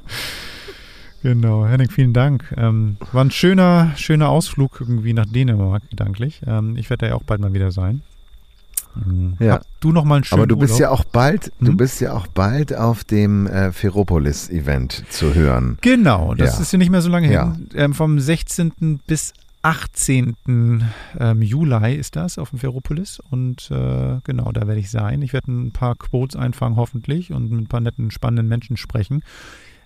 Genau, 1.23 1.67
Henning, 1.67 1.89
vielen 1.91 2.13
Dank. 2.13 2.53
Ähm, 2.57 2.97
war 3.13 3.25
ein 3.25 3.31
schöner, 3.31 3.93
schöner 3.97 4.29
Ausflug 4.29 4.79
irgendwie 4.81 5.13
nach 5.13 5.27
Dänemark, 5.27 5.89
gedanklich. 5.91 6.43
Ähm, 6.47 6.77
ich 6.77 6.91
werde 6.91 7.07
da 7.07 7.11
ja 7.11 7.15
auch 7.15 7.23
bald 7.23 7.41
mal 7.41 7.53
wieder 7.55 7.71
sein. 7.71 8.03
Ähm, 9.07 9.37
Ja. 9.39 9.55
Hab 9.55 9.67
du 9.81 9.93
noch 9.93 10.05
mal 10.05 10.17
einen 10.17 10.25
schönen 10.25 10.41
Aber 10.41 10.47
du 10.49 10.57
bist 10.57 10.75
Urlaub? 10.75 10.81
ja 10.81 10.91
auch 10.91 11.05
bald, 11.05 11.53
du 11.61 11.69
Hm? 11.69 11.77
bist 11.77 12.01
ja 12.01 12.13
auch 12.13 12.27
bald 12.27 12.75
auf 12.75 13.05
dem 13.05 13.47
äh, 13.47 13.71
Ferropolis-Event 13.73 15.05
zu 15.11 15.33
hören. 15.35 15.79
Genau, 15.81 16.35
das 16.35 16.57
Ja. 16.57 16.63
ist 16.63 16.73
ja 16.73 16.79
nicht 16.79 16.91
mehr 16.91 17.03
so 17.03 17.09
lange 17.09 17.33
Ja. 17.33 17.53
hin. 17.53 17.69
Ähm, 17.75 17.95
vom 17.95 18.19
16. 18.19 19.01
bis 19.07 19.33
18. 19.63 20.35
Ähm, 20.49 21.41
Juli 21.41 21.95
ist 21.95 22.17
das 22.17 22.37
auf 22.37 22.51
dem 22.51 22.59
Ferropolis 22.59 23.21
und 23.31 23.71
äh, 23.71 24.19
genau, 24.25 24.51
da 24.51 24.67
werde 24.67 24.81
ich 24.81 24.91
sein. 24.91 25.23
Ich 25.23 25.33
werde 25.33 25.53
ein 25.53 25.71
paar 25.71 25.95
Quotes 25.95 26.35
einfangen 26.35 26.75
hoffentlich 26.75 27.33
und 27.33 27.49
mit 27.53 27.61
ein 27.63 27.67
paar 27.69 27.81
netten, 27.81 28.11
spannenden 28.11 28.49
Menschen 28.49 28.77
sprechen. 28.77 29.23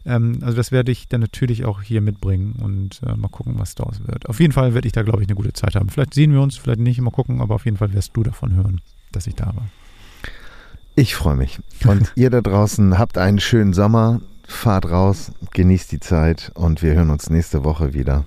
Ähm, 0.06 0.38
also 0.40 0.56
das 0.56 0.72
werde 0.72 0.92
ich 0.92 1.08
dann 1.08 1.20
natürlich 1.20 1.64
auch 1.64 1.82
hier 1.82 2.00
mitbringen 2.00 2.54
und 2.62 3.00
äh, 3.04 3.16
mal 3.16 3.28
gucken, 3.28 3.58
was 3.58 3.74
daraus 3.74 4.00
wird. 4.06 4.28
Auf 4.28 4.40
jeden 4.40 4.52
Fall 4.52 4.72
werde 4.72 4.86
ich 4.86 4.92
da, 4.92 5.02
glaube 5.02 5.22
ich, 5.22 5.28
eine 5.28 5.34
gute 5.34 5.52
Zeit 5.52 5.74
haben. 5.74 5.88
Vielleicht 5.88 6.14
sehen 6.14 6.32
wir 6.32 6.40
uns, 6.40 6.56
vielleicht 6.56 6.80
nicht, 6.80 7.00
mal 7.00 7.10
gucken, 7.10 7.40
aber 7.40 7.56
auf 7.56 7.64
jeden 7.64 7.76
Fall 7.76 7.92
wirst 7.92 8.16
du 8.16 8.22
davon 8.22 8.54
hören, 8.54 8.80
dass 9.12 9.26
ich 9.26 9.34
da 9.34 9.46
war. 9.46 9.68
Ich 10.94 11.14
freue 11.14 11.36
mich. 11.36 11.58
Und 11.84 12.12
ihr 12.16 12.30
da 12.30 12.40
draußen 12.40 12.98
habt 12.98 13.18
einen 13.18 13.40
schönen 13.40 13.72
Sommer, 13.72 14.20
fahrt 14.46 14.86
raus, 14.86 15.32
genießt 15.52 15.90
die 15.90 16.00
Zeit 16.00 16.52
und 16.54 16.82
wir 16.82 16.94
hören 16.94 17.10
uns 17.10 17.28
nächste 17.28 17.64
Woche 17.64 17.92
wieder 17.92 18.24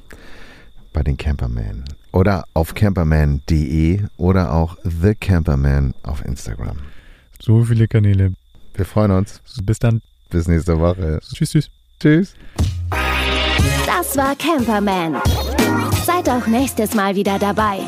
bei 0.92 1.02
den 1.02 1.18
Camperman. 1.18 1.86
Oder 2.12 2.46
auf 2.54 2.74
camperman.de 2.74 4.02
oder 4.18 4.54
auch 4.54 4.78
The 4.84 5.16
Camperman 5.16 5.94
auf 6.04 6.26
Instagram. 6.26 6.78
So 7.40 7.64
viele 7.64 7.88
Kanäle. 7.88 8.34
Wir 8.74 8.86
freuen 8.86 9.12
uns. 9.12 9.42
Bis 9.64 9.80
dann. 9.80 10.02
Bis 10.30 10.48
nächste 10.48 10.80
Woche. 10.80 11.20
Tschüss, 11.34 11.52
tschüss. 11.52 11.70
Tschüss. 12.00 12.34
Das 13.86 14.16
war 14.16 14.36
Camperman. 14.36 15.22
Seid 16.06 16.30
auch 16.30 16.48
nächstes 16.48 16.94
Mal 16.94 17.16
wieder 17.16 17.38
dabei. 17.40 17.80